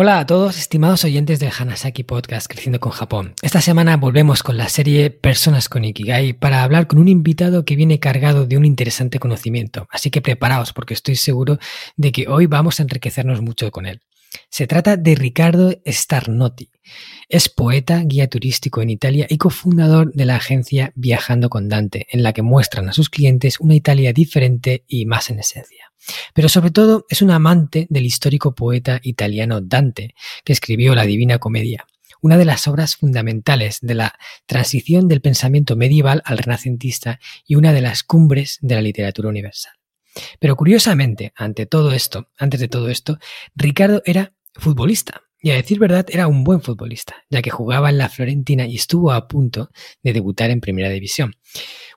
Hola 0.00 0.20
a 0.20 0.26
todos, 0.26 0.58
estimados 0.58 1.02
oyentes 1.02 1.40
del 1.40 1.50
Hanasaki 1.50 2.04
Podcast 2.04 2.46
Creciendo 2.46 2.78
con 2.78 2.92
Japón. 2.92 3.34
Esta 3.42 3.60
semana 3.60 3.96
volvemos 3.96 4.44
con 4.44 4.56
la 4.56 4.68
serie 4.68 5.10
Personas 5.10 5.68
con 5.68 5.84
Ikigai 5.84 6.34
para 6.34 6.62
hablar 6.62 6.86
con 6.86 7.00
un 7.00 7.08
invitado 7.08 7.64
que 7.64 7.74
viene 7.74 7.98
cargado 7.98 8.46
de 8.46 8.56
un 8.56 8.64
interesante 8.64 9.18
conocimiento, 9.18 9.88
así 9.90 10.12
que 10.12 10.22
preparaos 10.22 10.72
porque 10.72 10.94
estoy 10.94 11.16
seguro 11.16 11.58
de 11.96 12.12
que 12.12 12.28
hoy 12.28 12.46
vamos 12.46 12.78
a 12.78 12.84
enriquecernos 12.84 13.40
mucho 13.40 13.72
con 13.72 13.86
él. 13.86 14.00
Se 14.50 14.66
trata 14.66 14.96
de 14.96 15.14
Ricardo 15.14 15.72
Starnotti. 15.86 16.70
Es 17.28 17.48
poeta, 17.48 18.02
guía 18.04 18.28
turístico 18.28 18.80
en 18.80 18.90
Italia 18.90 19.26
y 19.28 19.36
cofundador 19.36 20.12
de 20.14 20.24
la 20.24 20.36
agencia 20.36 20.92
Viajando 20.94 21.50
con 21.50 21.68
Dante, 21.68 22.06
en 22.10 22.22
la 22.22 22.32
que 22.32 22.42
muestran 22.42 22.88
a 22.88 22.92
sus 22.92 23.10
clientes 23.10 23.60
una 23.60 23.74
Italia 23.74 24.12
diferente 24.12 24.84
y 24.88 25.04
más 25.04 25.30
en 25.30 25.40
esencia. 25.40 25.92
Pero 26.34 26.48
sobre 26.48 26.70
todo 26.70 27.04
es 27.10 27.20
un 27.20 27.30
amante 27.30 27.86
del 27.90 28.06
histórico 28.06 28.54
poeta 28.54 29.00
italiano 29.02 29.60
Dante, 29.60 30.14
que 30.44 30.54
escribió 30.54 30.94
la 30.94 31.04
Divina 31.04 31.38
Comedia, 31.38 31.86
una 32.22 32.38
de 32.38 32.46
las 32.46 32.66
obras 32.66 32.96
fundamentales 32.96 33.78
de 33.82 33.94
la 33.94 34.18
transición 34.46 35.08
del 35.08 35.20
pensamiento 35.20 35.76
medieval 35.76 36.22
al 36.24 36.38
renacentista 36.38 37.20
y 37.46 37.56
una 37.56 37.72
de 37.72 37.82
las 37.82 38.02
cumbres 38.02 38.58
de 38.62 38.74
la 38.76 38.82
literatura 38.82 39.28
universal. 39.28 39.72
Pero 40.40 40.56
curiosamente, 40.56 41.32
ante 41.36 41.66
todo 41.66 41.92
esto, 41.92 42.30
antes 42.38 42.60
de 42.60 42.68
todo 42.68 42.88
esto, 42.88 43.18
Ricardo 43.54 44.02
era 44.04 44.32
futbolista. 44.58 45.22
Y 45.40 45.50
a 45.50 45.54
decir 45.54 45.78
verdad, 45.78 46.06
era 46.10 46.26
un 46.26 46.42
buen 46.42 46.60
futbolista, 46.60 47.14
ya 47.30 47.42
que 47.42 47.50
jugaba 47.50 47.90
en 47.90 47.98
la 47.98 48.08
Florentina 48.08 48.66
y 48.66 48.74
estuvo 48.74 49.12
a 49.12 49.28
punto 49.28 49.70
de 50.02 50.12
debutar 50.12 50.50
en 50.50 50.60
Primera 50.60 50.88
División. 50.88 51.36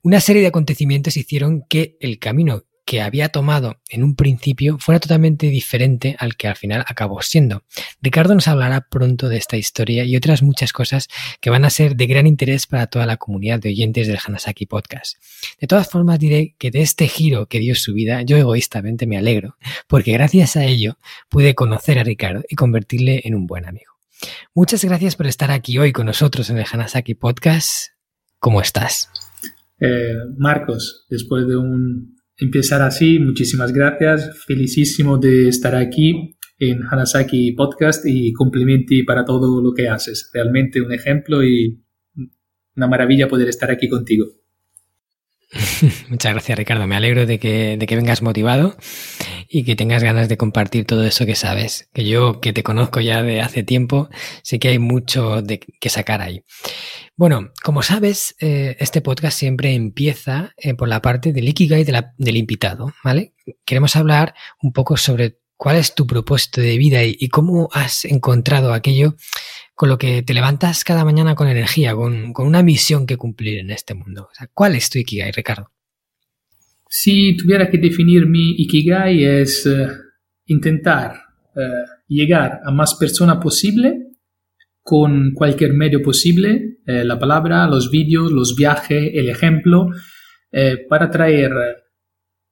Una 0.04 0.20
serie 0.20 0.44
de 0.44 0.50
acontecimientos 0.50 1.18
hicieron 1.18 1.64
que 1.68 1.98
el 2.00 2.20
camino 2.20 2.66
que 2.86 3.02
había 3.02 3.30
tomado 3.30 3.80
en 3.90 4.04
un 4.04 4.16
principio 4.16 4.78
fuera 4.80 5.00
totalmente 5.00 5.48
diferente 5.48 6.16
al 6.20 6.36
que 6.36 6.48
al 6.48 6.56
final 6.56 6.84
acabó 6.88 7.22
siendo. 7.22 7.64
Ricardo 8.02 8.34
nos 8.34 8.48
hablará 8.48 8.88
pronto 8.90 9.30
de 9.30 9.38
esta 9.38 9.58
historia 9.58 10.04
y 10.04 10.16
otras 10.16 10.42
muchas 10.42 10.74
cosas 10.74 11.08
que 11.40 11.50
van 11.50 11.66
a 11.66 11.70
ser 11.70 11.96
de 11.96 12.08
gran 12.08 12.28
interés 12.28 12.68
para 12.68 12.88
toda 12.88 13.06
la 13.06 13.18
comunidad 13.18 13.60
de 13.60 13.70
oyentes 13.70 14.08
del 14.08 14.20
Hanasaki 14.26 14.66
Podcast. 14.66 15.18
De 15.60 15.68
todas 15.68 15.90
formas 15.90 16.20
diré 16.20 16.56
que 16.58 16.72
de 16.72 16.82
este 16.82 17.08
giro 17.08 17.48
que 17.48 17.60
dio 17.60 17.76
su 17.76 17.94
vida 17.94 18.22
yo 18.24 18.38
egoístamente 18.38 19.08
me 19.08 19.18
alegro, 19.18 19.58
porque 19.88 20.12
gracias 20.12 20.56
a 20.56 20.66
ello 20.66 20.98
pude 21.30 21.56
conocer 21.56 22.00
a 22.00 22.04
Ricardo 22.04 22.44
y 22.50 22.56
convertirle 22.56 23.22
en 23.24 23.36
un 23.36 23.48
buen 23.48 23.68
amigo. 23.68 23.92
Muchas 24.54 24.84
gracias 24.84 25.16
por 25.16 25.28
estar 25.28 25.52
aquí 25.52 25.78
hoy 25.78 25.92
con 25.92 26.06
nosotros 26.06 26.50
en 26.50 26.58
el 26.58 26.66
Hanasaki 26.72 27.16
Podcast. 27.16 27.90
¿Cómo 28.40 28.62
estás? 28.62 29.10
Eh, 29.80 30.14
Marcos, 30.38 31.08
después 31.10 31.48
de 31.48 31.58
un 31.58 32.21
empezar 32.42 32.82
así. 32.82 33.20
Muchísimas 33.20 33.72
gracias. 33.72 34.44
Felicísimo 34.46 35.18
de 35.18 35.48
estar 35.48 35.76
aquí 35.76 36.36
en 36.58 36.82
Hanasaki 36.84 37.54
Podcast 37.54 38.04
y 38.06 38.34
complimenti 38.34 39.04
para 39.04 39.24
todo 39.24 39.62
lo 39.62 39.74
que 39.74 39.88
haces. 39.88 40.30
Realmente 40.34 40.82
un 40.82 40.92
ejemplo 40.92 41.44
y 41.44 41.82
una 42.76 42.88
maravilla 42.88 43.28
poder 43.28 43.48
estar 43.48 43.72
aquí 43.72 43.88
contigo. 43.88 44.26
Muchas 46.10 46.32
gracias, 46.32 46.58
Ricardo. 46.58 46.88
Me 46.88 46.96
alegro 46.96 47.26
de 47.26 47.40
que, 47.40 47.76
de 47.78 47.86
que 47.86 47.96
vengas 47.96 48.22
motivado 48.22 48.78
y 49.50 49.64
que 49.64 49.76
tengas 49.76 50.02
ganas 50.02 50.30
de 50.30 50.38
compartir 50.38 50.86
todo 50.86 51.04
eso 51.04 51.26
que 51.26 51.36
sabes. 51.36 51.90
Que 51.94 52.06
yo, 52.06 52.40
que 52.40 52.54
te 52.54 52.64
conozco 52.64 53.02
ya 53.02 53.22
de 53.22 53.42
hace 53.42 53.64
tiempo, 53.64 54.10
sé 54.44 54.60
que 54.60 54.70
hay 54.70 54.80
mucho 54.80 55.42
de, 55.42 55.60
que 55.60 55.90
sacar 55.90 56.22
ahí. 56.22 56.44
Bueno, 57.18 57.52
como 57.64 57.84
sabes, 57.84 58.36
eh, 58.40 58.78
este 58.80 59.02
podcast 59.02 59.38
siempre 59.38 59.74
empieza 59.74 60.54
eh, 60.58 60.74
por 60.74 60.88
la 60.88 61.02
parte 61.02 61.34
del 61.34 61.50
Ikigai 61.50 61.84
de 61.84 62.04
del 62.18 62.38
invitado, 62.38 62.94
¿vale? 63.04 63.34
Queremos 63.66 63.96
hablar 63.96 64.34
un 64.62 64.72
poco 64.72 64.96
sobre 64.96 65.42
cuál 65.62 65.76
es 65.76 65.94
tu 65.94 66.08
propósito 66.08 66.60
de 66.60 66.76
vida 66.78 67.04
y, 67.04 67.30
cómo 67.30 67.70
has 67.72 68.06
encontrado 68.06 68.74
aquello 68.74 69.16
con 69.82 69.90
lo 69.90 69.98
que 69.98 70.22
te 70.22 70.36
levantas 70.36 70.84
cada 70.84 71.04
mañana 71.04 71.34
con 71.34 71.48
energía, 71.48 71.96
con, 71.96 72.36
una 72.38 72.62
misión 72.62 73.08
que 73.08 73.18
cumplir 73.18 73.58
en 73.58 73.72
este 73.72 73.96
mundo. 73.96 74.30
¿Cuál 74.54 74.76
es 74.76 74.92
tu 74.92 75.00
Ikigai, 75.00 75.32
Ricardo? 75.32 75.72
Si 76.88 77.36
tuviera 77.36 77.68
que 77.68 77.80
definir 77.80 78.28
mi 78.28 78.52
Ikigai 78.60 79.26
es 79.26 79.66
eh, 79.66 79.88
intentar 80.46 81.16
llegar 82.08 82.60
a 82.64 82.70
más 82.70 82.94
personas 82.94 83.38
posible 83.38 84.12
con 84.84 85.32
cualquier 85.34 85.74
medio 85.74 86.04
posible, 86.04 86.78
eh, 86.86 87.04
la 87.04 87.18
palabra, 87.18 87.66
los 87.66 87.90
vídeos, 87.90 88.32
los 88.32 88.56
viajes, 88.56 89.10
el 89.16 89.30
ejemplo, 89.30 89.88
eh, 90.52 90.78
para 90.88 91.10
traer 91.10 91.54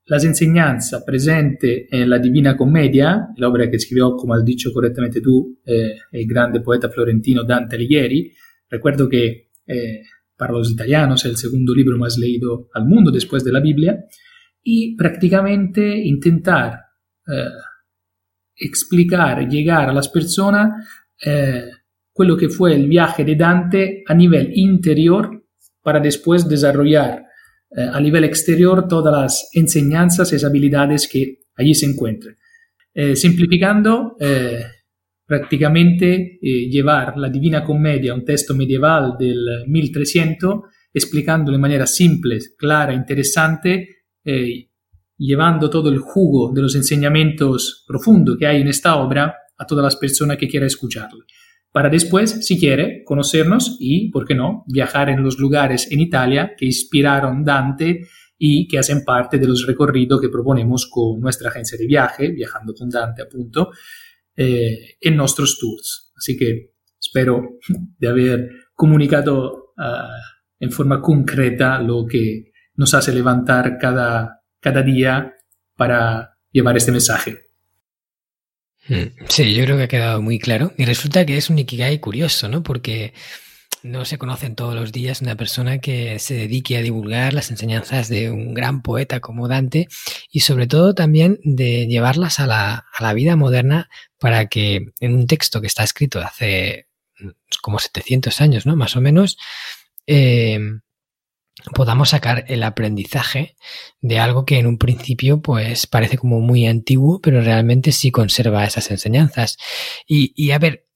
las 0.09 0.25
enseñanzas 0.25 1.03
presentes 1.03 1.87
en 1.91 2.09
la 2.09 2.17
Divina 2.17 2.57
Commedia, 2.57 3.29
la 3.37 3.47
obra 3.47 3.69
que 3.69 3.77
escribió, 3.77 4.15
como 4.15 4.33
has 4.33 4.43
dicho 4.43 4.73
correctamente 4.73 5.21
tú, 5.21 5.59
eh, 5.63 5.97
el 6.11 6.27
grande 6.27 6.61
poeta 6.61 6.89
florentino 6.89 7.43
Dante 7.43 7.75
Alighieri. 7.75 8.33
Recuerdo 8.69 9.07
que 9.07 9.49
para 10.35 10.51
los 10.51 10.71
italianos 10.71 11.23
es 11.25 11.43
el 11.43 11.51
libro 11.75 11.97
más 11.97 12.17
leído 12.17 12.69
al 12.73 12.85
después 13.11 13.43
de 13.43 13.51
la 13.51 13.59
Biblia, 13.59 14.03
y 14.63 14.95
prácticamente 14.95 15.95
intentar 15.95 16.79
explicar, 18.55 19.47
llegar 19.47 19.89
a 19.89 19.93
las 19.93 20.09
personas 20.09 20.87
quello 22.11 22.35
que 22.35 22.49
fue 22.49 22.73
el 22.73 22.87
viaje 22.87 23.23
de 23.23 23.35
Dante 23.35 24.03
a 24.07 24.13
nivel 24.15 24.51
interior 24.55 25.45
para 25.83 25.99
después 25.99 26.49
desarrollar 26.49 27.28
eh, 27.71 27.87
a 27.91 27.99
nivel 27.99 28.23
exterior 28.23 28.87
todas 28.87 29.13
las 29.13 29.49
enseñanzas 29.53 30.33
y 30.33 30.45
habilidades 30.45 31.07
que 31.07 31.39
allí 31.55 31.75
se 31.75 31.85
encuentran. 31.85 32.35
Eh, 32.93 33.15
simplificando, 33.15 34.15
eh, 34.19 34.63
prácticamente 35.25 36.39
llevar 36.41 37.15
la 37.17 37.29
Divina 37.29 37.63
Comedia, 37.63 38.15
un 38.15 38.25
texto 38.25 38.55
medieval 38.55 39.15
del 39.19 39.63
1300, 39.67 40.61
explicando 40.91 41.51
de 41.51 41.59
manera 41.59 41.85
simple, 41.85 42.39
clara, 42.57 42.95
interesante, 42.95 43.97
llevando 45.15 45.69
todo 45.69 45.89
el 45.89 45.99
jugo 45.99 46.51
de 46.51 46.63
los 46.63 46.73
enseñamientos 46.73 47.85
profundos 47.87 48.37
que 48.39 48.47
hay 48.47 48.61
en 48.61 48.69
esta 48.69 48.95
obra 48.95 49.35
a 49.55 49.65
todas 49.67 49.83
las 49.83 49.97
personas 49.97 50.37
que 50.37 50.47
quieran 50.47 50.65
escucharlo 50.65 51.25
para 51.71 51.89
después, 51.89 52.45
si 52.45 52.59
quiere, 52.59 53.03
conocernos 53.03 53.77
y, 53.79 54.09
¿por 54.11 54.25
qué 54.25 54.35
no?, 54.35 54.63
viajar 54.67 55.09
en 55.09 55.23
los 55.23 55.37
lugares 55.37 55.91
en 55.91 55.99
Italia 55.99 56.53
que 56.57 56.65
inspiraron 56.65 57.43
Dante 57.43 58.07
y 58.37 58.67
que 58.67 58.79
hacen 58.79 59.03
parte 59.03 59.37
de 59.37 59.47
los 59.47 59.67
recorridos 59.67 60.19
que 60.19 60.29
proponemos 60.29 60.89
con 60.89 61.19
nuestra 61.19 61.49
agencia 61.49 61.77
de 61.77 61.85
viaje, 61.85 62.29
viajando 62.31 62.73
con 62.73 62.89
Dante, 62.89 63.25
punto, 63.25 63.71
eh, 64.35 64.95
en 64.99 65.15
nuestros 65.15 65.59
tours. 65.59 66.11
Así 66.17 66.37
que 66.37 66.71
espero 66.99 67.57
de 67.97 68.07
haber 68.07 68.49
comunicado 68.73 69.73
uh, 69.77 70.59
en 70.59 70.71
forma 70.71 71.01
concreta 71.01 71.81
lo 71.81 72.05
que 72.05 72.51
nos 72.75 72.93
hace 72.93 73.13
levantar 73.13 73.77
cada, 73.77 74.41
cada 74.59 74.81
día 74.81 75.33
para 75.75 76.37
llevar 76.51 76.77
este 76.77 76.91
mensaje. 76.91 77.48
Mm, 78.89 79.25
sí, 79.27 79.53
yo 79.53 79.63
creo 79.63 79.77
que 79.77 79.83
ha 79.83 79.87
quedado 79.87 80.21
muy 80.21 80.39
claro. 80.39 80.73
Y 80.77 80.85
resulta 80.85 81.25
que 81.25 81.37
es 81.37 81.49
un 81.49 81.59
Ikigai 81.59 81.99
curioso, 81.99 82.49
¿no? 82.49 82.63
Porque 82.63 83.13
no 83.83 84.03
se 84.03 84.17
conocen 84.17 84.55
todos 84.55 84.75
los 84.75 84.91
días 84.91 85.21
una 85.21 85.35
persona 85.35 85.79
que 85.79 86.19
se 86.19 86.33
dedique 86.33 86.75
a 86.75 86.81
divulgar 86.81 87.33
las 87.33 87.49
enseñanzas 87.49 88.09
de 88.09 88.29
un 88.29 88.53
gran 88.53 88.81
poeta 88.81 89.21
como 89.21 89.47
Dante 89.47 89.87
y 90.31 90.41
sobre 90.41 90.67
todo 90.67 90.93
también 90.93 91.39
de 91.43 91.87
llevarlas 91.87 92.39
a 92.41 92.47
la, 92.47 92.87
a 92.93 93.03
la 93.03 93.13
vida 93.13 93.37
moderna 93.37 93.89
para 94.19 94.47
que 94.47 94.87
en 94.99 95.15
un 95.15 95.27
texto 95.27 95.61
que 95.61 95.67
está 95.67 95.83
escrito 95.83 96.19
hace 96.19 96.87
mm, 97.19 97.29
como 97.61 97.79
700 97.79 98.41
años, 98.41 98.65
¿no? 98.65 98.75
Más 98.75 98.97
o 98.97 99.01
menos, 99.01 99.37
eh, 100.07 100.59
podamos 101.73 102.09
sacar 102.09 102.45
el 102.47 102.63
aprendizaje 102.63 103.55
de 104.01 104.19
algo 104.19 104.45
que 104.45 104.59
en 104.59 104.67
un 104.67 104.77
principio 104.77 105.41
pues 105.41 105.87
parece 105.87 106.17
como 106.17 106.39
muy 106.39 106.65
antiguo, 106.65 107.21
pero 107.21 107.41
realmente 107.41 107.91
sí 107.91 108.11
conserva 108.11 108.65
esas 108.65 108.89
enseñanzas. 108.91 109.57
Y, 110.07 110.51
a 110.51 110.59
ver, 110.59 110.87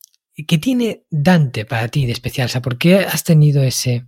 ¿qué 0.48 0.58
tiene 0.58 1.06
Dante 1.10 1.66
para 1.66 1.88
ti 1.88 2.06
de 2.06 2.12
especial? 2.12 2.46
O 2.46 2.50
sea, 2.50 2.62
¿por 2.62 2.78
qué 2.78 2.98
has 2.98 3.24
tenido 3.24 3.64
ese, 3.64 4.06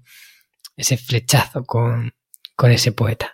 ese 0.75 0.97
flechazo 0.97 1.63
con, 1.63 2.13
con 2.55 2.71
ese 2.71 2.91
poeta? 2.91 3.33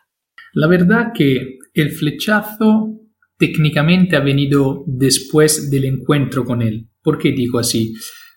La 0.53 0.67
verdad 0.67 1.11
que 1.15 1.57
el 1.73 1.91
flechazo 1.91 3.01
técnicamente 3.37 4.15
ha 4.15 4.19
venido 4.19 4.83
después 4.85 5.69
del 5.71 5.85
encuentro 5.85 6.43
con 6.43 6.61
él. 6.61 6.89
¿Por 7.01 7.17
qué 7.17 7.31
digo 7.31 7.59
así? 7.59 7.93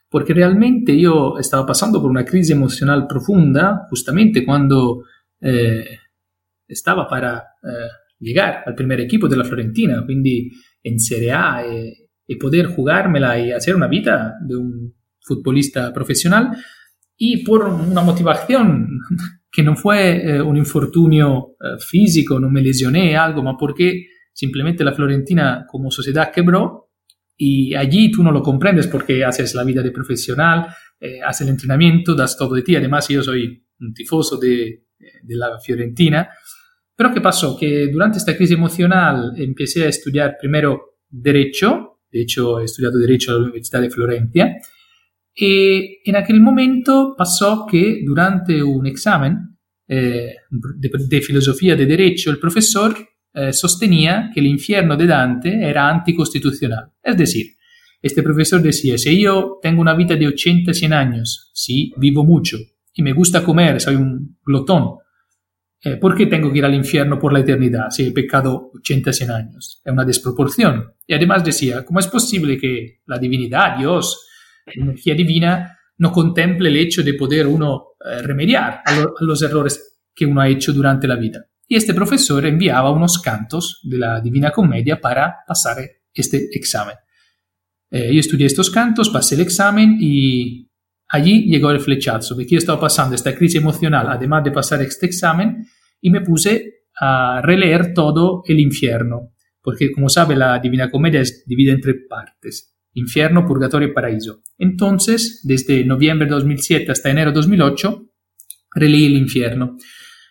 Porque 0.09 0.33
realmente 0.33 0.99
yo 0.99 1.39
estaba 1.39 1.67
pasando 1.67 2.01
por 2.01 2.11
una 2.11 2.25
crisis 2.25 2.51
emocional 2.51 3.07
profunda 3.07 3.87
justamente 3.91 4.45
cuando 4.45 5.05
eh, 5.41 5.99
para 7.09 7.39
eh, 7.63 7.89
llegar 8.19 8.63
al 8.67 8.75
primer 8.75 9.01
equipo 9.01 9.29
de 9.29 9.37
la 9.37 9.45
Florentina, 9.45 10.05
quindi 10.07 10.51
en 10.83 10.99
Serie 11.01 11.33
A 11.33 11.65
e, 11.67 12.11
e 12.27 12.37
poter 12.37 12.67
jugármela 12.67 13.39
y 13.39 13.53
hacer 13.53 13.75
una 13.77 13.89
vida 13.89 14.35
de 14.41 14.57
un 14.57 14.95
futbolista 15.21 15.93
profesional. 15.93 16.51
Y 17.17 17.45
por 17.45 17.65
una 17.65 18.03
motivación 18.03 18.89
que 19.51 19.63
no 19.63 19.77
fue 19.77 20.17
eh, 20.17 20.43
un 20.43 20.57
infortunio 20.57 21.57
eh, 21.61 21.79
físico, 21.79 22.41
no 22.41 22.51
me 22.51 22.61
lesioné 22.61 23.17
algo, 23.17 23.43
ma 23.43 23.57
porque 23.57 24.07
simplemente 24.33 24.83
la 24.83 24.93
Florentina 24.93 25.65
como 25.69 25.91
sociedad 25.91 26.33
quebró 26.33 26.84
y 27.37 27.75
allí 27.75 28.11
tú 28.11 28.23
no 28.23 28.33
lo 28.33 28.43
comprendes 28.43 28.87
porque 28.87 29.25
haces 29.25 29.55
la 29.55 29.65
vida 29.65 29.83
de 29.83 29.91
profesional, 29.91 30.67
eh, 31.01 31.21
haces 31.23 31.47
el 31.47 31.53
entrenamiento, 31.53 32.15
das 32.15 32.37
todo 32.37 32.55
de 32.55 32.63
ti. 32.63 32.77
Además, 32.77 33.09
yo 33.09 33.23
soy 33.23 33.67
un 33.81 33.93
tifoso 33.93 34.37
de, 34.37 34.85
de 35.23 35.37
la 35.37 35.59
Fiorentina. 35.59 36.29
Pero 36.97 37.13
¿qué 37.13 37.21
pasó? 37.21 37.57
Que 37.59 37.89
durante 37.89 38.19
esta 38.19 38.37
crisis 38.37 38.57
emocional 38.57 39.33
empecé 39.37 39.85
a 39.85 39.89
estudiar 39.89 40.37
primero 40.41 40.99
Derecho, 41.09 42.01
de 42.11 42.23
hecho 42.23 42.61
he 42.61 42.65
estudiado 42.65 42.99
Derecho 42.99 43.33
en 43.33 43.37
la 43.37 43.45
Universidad 43.45 43.81
de 43.81 43.91
Florencia, 43.91 44.57
y 45.35 46.09
en 46.09 46.17
aquel 46.17 46.41
momento 46.41 47.15
pasó 47.17 47.67
que 47.69 48.03
durante 48.05 48.63
un 48.63 48.87
examen 48.87 49.59
eh, 49.89 50.37
de, 50.51 50.91
de, 51.09 51.21
filosofía 51.21 51.75
de 51.75 51.87
Derecho 51.87 52.31
el 52.31 52.39
profesor 52.39 52.97
eh, 53.35 53.53
sostenía 53.53 54.31
que 54.33 54.39
el 54.39 54.47
infierno 54.47 54.97
de 54.97 55.07
Dante 55.07 55.69
era 55.69 55.89
anticonstitucional. 55.89 56.93
Es 57.03 57.17
decir, 57.17 57.47
este 58.01 58.23
profesor 58.23 58.63
decía, 58.63 58.97
si 58.97 59.21
yo 59.21 59.59
tengo 59.61 59.81
una 59.81 59.95
vida 59.95 60.15
de 60.15 60.29
80, 60.29 60.73
100 60.73 60.93
años, 60.93 61.51
sí, 61.53 61.93
vivo 61.97 62.23
mucho, 62.23 62.59
y 62.93 63.03
me 63.03 63.13
gusta 63.13 63.43
comer, 63.43 63.81
soy 63.81 63.97
un 63.97 64.39
glotón, 64.45 64.99
eh, 65.83 65.97
¿por 65.97 66.15
qué 66.15 66.27
tengo 66.27 66.53
que 66.53 66.59
ir 66.59 66.65
al 66.65 66.75
infierno 66.75 67.19
por 67.19 67.33
la 67.33 67.41
eternidad 67.41 67.91
si 67.91 68.07
he 68.07 68.13
pecado 68.13 68.71
80, 68.75 69.13
100 69.13 69.31
años? 69.31 69.83
Es 69.85 69.93
una 69.93 70.05
desproporción. 70.05 70.93
Y 71.07 71.15
además 71.15 71.43
decía, 71.45 71.85
¿cómo 71.85 71.99
es 71.99 72.07
posible 72.07 72.57
que 72.57 73.01
la 73.07 73.19
divinidad, 73.19 73.79
Dios, 73.79 74.27
la 74.67 74.85
energía 74.85 75.15
divina, 75.15 75.79
no 75.99 76.13
contemple 76.13 76.69
el 76.69 76.77
hecho 76.77 77.03
de 77.03 77.15
poder 77.15 77.47
uno 77.47 77.95
eh, 78.05 78.23
remediar 78.23 78.83
los 79.21 79.43
errores 79.43 80.03
que 80.15 80.25
uno 80.25 80.41
ha 80.41 80.49
hecho 80.49 80.73
durante 80.73 81.09
la 81.09 81.17
vida? 81.17 81.45
Y 81.75 81.77
este 81.77 81.93
profesor 81.93 82.47
enviaba 82.47 82.93
unos 82.93 83.19
cantos 83.19 83.81
de 83.83 83.99
la 83.99 84.21
Divina 84.21 84.53
Comedia 84.53 85.01
para 85.01 85.39
pasar 85.45 85.79
este 86.13 86.49
examen. 86.53 86.95
Eh, 87.91 88.15
yo 88.15 88.21
estudié 88.21 88.47
estos 88.47 88.71
cantos, 88.71 89.11
pasé 89.11 89.35
el 89.35 89.41
examen 89.41 89.97
y 90.01 90.71
allí 91.09 91.51
llegó 91.51 91.73
el 91.73 91.81
flechazo, 91.81 92.37
porque 92.37 92.51
yo 92.51 92.59
estaba 92.59 92.79
pasando 92.79 93.17
esta 93.17 93.35
crisis 93.35 93.61
emocional, 93.61 94.07
además 94.09 94.45
de 94.45 94.53
pasar 94.53 94.83
este 94.83 95.07
examen, 95.07 95.67
y 96.01 96.11
me 96.11 96.21
puse 96.21 96.85
a 97.01 97.41
releer 97.43 97.93
todo 97.93 98.45
el 98.47 98.61
infierno, 98.61 99.33
porque 99.61 99.91
como 99.91 100.09
sabe 100.09 100.37
la 100.37 100.61
Divina 100.61 100.89
Comedia 100.89 101.23
es 101.23 101.43
dividida 101.45 101.75
en 101.75 101.81
tres 101.81 101.97
partes, 102.09 102.77
infierno, 102.93 103.45
purgatorio 103.45 103.89
y 103.89 103.93
paraíso. 103.93 104.43
Entonces, 104.59 105.41
desde 105.43 105.85
noviembre 105.85 106.29
de 106.29 106.35
2007 106.35 106.93
hasta 106.93 107.11
enero 107.11 107.33
de 107.33 107.35
2008, 107.35 108.11
releí 108.77 109.07
el 109.07 109.17
infierno 109.17 109.77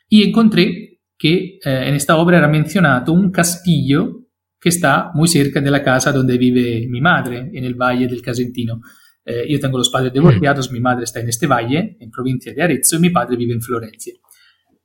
y 0.07 0.23
encontré 0.23 0.92
que 1.23 1.57
eh, 1.63 1.87
en 1.87 1.95
esta 1.95 2.17
obra 2.17 2.37
era 2.37 2.49
mencionado 2.49 3.13
un 3.13 3.31
castillo 3.31 4.25
que 4.59 4.67
está 4.67 5.09
muy 5.13 5.29
cerca 5.29 5.61
de 5.61 5.71
la 5.71 5.81
casa 5.81 6.11
donde 6.11 6.37
vive 6.37 6.85
mi 6.89 6.99
madre, 6.99 7.49
en 7.53 7.63
el 7.63 7.75
Valle 7.75 8.07
del 8.07 8.21
Casentino. 8.21 8.81
Eh, 9.23 9.45
yo 9.49 9.57
tengo 9.57 9.77
los 9.77 9.89
padres 9.89 10.11
divorciados, 10.11 10.69
mm. 10.69 10.73
mi 10.73 10.81
madre 10.81 11.05
está 11.05 11.21
en 11.21 11.29
este 11.29 11.47
valle, 11.47 11.95
en 11.97 12.11
provincia 12.11 12.53
de 12.53 12.61
Arezzo, 12.61 12.97
y 12.97 12.99
mi 12.99 13.09
padre 13.09 13.37
vive 13.37 13.53
en 13.53 13.61
Florencia. 13.61 14.13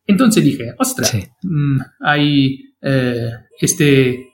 Entonces 0.07 0.45
dije, 0.45 0.75
ostras, 0.79 1.09
sí. 1.09 1.25
mmm, 1.43 1.81
hay 2.03 2.57
eh, 2.81 3.33
este 3.61 4.29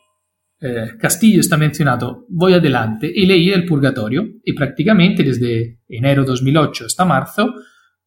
eh, 0.60 0.88
castillo 1.00 1.40
está 1.40 1.56
mencionado, 1.56 2.26
voy 2.28 2.52
adelante 2.52 3.10
y 3.12 3.24
leí 3.24 3.48
el 3.48 3.64
Purgatorio 3.64 4.26
y 4.44 4.52
prácticamente 4.52 5.22
desde 5.22 5.80
enero 5.88 6.22
2008 6.24 6.84
hasta 6.84 7.06
marzo 7.06 7.54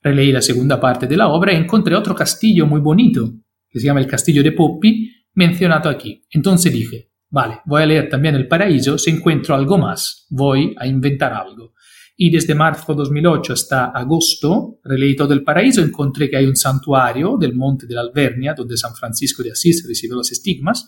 releí 0.03 0.31
la 0.31 0.41
segunda 0.43 0.79
parte 0.79 1.07
de 1.07 1.17
la 1.17 1.29
obra 1.29 1.51
y 1.51 1.55
encontré 1.55 1.95
otro 1.95 2.13
castillo 2.13 2.67
muy 2.67 2.79
bonito 2.79 3.33
se 3.79 3.85
llama 3.85 3.99
El 3.99 4.07
Castillo 4.07 4.43
de 4.43 4.51
Poppi, 4.51 5.11
mencionado 5.33 5.89
aquí. 5.89 6.23
Entonces 6.31 6.71
dije, 6.73 7.11
vale, 7.29 7.59
voy 7.65 7.81
a 7.81 7.85
leer 7.85 8.09
también 8.09 8.35
El 8.35 8.47
Paraíso, 8.47 8.97
si 8.97 9.11
encuentro 9.11 9.55
algo 9.55 9.77
más, 9.77 10.25
voy 10.29 10.73
a 10.77 10.87
inventar 10.87 11.33
algo. 11.33 11.73
Y 12.19 12.31
desde 12.31 12.55
marzo 12.55 12.95
2008 12.95 13.53
hasta 13.53 13.85
agosto 13.85 14.79
releí 14.83 15.15
todo 15.15 15.33
El 15.33 15.43
Paraíso, 15.43 15.81
encontré 15.81 16.29
que 16.29 16.37
hay 16.37 16.45
un 16.45 16.55
santuario 16.55 17.37
del 17.39 17.53
Monte 17.53 17.85
de 17.85 17.93
la 17.93 18.01
Alvernia, 18.01 18.55
donde 18.55 18.75
San 18.75 18.95
Francisco 18.95 19.43
de 19.43 19.51
Asís 19.51 19.85
recibió 19.87 20.15
los 20.15 20.31
estigmas, 20.31 20.87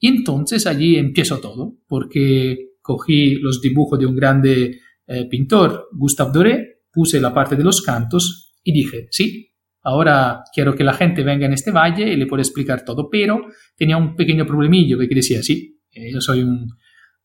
y 0.00 0.08
entonces 0.08 0.66
allí 0.66 0.96
empiezo 0.96 1.38
todo, 1.38 1.76
porque 1.86 2.72
cogí 2.80 3.34
los 3.34 3.60
dibujos 3.60 3.98
de 3.98 4.06
un 4.06 4.16
grande 4.16 4.80
eh, 5.06 5.28
pintor, 5.28 5.88
Gustave 5.92 6.32
Doré, 6.32 6.72
puse 6.90 7.20
la 7.20 7.32
parte 7.32 7.54
de 7.54 7.64
los 7.64 7.82
cantos 7.82 8.54
y 8.64 8.72
dije, 8.72 9.08
sí, 9.10 9.51
Ahora 9.82 10.44
quiero 10.54 10.74
que 10.74 10.84
la 10.84 10.94
gente 10.94 11.24
venga 11.24 11.46
en 11.46 11.52
este 11.52 11.72
valle 11.72 12.12
y 12.12 12.16
le 12.16 12.26
pueda 12.26 12.42
explicar 12.42 12.84
todo, 12.84 13.08
pero 13.10 13.40
tenía 13.76 13.96
un 13.96 14.14
pequeño 14.14 14.46
problemillo 14.46 14.98
que 14.98 15.14
decía, 15.14 15.42
sí, 15.42 15.80
eh, 15.90 16.12
yo 16.12 16.20
soy 16.20 16.40
un, 16.42 16.68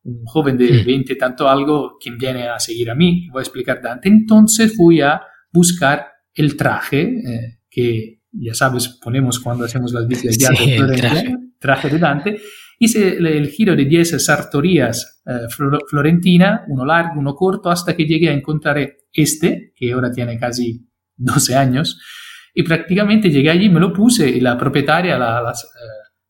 un, 0.03 0.23
joven 0.25 0.57
de 0.57 0.83
20 0.83 1.15
tanto 1.15 1.47
algo, 1.47 1.97
quien 1.99 2.17
viene 2.17 2.47
a 2.47 2.59
seguir 2.59 2.89
a 2.89 2.95
mí, 2.95 3.27
voy 3.31 3.41
a 3.41 3.43
explicar 3.43 3.81
Dante. 3.81 4.09
Entonces 4.09 4.75
fui 4.75 5.01
a 5.01 5.21
buscar 5.51 6.07
el 6.33 6.55
traje, 6.55 7.01
eh, 7.01 7.59
que 7.69 8.21
ya 8.31 8.53
sabes, 8.53 8.99
ponemos 9.01 9.39
cuando 9.39 9.65
hacemos 9.65 9.93
las 9.93 10.07
visitas 10.07 10.35
sí, 10.57 10.71
de 10.71 10.97
traje. 10.97 11.35
traje 11.59 11.89
de 11.89 11.99
Dante, 11.99 12.39
hice 12.79 13.17
el, 13.17 13.25
el 13.27 13.49
giro 13.49 13.75
de 13.75 13.85
10 13.85 14.23
sartorías 14.23 15.21
eh, 15.25 15.47
florentina, 15.89 16.63
uno 16.69 16.85
largo, 16.85 17.19
uno 17.19 17.35
corto, 17.35 17.69
hasta 17.69 17.95
que 17.95 18.05
llegué 18.05 18.29
a 18.29 18.33
encontrar 18.33 18.77
este, 19.11 19.73
que 19.75 19.91
ahora 19.91 20.11
tiene 20.11 20.37
casi 20.37 20.87
12 21.17 21.55
años, 21.55 21.99
y 22.59 22.63
prácticamente 22.63 23.29
llegué 23.29 23.51
allí, 23.51 23.69
me 23.69 23.79
lo 23.79 23.93
puse 23.93 24.27
y 24.27 24.39
la 24.39 24.57
propietaria, 24.57 25.15
la, 25.15 25.43
la, 25.43 25.53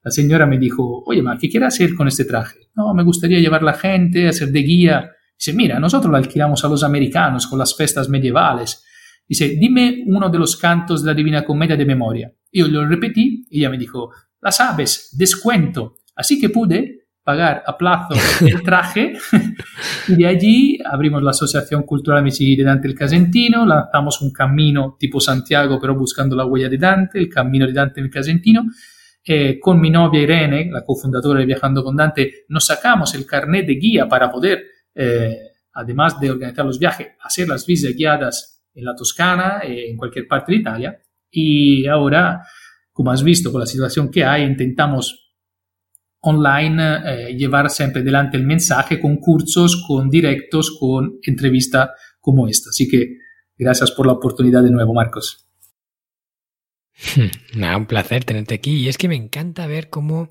la 0.03 0.11
señora 0.11 0.45
me 0.45 0.57
dijo, 0.57 1.01
oye, 1.05 1.21
ma, 1.21 1.37
¿qué 1.37 1.47
quiere 1.47 1.67
hacer 1.67 1.95
con 1.95 2.05
este 2.09 2.25
traje? 2.25 2.67
No, 2.75 2.93
me 2.93 3.01
gustaría 3.01 3.39
llevar 3.39 3.63
la 3.63 3.71
gente, 3.71 4.27
hacer 4.27 4.49
de 4.49 4.59
guía. 4.59 5.09
Dice, 5.39 5.53
mira, 5.53 5.79
nosotros 5.79 6.11
lo 6.11 6.17
alquilamos 6.17 6.65
a 6.65 6.67
los 6.67 6.83
americanos 6.83 7.47
con 7.47 7.57
las 7.57 7.73
festas 7.77 8.09
medievales. 8.09 8.83
Dice, 9.25 9.55
dime 9.57 10.03
uno 10.05 10.29
de 10.29 10.37
los 10.37 10.57
cantos 10.57 11.01
de 11.01 11.11
la 11.11 11.13
Divina 11.13 11.45
Comedia 11.45 11.77
de 11.77 11.85
memoria. 11.85 12.29
Yo 12.51 12.67
lo 12.67 12.85
repetí 12.85 13.45
y 13.49 13.59
ella 13.59 13.69
me 13.69 13.77
dijo, 13.77 14.11
la 14.41 14.51
sabes, 14.51 15.15
descuento. 15.17 15.95
Así 16.13 16.41
que 16.41 16.49
pude 16.49 17.06
pagar 17.27 17.61
a 17.67 17.77
plazo 17.77 18.13
el 18.45 18.63
traje 18.63 19.11
y 20.07 20.15
de 20.15 20.27
allí 20.27 20.79
abrimos 20.81 21.21
la 21.21 21.31
Asociación 21.31 21.83
Cultural 21.83 22.23
Missili 22.23 22.55
de 22.55 22.63
Dante 22.63 22.87
el 22.87 22.95
Casentino, 22.95 23.65
lanzamos 23.65 24.21
un 24.21 24.31
camino 24.31 24.95
tipo 24.97 25.19
Santiago 25.19 25.77
pero 25.77 25.93
buscando 25.93 26.37
la 26.37 26.45
huella 26.45 26.69
de 26.69 26.77
Dante, 26.77 27.19
el 27.19 27.27
camino 27.27 27.67
de 27.67 27.73
Dante 27.73 27.99
en 27.99 28.05
el 28.05 28.11
Casentino. 28.11 28.63
Eh, 29.25 29.59
con 29.59 29.77
mi 29.81 29.89
novia 29.89 30.21
Irene, 30.21 30.69
la 30.71 30.85
cofundadora 30.85 31.41
de 31.41 31.45
Viajando 31.45 31.83
con 31.83 31.97
Dante, 31.97 32.45
nos 32.47 32.65
sacamos 32.65 33.13
el 33.13 33.25
carnet 33.25 33.67
de 33.67 33.73
guía 33.73 34.07
para 34.07 34.31
poder, 34.31 34.63
eh, 34.95 35.37
además 35.73 36.17
de 36.21 36.31
organizar 36.31 36.65
los 36.65 36.79
viajes, 36.79 37.09
hacer 37.21 37.49
las 37.49 37.65
visitas 37.65 37.93
guiadas 37.93 38.63
en 38.73 38.85
la 38.85 38.95
Toscana, 38.95 39.59
eh, 39.65 39.89
en 39.89 39.97
cualquier 39.97 40.29
parte 40.29 40.53
de 40.53 40.59
Italia. 40.59 40.97
Y 41.29 41.85
ahora, 41.87 42.41
como 42.93 43.11
has 43.11 43.21
visto 43.21 43.51
con 43.51 43.59
la 43.59 43.67
situación 43.67 44.09
que 44.09 44.23
hay, 44.23 44.43
intentamos 44.43 45.26
online 46.27 46.99
eh, 47.05 47.35
llevar 47.35 47.69
siempre 47.69 48.03
delante 48.03 48.37
el 48.37 48.43
mensaje 48.43 48.99
con 48.99 49.17
cursos, 49.17 49.83
con 49.87 50.09
directos, 50.09 50.75
con 50.79 51.19
entrevista 51.23 51.93
como 52.19 52.47
esta. 52.47 52.69
Así 52.69 52.87
que 52.87 53.17
gracias 53.57 53.91
por 53.91 54.05
la 54.05 54.13
oportunidad 54.13 54.63
de 54.63 54.71
nuevo, 54.71 54.93
Marcos. 54.93 55.47
Nada, 57.55 57.77
un 57.77 57.85
placer 57.85 58.23
tenerte 58.23 58.55
aquí. 58.55 58.77
Y 58.77 58.87
es 58.89 58.97
que 58.97 59.07
me 59.07 59.15
encanta 59.15 59.67
ver 59.67 59.89
cómo 59.89 60.29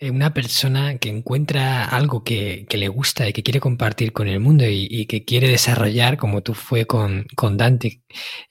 una 0.00 0.34
persona 0.34 0.98
que 0.98 1.08
encuentra 1.08 1.84
algo 1.84 2.22
que, 2.22 2.66
le 2.70 2.88
gusta 2.88 3.28
y 3.28 3.32
que 3.32 3.42
quiere 3.42 3.60
compartir 3.60 4.12
con 4.12 4.28
el 4.28 4.40
mundo 4.40 4.64
y, 4.68 5.06
que 5.06 5.24
quiere 5.24 5.48
desarrollar, 5.48 6.18
como 6.18 6.42
tú 6.42 6.52
fue 6.52 6.86
con, 6.86 7.26
con 7.34 7.56
Dante, 7.56 8.02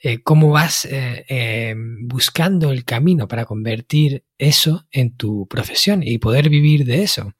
eh, 0.01 0.23
¿cómo 0.23 0.49
vas 0.49 0.87
eh, 0.89 1.75
buscando 2.01 2.71
el 2.71 2.83
camino 2.83 3.27
para 3.27 3.45
convertir 3.45 4.23
eso 4.39 4.87
en 4.91 5.15
tu 5.15 5.47
profesión 5.47 6.01
y 6.03 6.17
poder 6.17 6.49
vivir 6.49 6.83
de 6.85 7.03
eso? 7.03 7.33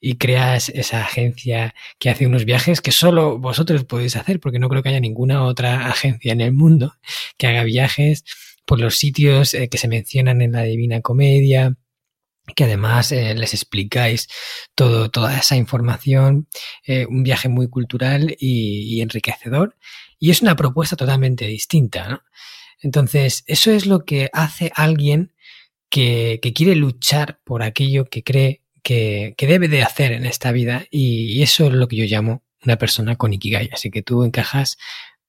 Y 0.00 0.16
creas 0.16 0.68
esa 0.68 1.00
agencia 1.02 1.74
que 1.98 2.10
hace 2.10 2.26
unos 2.26 2.44
viajes 2.44 2.82
que 2.82 2.92
solo 2.92 3.38
vosotros 3.38 3.84
podéis 3.84 4.16
hacer, 4.16 4.38
porque 4.38 4.58
no 4.58 4.68
creo 4.68 4.82
que 4.82 4.90
haya 4.90 5.00
ninguna 5.00 5.44
otra 5.44 5.86
agencia 5.86 6.32
en 6.32 6.42
el 6.42 6.52
mundo 6.52 6.94
que 7.38 7.46
haga 7.46 7.64
viajes 7.64 8.24
por 8.66 8.80
los 8.80 8.96
sitios 8.96 9.56
que 9.70 9.78
se 9.78 9.88
mencionan 9.88 10.42
en 10.42 10.52
la 10.52 10.64
Divina 10.64 11.00
Comedia, 11.00 11.76
que 12.54 12.64
además 12.64 13.12
eh, 13.12 13.34
les 13.34 13.54
explicáis 13.54 14.28
todo, 14.74 15.10
toda 15.10 15.36
esa 15.38 15.56
información, 15.56 16.48
eh, 16.86 17.06
un 17.06 17.22
viaje 17.22 17.48
muy 17.48 17.68
cultural 17.68 18.36
y, 18.38 19.00
enriquecedor. 19.00 19.76
Y 20.18 20.30
es 20.30 20.42
una 20.42 20.56
propuesta 20.56 20.96
totalmente 20.96 21.46
distinta. 21.46 22.24
Entonces, 22.80 23.44
eso 23.46 23.70
es 23.70 23.86
lo 23.86 24.04
que 24.04 24.30
hace 24.32 24.72
alguien 24.74 25.32
que, 25.90 26.40
quiere 26.54 26.76
luchar 26.76 27.40
por 27.44 27.62
aquello 27.62 28.06
que 28.06 28.22
cree 28.22 28.62
que, 28.82 29.34
debe 29.38 29.68
de 29.68 29.82
hacer 29.82 30.12
en 30.12 30.26
esta 30.26 30.52
vida. 30.52 30.86
Y, 30.90 31.38
y 31.38 31.42
eso 31.42 31.66
es 31.66 31.72
lo 31.72 31.88
que 31.88 31.96
yo 31.96 32.04
llamo 32.04 32.44
una 32.64 32.76
persona 32.76 33.16
con 33.16 33.32
Ikigai. 33.32 33.70
Así 33.72 33.90
que 33.90 34.02
tú 34.02 34.24
encajas 34.24 34.76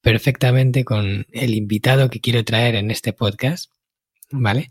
perfectamente 0.02 0.86
con 0.86 1.26
el 1.32 1.54
invitado 1.54 2.10
que 2.10 2.22
quiero 2.22 2.44
traer 2.46 2.76
en 2.76 2.92
este 2.92 3.14
podcast. 3.14 3.72
¿Vale? 4.32 4.70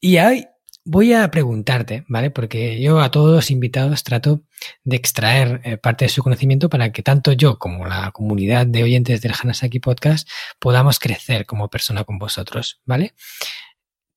Y 0.00 0.18
hay 0.18 0.46
voy 0.86 1.12
a 1.12 1.28
preguntarte, 1.30 2.04
¿vale? 2.08 2.30
Porque 2.30 2.80
yo 2.80 3.00
a 3.00 3.10
todos 3.10 3.34
los 3.34 3.50
invitados 3.50 4.04
trato 4.04 4.42
de 4.84 4.96
extraer 4.96 5.60
eh, 5.64 5.76
parte 5.76 6.04
de 6.04 6.08
su 6.08 6.22
conocimiento 6.22 6.68
para 6.68 6.92
que 6.92 7.02
tanto 7.02 7.32
yo 7.32 7.58
como 7.58 7.86
la 7.86 8.12
comunidad 8.12 8.66
de 8.66 8.84
oyentes 8.84 9.20
del 9.20 9.34
Hanasaki 9.38 9.80
Podcast 9.80 10.28
podamos 10.60 11.00
crecer 11.00 11.44
como 11.44 11.68
persona 11.68 12.04
con 12.04 12.18
vosotros, 12.18 12.80
¿vale? 12.84 13.14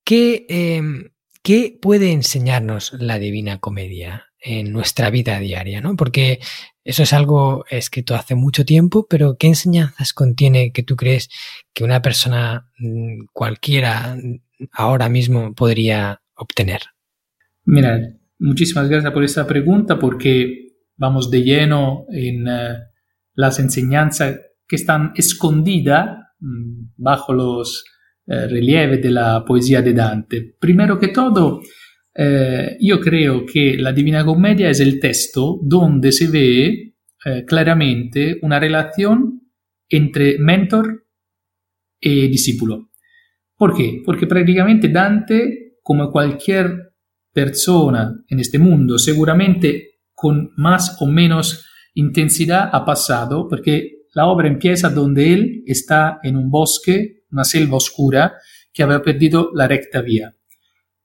¿Qué, 0.05 0.45
em, 0.47 1.09
¿qué 1.41 1.77
puede 1.81 2.11
enseñarnos 2.11 2.93
la 2.93 3.17
Divina 3.17 3.57
Comedia 3.57 4.27
en 4.39 4.71
nuestra 4.71 5.09
vida 5.09 5.39
diaria, 5.39 5.81
¿no? 5.81 5.95
Porque 5.95 6.39
eso 6.83 7.01
es 7.03 7.13
algo 7.13 7.65
escrito 7.69 8.15
hace 8.15 8.35
mucho 8.35 8.63
tiempo, 8.63 9.07
pero 9.09 9.37
¿qué 9.37 9.47
enseñanzas 9.47 10.13
contiene 10.13 10.71
que 10.71 10.83
tú 10.83 10.95
crees 10.95 11.29
que 11.73 11.83
una 11.83 12.01
persona 12.03 12.69
mm, 12.77 13.25
cualquiera 13.33 14.17
ahora 14.71 15.09
mismo 15.09 15.53
podría 15.55 16.21
obtener? 16.39 16.81
Mira, 17.65 17.99
muchísimas 18.39 18.89
gracias 18.89 19.13
por 19.13 19.23
esta 19.23 19.45
pregunta 19.45 19.99
porque 19.99 20.69
vamos 20.95 21.29
de 21.29 21.43
lleno 21.43 22.05
en 22.09 22.47
uh, 22.47 22.77
las 23.33 23.59
enseñanzas 23.59 24.39
que 24.67 24.75
están 24.75 25.11
escondidas 25.15 26.17
um, 26.41 26.91
bajo 26.97 27.33
los 27.33 27.83
uh, 28.27 28.47
relieves 28.49 29.01
de 29.01 29.11
la 29.11 29.43
poesía 29.45 29.81
de 29.81 29.93
Dante. 29.93 30.55
Primero 30.59 30.97
que 30.97 31.09
todo, 31.09 31.61
eh, 32.21 32.77
yo 32.81 32.99
creo 32.99 33.45
que 33.45 33.77
la 33.77 33.93
Divina 33.93 34.25
Comedia 34.25 34.69
es 34.69 34.81
el 34.81 34.99
texto 34.99 35.57
donde 35.63 36.11
se 36.11 36.27
ve 36.27 36.95
eh, 37.25 37.45
claramente 37.45 38.39
una 38.41 38.59
relación 38.59 39.41
entre 39.87 40.37
mentor 40.37 41.05
y 41.99 42.27
discípulo. 42.27 42.89
¿Por 43.55 43.73
qué? 43.75 44.01
Porque 44.05 44.27
prácticamente 44.27 44.89
Dante 44.89 45.68
como 45.83 46.11
cualquier 46.11 46.93
persona 47.33 48.23
en 48.27 48.39
este 48.39 48.59
mundo, 48.59 48.97
seguramente 48.97 49.99
con 50.13 50.51
más 50.57 50.97
o 50.99 51.05
menos 51.05 51.65
intensidad 51.93 52.69
ha 52.71 52.85
pasado, 52.85 53.47
porque 53.47 53.99
la 54.13 54.27
obra 54.27 54.47
empieza 54.47 54.89
donde 54.89 55.33
él 55.33 55.63
está 55.65 56.19
en 56.23 56.35
un 56.35 56.49
bosque, 56.49 57.23
una 57.31 57.43
selva 57.43 57.77
oscura, 57.77 58.33
que 58.73 58.83
había 58.83 59.01
perdido 59.01 59.51
la 59.53 59.67
recta 59.67 60.01
vía. 60.01 60.35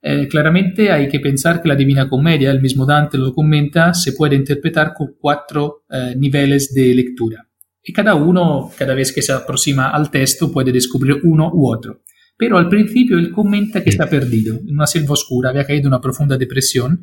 Eh, 0.03 0.29
claramente 0.29 0.91
hay 0.91 1.09
que 1.09 1.21
pensar 1.21 1.63
que 1.63 1.69
la 1.69 1.77
Divina 1.77 2.09
Comedia, 2.09 2.51
el 2.51 2.61
mismo 2.61 2.85
Dante 2.85 3.17
lo 3.17 3.33
comenta, 3.33 3.95
se 3.95 4.13
puede 4.13 4.37
interpretar 4.37 4.93
con 4.93 5.15
cuatro 5.19 5.85
eh, 5.89 6.15
niveles 6.17 6.75
de 6.75 6.95
lectura. 6.95 7.49
Y 7.83 7.93
cada 7.93 8.15
uno, 8.15 8.71
cada 8.77 8.95
vez 8.95 9.13
que 9.13 9.23
se 9.23 9.33
aproxima 9.33 9.91
al 9.91 10.11
texto, 10.11 10.53
puede 10.53 10.73
descubrir 10.73 11.21
uno 11.23 11.51
u 11.53 11.71
otro. 11.73 12.03
Pero 12.37 12.59
al 12.59 12.69
principio 12.69 13.19
él 13.19 13.31
comenta 13.31 13.83
que 13.83 13.91
está 13.91 14.09
perdido 14.09 14.57
en 14.57 14.75
una 14.75 14.87
selva 14.87 15.13
oscura, 15.13 15.51
había 15.51 15.65
caído 15.65 15.83
en 15.83 15.89
una 15.89 16.01
profunda 16.01 16.37
depresión 16.37 17.01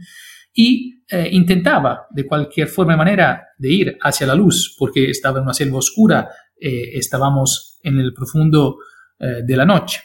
y 0.54 1.04
eh, 1.10 1.30
intentaba 1.32 2.08
de 2.10 2.26
cualquier 2.26 2.68
forma 2.68 2.94
y 2.94 2.98
manera 2.98 3.44
de 3.58 3.72
ir 3.72 3.98
hacia 4.02 4.28
la 4.28 4.36
luz, 4.36 4.76
porque 4.78 5.10
estaba 5.10 5.40
en 5.40 5.44
una 5.44 5.54
selva 5.54 5.78
oscura, 5.78 6.30
eh, 6.60 6.92
estábamos 6.94 7.80
en 7.84 8.00
el 8.00 8.14
profundo 8.14 8.78
eh, 9.20 9.44
de 9.44 9.58
la 9.58 9.66
noche. 9.66 10.02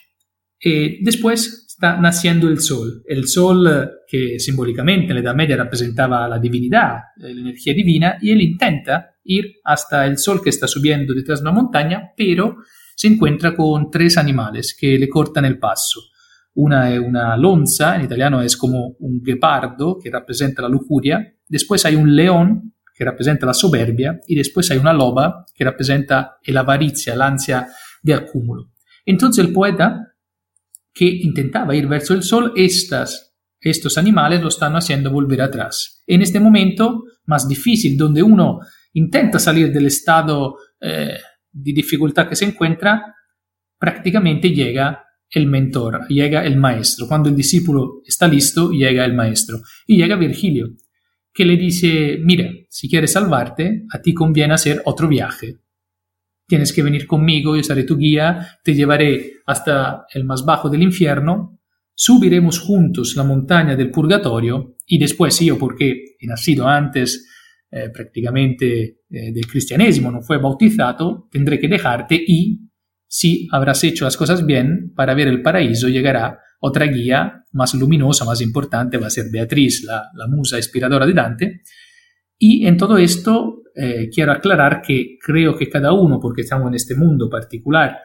Después 0.58 1.66
está 1.68 2.00
naciendo 2.00 2.48
el 2.48 2.58
sol, 2.60 3.02
el 3.06 3.28
sol 3.28 3.90
que 4.08 4.40
simbólicamente 4.40 5.08
en 5.08 5.14
la 5.16 5.20
Edad 5.20 5.34
Media 5.34 5.56
representaba 5.56 6.26
la 6.26 6.40
divinidad, 6.40 6.98
la 7.18 7.28
energía 7.28 7.74
divina, 7.74 8.16
y 8.20 8.32
él 8.32 8.40
intenta 8.40 9.16
ir 9.22 9.56
hasta 9.62 10.06
el 10.06 10.18
sol 10.18 10.42
que 10.42 10.50
está 10.50 10.66
subiendo 10.66 11.12
detrás 11.14 11.40
de 11.40 11.44
una 11.44 11.60
montaña, 11.60 12.10
pero 12.16 12.56
se 12.96 13.08
encuentra 13.08 13.54
con 13.54 13.90
tres 13.90 14.16
animales 14.16 14.74
que 14.78 14.98
le 14.98 15.08
cortan 15.08 15.44
el 15.44 15.58
paso. 15.58 16.00
Una 16.54 16.90
es 16.90 16.98
una 16.98 17.36
lonza, 17.36 17.94
en 17.94 18.06
italiano 18.06 18.40
es 18.40 18.56
como 18.56 18.96
un 19.00 19.22
guepardo 19.22 19.98
que 20.02 20.10
representa 20.10 20.62
la 20.62 20.68
lujuria, 20.68 21.34
después 21.46 21.84
hay 21.84 21.94
un 21.94 22.16
león 22.16 22.72
que 22.94 23.04
representa 23.04 23.44
la 23.44 23.52
soberbia 23.52 24.18
y 24.26 24.34
después 24.34 24.70
hay 24.70 24.78
una 24.78 24.94
loba 24.94 25.44
que 25.54 25.64
representa 25.64 26.38
la 26.46 26.60
avaricia, 26.60 27.14
la 27.14 27.26
ansia 27.26 27.68
de. 28.02 28.26
Entonces 29.04 29.44
el 29.44 29.52
poeta 29.52 30.14
que 30.94 31.04
intentaba 31.04 31.76
ir 31.76 31.86
verso 31.86 32.14
el 32.14 32.22
sol, 32.22 32.54
estas, 32.56 33.36
estos 33.60 33.98
animales 33.98 34.40
lo 34.40 34.48
están 34.48 34.74
haciendo 34.74 35.10
volver 35.10 35.42
atrás. 35.42 36.02
En 36.06 36.22
este 36.22 36.40
momento 36.40 37.04
más 37.26 37.46
difícil, 37.46 37.98
donde 37.98 38.22
uno 38.22 38.60
intenta 38.94 39.38
salir 39.38 39.70
del 39.70 39.86
estado 39.86 40.56
eh, 40.80 41.18
de 41.56 41.72
dificultad 41.72 42.28
que 42.28 42.36
se 42.36 42.44
encuentra, 42.44 43.14
prácticamente 43.78 44.50
llega 44.50 45.04
el 45.30 45.46
mentor, 45.46 46.06
llega 46.08 46.44
el 46.44 46.56
maestro. 46.56 47.08
Cuando 47.08 47.28
el 47.28 47.36
discípulo 47.36 48.02
está 48.04 48.28
listo, 48.28 48.70
llega 48.70 49.04
el 49.04 49.14
maestro. 49.14 49.60
Y 49.86 49.96
llega 49.96 50.16
Virgilio, 50.16 50.68
que 51.32 51.44
le 51.44 51.56
dice, 51.56 52.18
mira, 52.22 52.50
si 52.68 52.88
quieres 52.88 53.12
salvarte, 53.12 53.84
a 53.90 54.00
ti 54.00 54.12
conviene 54.12 54.54
hacer 54.54 54.82
otro 54.84 55.08
viaje. 55.08 55.56
Tienes 56.46 56.72
que 56.72 56.82
venir 56.82 57.06
conmigo, 57.06 57.56
yo 57.56 57.62
seré 57.62 57.84
tu 57.84 57.96
guía, 57.96 58.58
te 58.62 58.74
llevaré 58.74 59.40
hasta 59.46 60.06
el 60.12 60.24
más 60.24 60.44
bajo 60.44 60.68
del 60.68 60.82
infierno, 60.82 61.58
subiremos 61.94 62.60
juntos 62.60 63.16
la 63.16 63.24
montaña 63.24 63.74
del 63.74 63.90
purgatorio 63.90 64.76
y 64.86 64.98
después 64.98 65.40
yo, 65.40 65.58
porque 65.58 66.16
he 66.20 66.26
nacido 66.26 66.68
antes 66.68 67.26
eh, 67.70 67.88
prácticamente 67.92 68.95
eh, 69.08 69.32
del 69.32 69.46
cristianismo, 69.46 70.10
no 70.10 70.20
fue 70.20 70.38
bautizado, 70.38 71.28
tendré 71.30 71.60
que 71.60 71.68
dejarte 71.68 72.20
y 72.26 72.70
si 73.06 73.46
habrás 73.52 73.84
hecho 73.84 74.04
las 74.04 74.16
cosas 74.16 74.44
bien, 74.44 74.92
para 74.96 75.14
ver 75.14 75.28
el 75.28 75.42
paraíso 75.42 75.88
llegará 75.88 76.40
otra 76.58 76.86
guía 76.86 77.44
más 77.52 77.74
luminosa, 77.74 78.24
más 78.24 78.40
importante, 78.40 78.98
va 78.98 79.06
a 79.06 79.10
ser 79.10 79.26
Beatriz, 79.30 79.84
la, 79.84 80.10
musa 80.28 80.56
inspiradora 80.56 81.06
de 81.06 81.12
Dante. 81.12 81.62
Y 82.36 82.66
en 82.66 82.76
todo 82.76 82.98
esto 82.98 83.62
eh, 83.74 84.08
quiero 84.12 84.32
aclarar 84.32 84.82
que 84.82 85.16
creo 85.24 85.56
que 85.56 85.68
cada 85.68 85.92
uno, 85.92 86.18
porque 86.18 86.42
estamos 86.42 86.68
en 86.68 86.74
este 86.74 86.96
mundo 86.96 87.30
particular, 87.30 87.98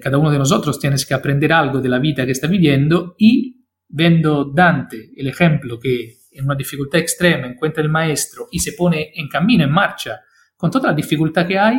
cada 0.00 0.16
uno 0.16 0.30
de 0.30 0.38
nosotros 0.38 0.78
tiene 0.78 0.94
que 0.96 1.12
aprender 1.12 1.52
algo 1.52 1.80
de 1.80 1.88
la 1.88 1.98
vida 1.98 2.24
que 2.24 2.30
está 2.30 2.46
viviendo 2.46 3.16
y 3.18 3.66
viendo 3.88 4.44
Dante, 4.54 5.10
el 5.16 5.26
ejemplo 5.26 5.80
que 5.80 6.21
en 6.32 6.44
una 6.44 6.54
dificultad 6.54 7.00
extrema 7.00 7.46
encuentra 7.46 7.82
el 7.82 7.88
maestro 7.88 8.48
y 8.50 8.58
se 8.58 8.72
pone 8.72 9.12
en 9.14 9.28
camino, 9.28 9.64
en 9.64 9.70
marcha, 9.70 10.20
con 10.56 10.70
toda 10.70 10.90
la 10.90 10.94
dificultad 10.94 11.46
que 11.46 11.58
hay, 11.58 11.76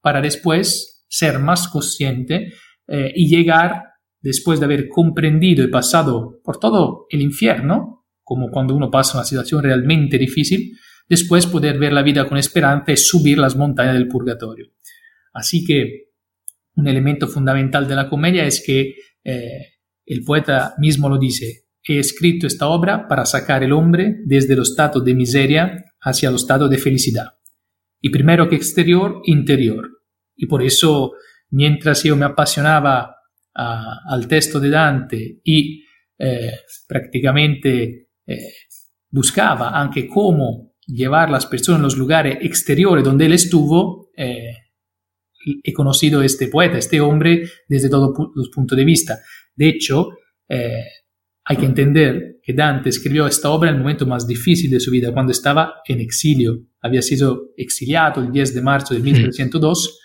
para 0.00 0.20
después 0.20 1.04
ser 1.08 1.38
más 1.38 1.68
consciente 1.68 2.52
eh, 2.86 3.12
y 3.14 3.28
llegar, 3.28 3.82
después 4.20 4.58
de 4.58 4.66
haber 4.66 4.88
comprendido 4.88 5.64
y 5.64 5.68
pasado 5.68 6.40
por 6.42 6.58
todo 6.58 7.06
el 7.10 7.22
infierno, 7.22 8.06
como 8.22 8.50
cuando 8.50 8.74
uno 8.74 8.90
pasa 8.90 9.18
una 9.18 9.24
situación 9.24 9.62
realmente 9.62 10.18
difícil, 10.18 10.76
después 11.08 11.46
poder 11.46 11.78
ver 11.78 11.92
la 11.92 12.02
vida 12.02 12.28
con 12.28 12.38
esperanza 12.38 12.92
y 12.92 12.96
subir 12.96 13.38
las 13.38 13.56
montañas 13.56 13.94
del 13.94 14.08
purgatorio. 14.08 14.66
Así 15.32 15.64
que 15.64 16.06
un 16.74 16.88
elemento 16.88 17.28
fundamental 17.28 17.86
de 17.86 17.94
la 17.94 18.08
comedia 18.08 18.44
es 18.44 18.62
que 18.64 18.94
eh, 19.24 19.76
el 20.04 20.24
poeta 20.24 20.74
mismo 20.78 21.08
lo 21.08 21.18
dice, 21.18 21.65
he 21.86 21.98
escrito 21.98 22.46
esta 22.46 22.68
obra 22.68 23.06
para 23.08 23.24
sacar 23.24 23.62
el 23.62 23.72
hombre 23.72 24.16
desde 24.24 24.54
el 24.54 24.62
estado 24.62 25.00
de 25.00 25.14
miseria 25.14 25.84
hacia 26.00 26.28
el 26.28 26.34
estado 26.34 26.68
de 26.68 26.78
felicidad. 26.78 27.34
Y 28.00 28.10
primero 28.10 28.48
que 28.48 28.56
exterior, 28.56 29.20
interior. 29.24 29.88
Y 30.34 30.46
por 30.46 30.62
eso, 30.62 31.12
mientras 31.50 32.02
yo 32.02 32.16
me 32.16 32.26
apasionaba 32.26 33.16
al 33.54 34.28
texto 34.28 34.60
de 34.60 34.68
Dante 34.68 35.40
y 35.42 35.82
eh, 36.18 36.52
prácticamente 36.86 38.08
eh, 38.26 38.52
buscaba 39.10 39.90
cómo 40.12 40.74
llevar 40.86 41.30
las 41.30 41.46
personas 41.46 41.80
a 41.80 41.84
los 41.84 41.96
lugares 41.96 42.38
exteriores 42.42 43.02
donde 43.02 43.26
él 43.26 43.32
estuvo, 43.32 44.10
eh, 44.16 44.56
he 45.62 45.72
conocido 45.72 46.20
a 46.20 46.26
este 46.26 46.48
poeta, 46.48 46.76
este 46.76 47.00
hombre, 47.00 47.48
desde 47.68 47.88
todos 47.88 48.12
los 48.34 48.50
puntos 48.50 48.76
de 48.76 48.84
vista. 48.84 49.18
De 49.54 49.68
hecho, 49.68 50.10
hay 51.48 51.56
que 51.58 51.66
entender 51.66 52.40
que 52.42 52.52
Dante 52.52 52.88
escribió 52.88 53.24
esta 53.28 53.50
obra 53.50 53.70
en 53.70 53.76
el 53.76 53.82
momento 53.82 54.04
más 54.04 54.26
difícil 54.26 54.68
de 54.68 54.80
su 54.80 54.90
vida, 54.90 55.12
cuando 55.12 55.30
estaba 55.30 55.74
en 55.86 56.00
exilio. 56.00 56.58
Había 56.80 57.02
sido 57.02 57.52
exiliado 57.56 58.20
el 58.20 58.32
10 58.32 58.52
de 58.52 58.62
marzo 58.62 58.94
de 58.94 59.00
1302. 59.00 60.00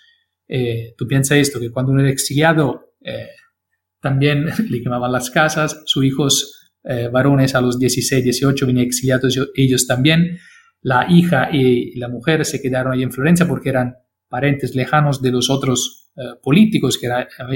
Eh, 0.47 0.93
tú 0.95 1.07
piensas 1.07 1.39
esto, 1.39 1.59
que 1.59 1.71
cuando 1.71 1.93
uno 1.93 2.01
era 2.01 2.11
exiliado, 2.11 2.93
eh, 3.01 3.29
también 3.99 4.45
le 4.69 4.83
quemaban 4.83 5.11
las 5.11 5.31
casas, 5.31 5.81
sus 5.85 6.05
hijos 6.05 6.71
eh, 6.83 7.09
varones 7.11 7.55
a 7.55 7.61
los 7.61 7.79
16, 7.79 8.23
18 8.23 8.67
venían 8.67 8.85
exiliados 8.85 9.35
ellos 9.55 9.87
también. 9.87 10.37
La 10.83 11.07
hija 11.09 11.49
y 11.51 11.97
la 11.97 12.07
mujer 12.07 12.45
se 12.45 12.61
quedaron 12.61 12.93
ahí 12.93 13.01
en 13.01 13.11
Florencia 13.11 13.47
porque 13.47 13.69
eran 13.69 13.95
parientes 14.29 14.75
lejanos 14.75 15.23
de 15.23 15.31
los 15.31 15.49
otros 15.49 16.11
políticos 16.43 16.97
que 16.99 17.09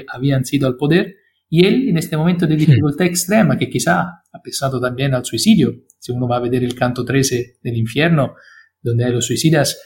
habían 0.08 0.46
sido 0.46 0.68
al 0.68 0.78
poder 0.78 1.16
y 1.56 1.66
él, 1.66 1.88
en 1.88 1.98
este 1.98 2.18
momento 2.18 2.46
de 2.46 2.58
dificultad 2.58 3.08
extrema, 3.08 3.58
que 3.58 3.70
quizá 3.70 4.02
ha 4.02 4.42
pesado 4.44 4.82
también 4.82 5.14
al 5.14 5.24
suicidio, 5.24 5.86
si 5.98 6.12
uno 6.12 6.28
va 6.28 6.36
a 6.36 6.42
ver 6.42 6.62
el 6.62 6.76
canto 6.76 7.06
13 7.06 7.60
del 7.64 7.78
infierno, 7.78 8.36
donde 8.82 9.06
hay 9.06 9.14
los 9.14 9.26
suicidas, 9.26 9.82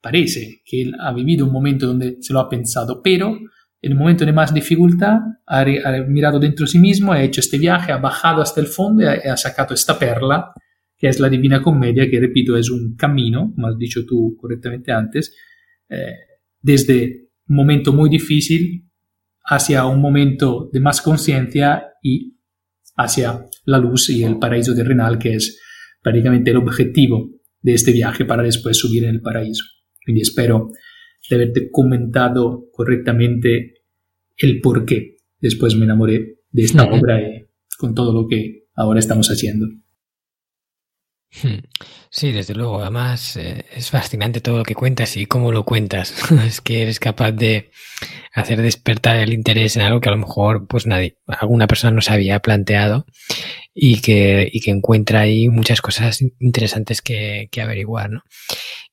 parece 0.00 0.62
que 0.64 0.80
él 0.80 0.94
ha 0.98 1.12
vivido 1.12 1.44
un 1.44 1.52
momento 1.52 1.86
donde 1.86 2.16
se 2.22 2.32
lo 2.32 2.40
ha 2.40 2.48
pensado, 2.48 3.02
pero 3.02 3.38
en 3.82 3.92
un 3.92 3.98
momento 3.98 4.24
de 4.24 4.32
más 4.32 4.54
dificultad 4.54 5.18
ha, 5.46 5.66
mirado 6.08 6.40
dentro 6.40 6.64
de 6.64 6.72
sí 6.72 6.78
mismo, 6.78 7.12
ha 7.12 7.22
hecho 7.22 7.42
este 7.42 7.58
viaje, 7.58 7.92
ha 7.92 7.98
bajado 7.98 8.40
hasta 8.40 8.62
el 8.62 8.66
fondo 8.66 9.02
y 9.02 9.06
ha, 9.06 9.36
sacado 9.36 9.74
esta 9.74 9.98
perla, 9.98 10.54
que 10.96 11.08
es 11.08 11.20
la 11.20 11.28
Divina 11.28 11.60
Comedia, 11.60 12.08
que 12.08 12.20
repito 12.20 12.56
es 12.56 12.70
un 12.70 12.96
camino, 12.96 13.52
como 13.54 13.66
has 13.66 13.76
dicho 13.76 14.06
tú 14.06 14.34
correctamente 14.40 14.92
antes, 14.92 15.36
eh, 15.90 16.16
desde 16.58 17.28
un 17.48 17.56
momento 17.56 17.92
muy 17.92 18.08
difícil 18.08 18.88
hacia 19.44 19.86
un 19.86 20.00
momento 20.00 20.68
de 20.72 20.80
más 20.80 21.00
conciencia 21.00 21.84
y 22.02 22.36
hacia 22.96 23.46
la 23.64 23.78
luz 23.78 24.10
y 24.10 24.22
el 24.22 24.38
paraíso 24.38 24.74
terrenal, 24.74 25.18
que 25.18 25.34
es 25.34 25.60
prácticamente 26.02 26.50
el 26.50 26.58
objetivo 26.58 27.30
de 27.60 27.74
este 27.74 27.92
viaje 27.92 28.24
para 28.24 28.42
después 28.42 28.76
subir 28.76 29.04
en 29.04 29.10
el 29.10 29.20
paraíso. 29.20 29.64
Y 30.06 30.20
espero 30.20 30.70
de 31.28 31.36
haberte 31.36 31.70
comentado 31.70 32.68
correctamente 32.72 33.74
el 34.36 34.60
por 34.60 34.84
qué 34.84 35.16
después 35.40 35.76
me 35.76 35.84
enamoré 35.84 36.38
de 36.50 36.62
esta 36.62 36.84
obra 36.84 37.20
y 37.20 37.46
con 37.78 37.94
todo 37.94 38.12
lo 38.12 38.26
que 38.28 38.66
ahora 38.74 39.00
estamos 39.00 39.28
haciendo. 39.28 39.66
Hmm. 41.40 41.60
Sí, 42.10 42.30
desde 42.32 42.54
luego. 42.54 42.80
Además, 42.80 43.36
eh, 43.36 43.64
es 43.74 43.90
fascinante 43.90 44.40
todo 44.40 44.58
lo 44.58 44.64
que 44.64 44.74
cuentas 44.74 45.16
y 45.16 45.26
cómo 45.26 45.50
lo 45.50 45.64
cuentas. 45.64 46.14
es 46.46 46.60
que 46.60 46.82
eres 46.82 47.00
capaz 47.00 47.32
de 47.32 47.70
hacer 48.34 48.60
despertar 48.60 49.16
el 49.16 49.32
interés 49.32 49.76
en 49.76 49.82
algo 49.82 50.00
que 50.00 50.08
a 50.08 50.12
lo 50.12 50.18
mejor, 50.18 50.66
pues 50.66 50.86
nadie, 50.86 51.16
alguna 51.26 51.66
persona 51.66 51.92
no 51.92 52.00
se 52.00 52.12
había 52.12 52.40
planteado 52.40 53.06
y 53.74 54.00
que, 54.00 54.48
y 54.52 54.60
que 54.60 54.70
encuentra 54.70 55.20
ahí 55.20 55.48
muchas 55.48 55.80
cosas 55.80 56.20
interesantes 56.40 57.00
que, 57.00 57.48
que 57.50 57.62
averiguar, 57.62 58.10
¿no? 58.10 58.22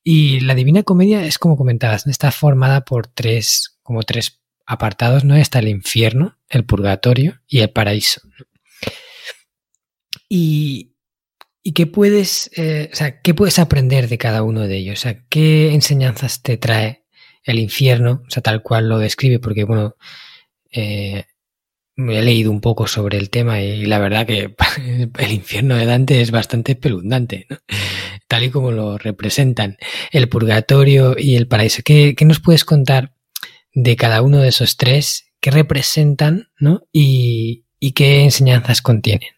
Y 0.04 0.40
la 0.40 0.56
Divina 0.56 0.84
Comedia 0.84 1.26
es 1.26 1.38
como 1.38 1.58
comentabas, 1.58 2.08
está 2.08 2.32
formada 2.32 2.82
por 2.82 3.08
tres, 3.08 3.78
como 3.84 4.04
tres 4.04 4.42
apartados, 4.66 5.26
¿no? 5.26 5.36
Está 5.36 5.60
el 5.60 5.68
infierno, 5.68 6.38
el 6.48 6.64
purgatorio 6.64 7.42
y 7.48 7.60
el 7.60 7.72
paraíso. 7.72 8.22
Y, 10.30 10.94
¿Y 11.62 11.74
qué 11.74 11.88
puedes, 11.88 12.52
eh, 12.56 12.90
o 12.92 12.96
sea, 12.96 13.22
qué 13.22 13.34
puedes 13.34 13.60
aprender 13.60 14.08
de 14.08 14.18
cada 14.18 14.44
uno 14.44 14.68
de 14.68 14.78
ellos? 14.78 15.00
O 15.00 15.02
sea, 15.02 15.24
¿qué 15.30 15.74
enseñanzas 15.74 16.42
te 16.42 16.58
trae 16.58 17.06
el 17.44 17.60
infierno? 17.60 18.24
O 18.28 18.30
sea, 18.32 18.42
tal 18.42 18.64
cual 18.64 18.88
lo 18.88 18.98
describe, 18.98 19.40
porque 19.40 19.66
bueno, 19.66 19.96
eh, 20.72 21.26
he 21.98 22.22
leído 22.22 22.52
un 22.52 22.62
poco 22.62 22.88
sobre 22.88 23.18
el 23.18 23.30
tema 23.30 23.62
y 23.62 23.86
la 23.86 24.00
verdad 24.00 24.26
que 24.26 24.56
el 25.18 25.32
infierno 25.32 25.76
de 25.76 25.86
Dante 25.86 26.22
es 26.22 26.32
bastante 26.32 26.76
pelundante, 26.76 27.46
¿no? 27.50 27.58
tal 28.30 28.44
y 28.44 28.52
como 28.52 28.72
lo 28.72 28.98
representan. 28.98 29.78
El 30.12 30.30
purgatorio 30.30 31.16
y 31.18 31.36
el 31.36 31.48
paraíso. 31.48 31.82
¿Qué, 31.84 32.16
qué 32.16 32.26
nos 32.26 32.40
puedes 32.40 32.64
contar 32.64 33.14
de 33.74 33.96
cada 33.98 34.22
uno 34.22 34.38
de 34.40 34.50
esos 34.50 34.78
tres? 34.78 35.32
¿Qué 35.42 35.52
representan, 35.52 36.50
¿no? 36.60 36.84
Y, 36.94 37.66
y 37.80 37.94
qué 37.94 38.24
enseñanzas 38.24 38.82
contienen? 38.82 39.30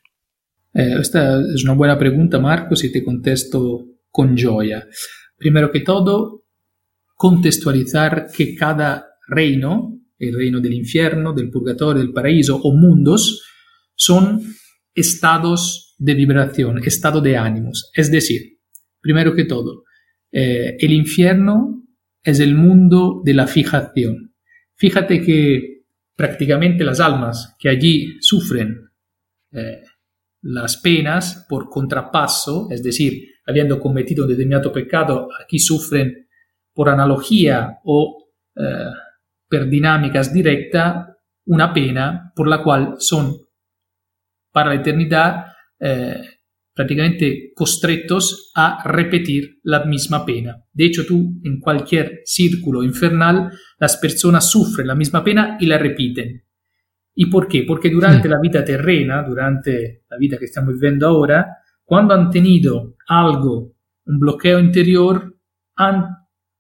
Eh, 0.74 0.96
esta 1.00 1.40
es 1.54 1.64
una 1.64 1.74
buena 1.74 1.98
pregunta, 1.98 2.40
Marcos, 2.40 2.84
y 2.84 2.92
te 2.92 3.04
contesto 3.04 3.88
con 4.10 4.38
joya. 4.38 4.88
Primero 5.38 5.72
que 5.72 5.82
todo, 5.82 6.46
contextualizar 7.16 8.28
que 8.36 8.56
cada 8.56 9.06
reino, 9.28 10.00
el 10.18 10.36
reino 10.36 10.60
del 10.60 10.74
infierno, 10.74 11.34
del 11.34 11.50
purgatorio, 11.50 12.02
del 12.02 12.14
paraíso 12.14 12.58
o 12.58 12.74
mundos, 12.74 13.44
son 13.96 14.42
estados 14.94 15.96
de 15.98 16.16
vibración, 16.16 16.80
estado 16.84 17.22
de 17.22 17.38
ánimos. 17.38 17.92
Es 17.94 18.12
decir, 18.12 18.60
primero 19.00 19.34
que 19.34 19.46
todo, 19.46 19.84
eh, 20.32 20.78
el 20.80 20.94
infierno 20.94 21.86
es 22.24 22.40
el 22.40 22.56
mundo 22.56 23.22
de 23.24 23.34
la 23.34 23.48
fijación. 23.48 24.34
Fíjate 24.76 25.22
que 25.22 25.84
prácticamente 26.16 26.84
las 26.84 27.00
almas 27.00 27.56
que 27.60 27.70
allí 27.70 28.18
sufren 28.20 28.90
eh, 29.52 29.82
las 30.42 30.78
penas 30.78 31.46
por 31.48 31.70
contrapaso, 31.70 32.68
es 32.72 32.82
decir, 32.84 33.26
habiendo 33.46 33.80
cometido 33.80 34.24
un 34.24 34.32
determinado 34.32 34.72
pecado, 34.72 35.30
aquí 35.44 35.60
sufren 35.60 36.28
por 36.74 36.90
analogía 36.90 37.80
o 37.84 38.32
eh, 38.56 38.92
per 39.48 39.68
dinámicas 39.68 40.34
directa 40.34 41.18
una 41.46 41.74
pena 41.74 42.32
por 42.36 42.48
la 42.48 42.64
cual 42.64 42.96
son 43.00 43.36
para 44.52 44.70
la 44.70 44.82
eternidad 44.82 45.46
eh, 45.80 46.22
prácticamente 46.74 47.52
costretos 47.54 48.52
a 48.56 48.82
repetir 48.86 49.60
la 49.64 49.84
misma 49.86 50.26
pena. 50.26 50.64
De 50.72 50.86
hecho, 50.86 51.06
tú 51.06 51.40
en 51.44 51.60
cualquier 51.60 52.22
círculo 52.24 52.84
infernal, 52.84 53.52
las 53.78 53.98
personas 53.98 54.50
sufren 54.50 54.88
la 54.88 54.96
misma 54.96 55.24
pena 55.24 55.58
y 55.60 55.66
la 55.66 55.78
repiten. 55.78 56.46
¿Y 57.14 57.26
por 57.26 57.48
qué? 57.48 57.64
Porque 57.68 57.90
durante 57.90 58.30
la 58.30 58.40
vida 58.40 58.64
terrena, 58.64 59.24
durante 59.24 60.04
la 60.10 60.18
vida 60.18 60.38
que 60.38 60.46
estamos 60.46 60.74
viviendo 60.74 61.08
ahora, 61.08 61.58
cuando 61.84 62.14
han 62.14 62.30
tenido 62.30 62.96
algo, 63.08 63.74
un 64.06 64.20
bloqueo 64.20 64.60
interior, 64.60 65.36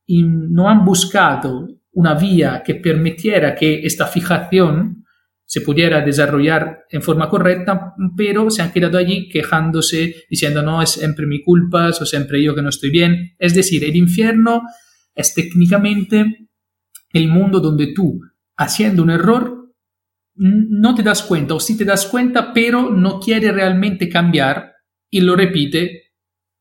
no 0.07 0.69
han 0.69 0.85
buscado 0.85 1.67
una 1.93 2.13
vía 2.15 2.61
que 2.65 2.75
permitiera 2.75 3.55
que 3.55 3.85
esta 3.85 4.07
fijación 4.07 5.05
se 5.45 5.61
pudiera 5.61 5.99
desarrollar 5.99 6.85
en 6.89 7.01
forma 7.01 7.27
correcta, 7.29 7.93
pero 8.15 8.49
se 8.49 8.61
han 8.61 8.71
quedado 8.71 8.97
allí 8.97 9.27
quejándose, 9.27 10.15
diciendo 10.29 10.63
no, 10.63 10.81
es 10.81 10.91
siempre 10.91 11.25
mi 11.25 11.41
culpa, 11.41 11.89
o 11.89 12.05
siempre 12.05 12.41
yo 12.41 12.55
que 12.55 12.61
no 12.61 12.69
estoy 12.69 12.89
bien. 12.89 13.35
Es 13.37 13.53
decir, 13.53 13.83
el 13.83 13.95
infierno 13.97 14.61
es 15.13 15.33
técnicamente 15.33 16.47
el 17.11 17.27
mundo 17.27 17.59
donde 17.59 17.93
tú, 17.93 18.21
haciendo 18.55 19.03
un 19.03 19.09
error, 19.09 19.60
no 20.43 20.95
te 20.95 21.03
das 21.03 21.21
cuenta, 21.21 21.53
o 21.53 21.59
sí 21.59 21.77
te 21.77 21.85
das 21.85 22.07
cuenta, 22.07 22.51
pero 22.51 22.89
no 22.89 23.19
quiere 23.19 23.51
realmente 23.51 24.09
cambiar 24.09 24.73
y 25.07 25.21
lo 25.21 25.35
repite 25.35 26.13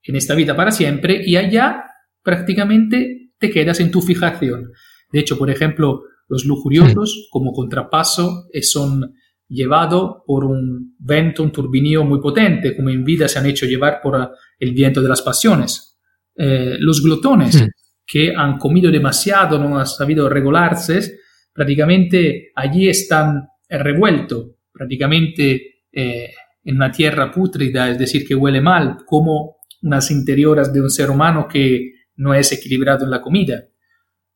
en 0.03 0.17
esta 0.17 0.35
vida 0.35 0.55
para 0.55 0.71
siempre 0.71 1.23
y 1.25 1.37
allá 1.37 1.85
prácticamente 2.23 3.31
te 3.39 3.51
quedas 3.51 3.81
en 3.81 3.91
tu 3.91 4.03
fijación. 4.03 4.71
De 5.11 5.21
hecho, 5.21 5.39
por 5.39 5.51
ejemplo, 5.51 6.03
los 6.29 6.45
lujuriosos 6.45 7.29
como 7.31 7.53
contrapaso 7.53 8.49
eh, 8.53 8.63
son 8.63 9.15
llevados 9.49 10.19
por 10.27 10.45
un 10.45 10.95
vento, 10.99 11.43
un 11.43 11.51
turbinio 11.51 12.05
muy 12.05 12.21
potente, 12.21 12.77
como 12.77 12.91
en 12.91 13.03
vida 13.03 13.29
se 13.29 13.39
han 13.39 13.47
hecho 13.47 13.65
llevar 13.65 14.01
por 14.03 14.31
el 14.59 14.73
viento 14.75 15.01
de 15.01 15.09
las 15.09 15.23
pasiones. 15.23 15.99
Eh, 16.37 16.77
los 16.79 17.03
glotones 17.03 17.67
que 18.07 18.35
han 18.37 18.59
comido 18.59 18.91
demasiado, 18.91 19.59
no 19.59 19.79
han 19.79 19.87
sabido 19.87 20.29
regularse, 20.29 21.19
prácticamente 21.53 22.51
allí 22.55 22.89
están 22.89 23.50
revuelto 23.79 24.57
prácticamente 24.73 25.85
eh, 25.93 26.31
en 26.63 26.77
una 26.77 26.91
tierra 26.91 27.31
pútrida, 27.31 27.89
es 27.91 27.99
decir, 27.99 28.27
que 28.27 28.35
huele 28.35 28.61
mal, 28.61 28.99
como 29.07 29.57
unas 29.83 30.11
interiores 30.11 30.73
de 30.73 30.83
un 30.83 30.91
ser 30.91 31.11
humano 31.11 31.49
que 31.49 31.93
no 32.17 32.35
es 32.35 32.53
equilibrado 32.53 33.05
en 33.05 33.11
la 33.11 33.23
comida. 33.23 33.65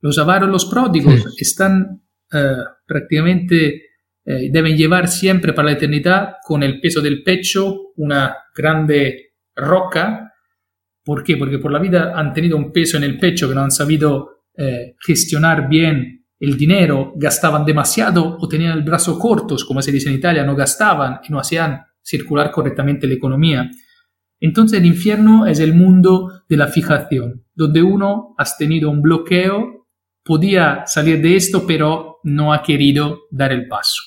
Los 0.01 0.19
avaros, 0.19 0.49
los 0.49 0.67
pródigos, 0.67 1.35
están 1.39 2.03
eh, 2.33 2.57
prácticamente, 2.87 3.83
eh, 4.25 4.51
deben 4.51 4.77
llevar 4.77 5.09
siempre 5.09 5.53
para 5.53 5.67
la 5.67 5.75
eternidad 5.75 6.35
con 6.43 6.63
el 6.63 6.81
peso 6.81 7.03
del 7.03 7.23
pecho 7.23 7.93
una 7.97 8.35
grande 8.57 9.35
roca. 9.55 10.33
¿Por 11.05 11.23
qué? 11.23 11.37
Porque 11.37 11.59
por 11.59 11.73
la 11.73 11.79
vida 11.79 12.13
han 12.15 12.33
tenido 12.33 12.57
un 12.57 12.73
peso 12.73 12.97
en 12.97 13.05
el 13.05 13.19
pecho 13.19 13.49
que 13.49 13.55
no 13.55 13.63
han 13.63 13.71
sabido 13.71 14.31
gestionar 15.05 15.69
bien 15.69 16.24
el 16.45 16.57
dinero, 16.57 17.13
gastaban 17.17 17.65
demasiado 17.65 18.37
o 18.39 18.49
tenían 18.49 18.77
el 18.77 18.85
brazo 18.85 19.19
cortos, 19.19 19.65
como 19.65 19.83
se 19.83 19.93
dice 19.93 20.09
en 20.09 20.17
Italia, 20.17 20.45
no 20.45 20.55
gastaban 20.55 21.21
y 21.29 21.33
no 21.33 21.39
hacían 21.39 21.83
circular 22.03 22.51
correctamente 22.51 23.07
la 23.07 23.15
economía. 23.15 23.71
Entonces 24.41 24.79
el 24.79 24.87
infierno 24.87 25.47
es 25.47 25.61
el 25.61 25.75
mundo 25.75 26.45
de 26.49 26.57
la 26.57 26.69
fijación, 26.69 27.45
donde 27.55 27.83
uno 27.83 28.35
ha 28.37 28.45
tenido 28.59 28.91
un 28.91 29.01
bloqueo, 29.01 29.89
podía 30.23 30.85
salir 30.87 31.23
de 31.23 31.37
esto, 31.37 31.67
pero 31.67 32.19
no 32.25 32.53
ha 32.53 32.63
querido 32.63 33.23
dar 33.31 33.53
el 33.53 33.69
paso. 33.69 34.03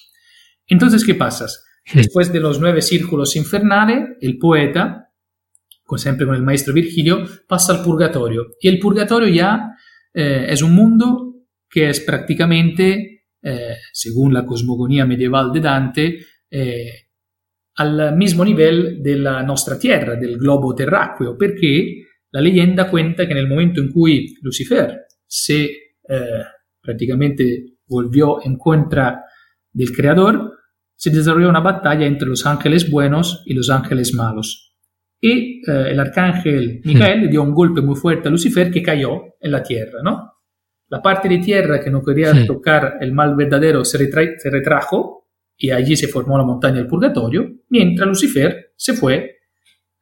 Entonces, 0.67 1.05
¿qué 1.05 1.15
pasa? 1.15 1.45
Después 1.93 2.33
de 2.33 2.39
los 2.39 2.59
nueve 2.59 2.81
círculos 2.81 3.35
infernales, 3.35 4.09
el 4.19 4.37
poeta, 4.37 5.07
siempre 5.95 6.25
con 6.25 6.35
el 6.35 6.43
maestro 6.43 6.73
Virgilio, 6.73 7.23
pasa 7.47 7.73
al 7.73 7.83
purgatorio. 7.83 8.47
Y 8.59 8.67
el 8.67 8.79
purgatorio 8.79 9.29
ya 9.29 9.71
eh, 10.13 10.47
es 10.49 10.61
un 10.61 10.73
mundo 10.73 11.26
que 11.69 11.89
es 11.89 11.99
prácticamente, 12.01 13.25
eh, 13.41 13.75
según 13.91 14.33
la 14.33 14.45
cosmogonía 14.45 15.05
medieval 15.05 15.51
de 15.51 15.59
Dante, 15.59 16.19
eh, 16.49 16.91
al 17.75 18.15
mismo 18.15 18.43
nivel 18.43 19.03
de 19.03 19.15
la 19.17 19.43
nuestra 19.43 19.77
Tierra, 19.77 20.15
del 20.15 20.37
globo 20.37 20.73
terráqueo, 20.73 21.37
porque 21.37 22.03
la 22.31 22.41
leyenda 22.41 22.89
cuenta 22.89 23.25
que 23.25 23.33
en 23.33 23.37
el 23.37 23.47
momento 23.47 23.81
en 23.81 23.91
cui 23.91 24.35
Lucifer 24.41 25.05
se 25.25 25.69
prácticamente 26.81 27.77
volvió 27.85 28.43
en 28.43 28.57
contra 28.57 29.25
del 29.71 29.91
Creador, 29.91 30.57
se 30.95 31.11
desarrolló 31.11 31.49
una 31.49 31.59
batalla 31.59 32.05
entre 32.05 32.27
los 32.27 32.45
ángeles 32.45 32.89
buenos 32.89 33.43
y 33.45 33.53
los 33.53 33.69
ángeles 33.69 34.13
malos. 34.13 34.75
Y 35.21 35.61
eh, 35.69 35.91
el 35.91 35.99
arcángel 35.99 36.81
Miguel 36.83 37.21
le 37.21 37.27
dio 37.27 37.43
un 37.43 37.53
golpe 37.53 37.81
muy 37.81 37.95
fuerte 37.95 38.27
a 38.27 38.31
Lucifer 38.31 38.71
que 38.71 38.81
cayó 38.81 39.35
en 39.39 39.51
la 39.51 39.61
tierra, 39.63 39.99
¿no? 40.03 40.33
La 40.89 41.01
parte 41.01 41.27
de 41.27 41.39
tierra 41.39 41.79
que 41.79 41.89
no 41.89 42.01
quería 42.01 42.45
tocar 42.45 42.97
el 43.01 43.11
mal 43.11 43.35
verdadero 43.35 43.83
se, 43.83 43.97
se, 43.97 44.49
retrajo 44.49 45.27
y 45.57 45.71
allí 45.71 45.97
se 45.97 46.07
formó 46.07 46.37
la 46.37 46.45
montaña 46.45 46.75
del 46.75 46.87
purgatorio, 46.87 47.45
mientras 47.69 48.07
Lucifer 48.07 48.73
se 48.75 48.93
fue 48.93 49.37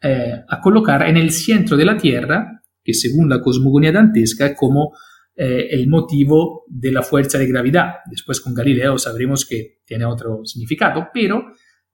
eh, 0.02 0.34
a 0.48 0.62
colocar 0.62 1.08
en 1.08 1.18
el 1.18 1.32
centro 1.32 1.76
de 1.76 1.86
la 1.86 1.98
tierra, 1.98 2.62
que 2.84 2.94
según 2.94 3.30
la 3.30 3.42
cosmogonía 3.42 3.92
dantesca 3.92 4.46
es 4.46 4.56
como 4.56 4.94
eh, 5.36 5.68
el 5.72 5.88
motivo 5.88 6.66
de 6.68 6.92
la 6.92 7.02
fuerza 7.02 7.40
de 7.40 7.48
gravedad. 7.48 7.96
Después 8.10 8.40
con 8.40 8.54
Galileo 8.54 8.98
sabremos 9.00 9.46
que 9.46 9.80
tiene 9.86 10.06
otro 10.06 10.46
significado, 10.46 11.08
pero 11.12 11.46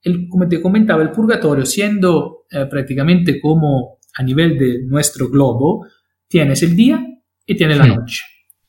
el, 0.02 0.28
como 0.28 0.48
te 0.48 0.62
comentaba, 0.62 1.04
el 1.04 1.12
purgatorio, 1.12 1.66
siendo 1.66 2.46
eh, 2.52 2.66
prácticamente 2.70 3.40
como 3.40 4.00
a 4.16 4.24
nivel 4.24 4.58
de 4.58 4.80
nuestro 4.86 5.30
globo, 5.30 5.86
tienes 6.28 6.62
el 6.64 6.76
día 6.76 7.06
y 7.46 7.56
tienes 7.56 7.78
la 7.78 7.88
noche. 7.88 8.24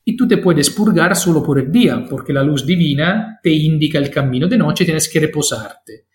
Y 0.04 0.16
tú 0.16 0.26
te 0.26 0.38
puedes 0.38 0.70
purgar 0.70 1.14
solo 1.14 1.42
por 1.42 1.58
el 1.58 1.70
día, 1.70 2.04
porque 2.08 2.32
la 2.32 2.42
luz 2.42 2.66
divina 2.66 3.38
te 3.42 3.50
indica 3.50 3.98
el 3.98 4.10
camino 4.10 4.48
de 4.48 4.58
noche 4.58 4.84
tienes 4.84 5.08
que 5.08 5.20
reposarte. 5.20 6.06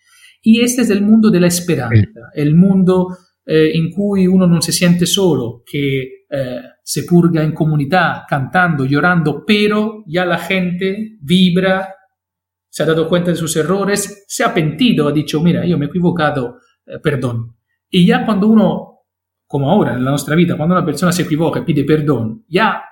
Y 0.42 0.60
este 0.60 0.82
es 0.82 0.90
el 0.90 1.02
mundo 1.02 1.30
de 1.30 1.40
la 1.40 1.46
esperanza, 1.46 2.30
el 2.34 2.54
mundo 2.54 3.16
eh, 3.44 3.70
in 3.74 3.90
cui 3.90 4.26
uno 4.26 4.44
non 4.44 4.60
si 4.60 4.72
siente 4.72 5.06
solo, 5.06 5.62
che 5.64 6.26
eh, 6.28 6.60
se 6.82 7.04
purga 7.04 7.40
in 7.42 7.54
comunità 7.54 8.24
cantando, 8.26 8.84
llorando, 8.84 9.42
pero 9.42 10.04
ya 10.06 10.24
la 10.24 10.36
gente 10.36 11.16
vibra, 11.22 11.88
se 12.68 12.82
ha 12.82 12.86
dado 12.86 13.08
cuenta 13.08 13.30
de 13.30 13.36
sus 13.36 13.56
errores, 13.56 14.24
se 14.26 14.44
ha 14.44 14.52
pentido, 14.52 15.08
ha 15.08 15.12
dicho, 15.12 15.40
mira, 15.40 15.64
io 15.64 15.78
mi 15.78 15.86
he 15.86 15.88
equivocato, 15.88 16.58
eh, 16.84 16.98
perdón. 17.00 17.56
Y 17.88 18.06
ya 18.06 18.24
cuando 18.24 18.48
uno, 18.48 19.06
como 19.46 19.70
ahora 19.70 19.94
en 19.94 20.04
la 20.04 20.10
nuestra 20.10 20.36
vida, 20.36 20.56
cuando 20.56 20.74
una 20.74 20.84
persona 20.84 21.10
se 21.10 21.22
equivoca 21.22 21.60
y 21.60 21.64
pide 21.64 21.84
perdón, 21.84 22.44
ya 22.48 22.82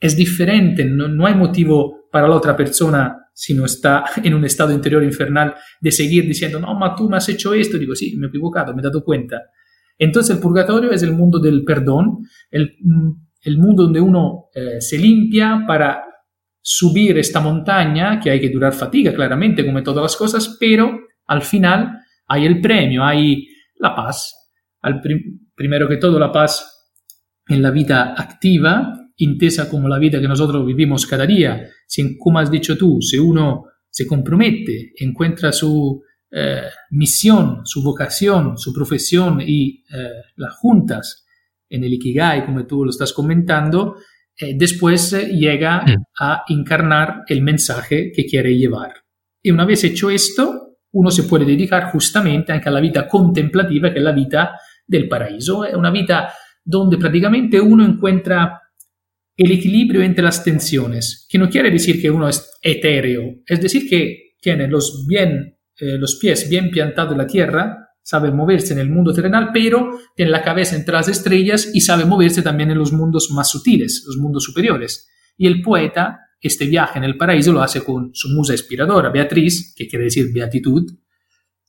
es 0.00 0.16
diferente, 0.16 0.84
no, 0.84 1.08
no 1.08 1.26
hay 1.26 1.34
motivo 1.34 2.08
para 2.10 2.28
la 2.28 2.36
otra 2.36 2.56
persona 2.56 3.18
si 3.32 3.54
no 3.54 3.64
está 3.64 4.04
en 4.22 4.34
un 4.34 4.44
estado 4.44 4.72
interior 4.72 5.02
infernal 5.02 5.54
de 5.80 5.90
seguir 5.90 6.26
diciendo, 6.26 6.60
no, 6.60 6.74
ma 6.74 6.94
tú 6.94 7.08
me 7.08 7.16
has 7.16 7.28
hecho 7.28 7.54
esto, 7.54 7.78
digo, 7.78 7.94
sí, 7.94 8.16
me 8.16 8.26
he 8.26 8.28
equivocado, 8.28 8.74
me 8.74 8.80
he 8.80 8.84
dado 8.84 9.02
cuenta. 9.04 9.42
Entonces 9.98 10.34
el 10.34 10.42
purgatorio 10.42 10.90
es 10.90 11.02
el 11.02 11.12
mundo 11.12 11.38
del 11.38 11.64
perdón, 11.64 12.18
el, 12.50 12.76
mm, 12.80 13.10
el 13.42 13.58
mundo 13.58 13.84
donde 13.84 14.00
uno 14.00 14.46
eh, 14.54 14.80
se 14.80 14.98
limpia 14.98 15.64
para 15.66 16.02
subir 16.60 17.18
esta 17.18 17.40
montaña, 17.40 18.18
que 18.18 18.30
hay 18.30 18.40
que 18.40 18.48
durar 18.48 18.72
fatiga, 18.72 19.12
claramente, 19.12 19.64
como 19.64 19.82
todas 19.82 20.02
las 20.02 20.16
cosas, 20.16 20.56
pero 20.58 20.98
al 21.26 21.42
final 21.42 21.98
hay 22.26 22.46
el 22.46 22.60
premio, 22.60 23.04
hay 23.04 23.46
la 23.76 23.94
paz. 23.94 24.34
Primero 25.54 25.88
que 25.88 25.98
todo, 25.98 26.18
la 26.18 26.32
paz 26.32 26.90
en 27.48 27.60
la 27.60 27.70
vida 27.70 28.14
activa, 28.16 28.94
intesa 29.16 29.68
como 29.68 29.88
la 29.88 29.98
vida 29.98 30.20
que 30.20 30.28
nosotros 30.28 30.66
vivimos 30.66 31.06
cada 31.06 31.26
día. 31.26 31.68
Si, 31.86 32.16
como 32.18 32.38
has 32.38 32.50
dicho 32.50 32.76
tú, 32.76 33.00
si 33.00 33.18
uno 33.18 33.64
se 33.90 34.06
compromete, 34.06 34.92
encuentra 34.96 35.52
su 35.52 36.02
eh, 36.30 36.62
misión, 36.90 37.60
su 37.64 37.82
vocación, 37.82 38.58
su 38.58 38.72
profesión 38.72 39.40
y 39.40 39.84
eh, 39.94 40.08
las 40.36 40.54
juntas 40.56 41.24
en 41.68 41.84
el 41.84 41.92
Ikigai, 41.94 42.44
como 42.44 42.66
tú 42.66 42.84
lo 42.84 42.90
estás 42.90 43.12
comentando, 43.12 43.96
eh, 44.36 44.54
después 44.56 45.12
llega 45.30 45.82
mm. 45.82 46.04
a 46.18 46.44
encarnar 46.48 47.22
el 47.28 47.42
mensaje 47.42 48.10
que 48.12 48.26
quiere 48.26 48.56
llevar. 48.56 48.92
Y 49.42 49.50
una 49.50 49.64
vez 49.64 49.84
hecho 49.84 50.10
esto, 50.10 50.78
uno 50.92 51.10
se 51.10 51.24
puede 51.24 51.44
dedicar 51.44 51.92
justamente 51.92 52.52
anche 52.52 52.68
a 52.68 52.72
la 52.72 52.80
vida 52.80 53.06
contemplativa, 53.06 53.92
que 53.92 53.98
es 53.98 54.04
la 54.04 54.12
vida 54.12 54.58
del 54.86 55.08
paraíso. 55.08 55.64
Es 55.64 55.74
una 55.74 55.90
vida 55.90 56.32
donde 56.64 56.96
prácticamente 56.98 57.60
uno 57.60 57.84
encuentra 57.84 58.60
el 59.36 59.52
equilibrio 59.52 60.02
entre 60.02 60.24
las 60.24 60.44
tensiones, 60.44 61.26
que 61.28 61.38
no 61.38 61.48
quiere 61.48 61.70
decir 61.70 62.00
que 62.00 62.10
uno 62.10 62.28
es 62.28 62.50
etéreo, 62.62 63.42
es 63.46 63.60
decir 63.60 63.88
que 63.88 64.36
tiene 64.40 64.68
los 64.68 65.06
bien 65.08 65.54
eh, 65.76 65.98
los 65.98 66.16
pies 66.20 66.48
bien 66.48 66.70
plantados 66.70 67.12
en 67.12 67.18
la 67.18 67.26
tierra, 67.26 67.88
sabe 68.00 68.30
moverse 68.30 68.74
en 68.74 68.78
el 68.78 68.90
mundo 68.90 69.12
terrenal, 69.12 69.50
pero 69.52 69.98
tiene 70.14 70.30
la 70.30 70.42
cabeza 70.42 70.76
entre 70.76 70.94
las 70.94 71.08
estrellas 71.08 71.68
y 71.74 71.80
sabe 71.80 72.04
moverse 72.04 72.42
también 72.42 72.70
en 72.70 72.78
los 72.78 72.92
mundos 72.92 73.30
más 73.32 73.50
sutiles, 73.50 74.04
los 74.06 74.16
mundos 74.18 74.44
superiores. 74.44 75.08
Y 75.36 75.48
el 75.48 75.62
poeta, 75.62 76.20
este 76.40 76.66
viaje 76.66 76.98
en 76.98 77.04
el 77.04 77.16
paraíso 77.16 77.52
lo 77.52 77.60
hace 77.60 77.82
con 77.82 78.10
su 78.14 78.28
musa 78.28 78.52
inspiradora, 78.52 79.10
Beatriz, 79.10 79.74
que 79.76 79.88
quiere 79.88 80.04
decir 80.04 80.32
beatitud, 80.32 80.84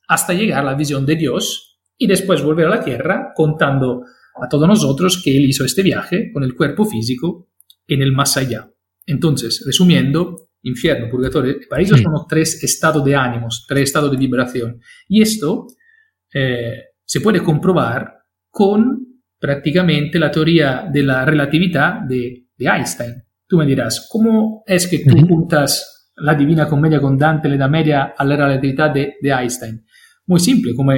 hasta 0.08 0.34
llegar 0.34 0.60
a 0.60 0.72
la 0.72 0.76
visión 0.76 1.04
de 1.04 1.16
Dios 1.16 1.80
y 1.98 2.06
después 2.06 2.44
volver 2.44 2.68
a 2.68 2.76
la 2.76 2.84
tierra 2.84 3.32
contando 3.34 4.04
a 4.40 4.48
todos 4.48 4.68
nosotros 4.68 5.20
que 5.24 5.36
él 5.36 5.46
hizo 5.46 5.66
este 5.66 5.82
viaje 5.82 6.30
con 6.32 6.44
el 6.44 6.54
cuerpo 6.54 6.86
físico 6.86 7.50
en 7.88 8.02
el 8.02 8.12
más 8.12 8.38
allá. 8.38 8.70
Entonces, 9.06 9.64
resumiendo, 9.66 10.50
infierno, 10.64 11.10
purgatorio 11.10 11.52
y 11.52 11.68
paraíso 11.68 11.98
son 11.98 12.14
tres 12.28 12.64
estados 12.64 13.04
de 13.06 13.16
ánimos, 13.16 13.66
tres 13.68 13.84
estados 13.84 14.12
de 14.12 14.18
vibración. 14.18 14.80
Y 15.08 15.22
esto 15.22 15.68
eh, 16.34 16.78
se 17.04 17.22
puede 17.22 17.42
comprobar 17.44 18.14
con 18.50 19.06
prácticamente 19.40 20.18
la 20.18 20.32
teoría 20.32 20.88
de 20.92 21.04
la 21.04 21.24
relatividad 21.24 22.02
de, 22.02 22.48
de 22.58 22.66
Einstein. 22.66 23.14
Tú 23.48 23.58
me 23.58 23.66
dirás, 23.66 24.08
¿cómo 24.12 24.64
es 24.66 24.88
que 24.88 25.00
tú 25.00 25.16
juntas 25.28 26.12
la 26.16 26.34
Divina 26.34 26.68
Comedia 26.68 27.00
con 27.00 27.18
Dante, 27.18 27.48
la 27.48 27.56
Edad 27.56 27.70
Media, 27.70 28.14
a 28.18 28.26
la 28.26 28.36
relatividad 28.36 28.92
de, 28.92 29.16
de 29.22 29.30
Einstein? 29.30 29.86
Muy 30.26 30.40
simple, 30.40 30.74
como 30.74 30.92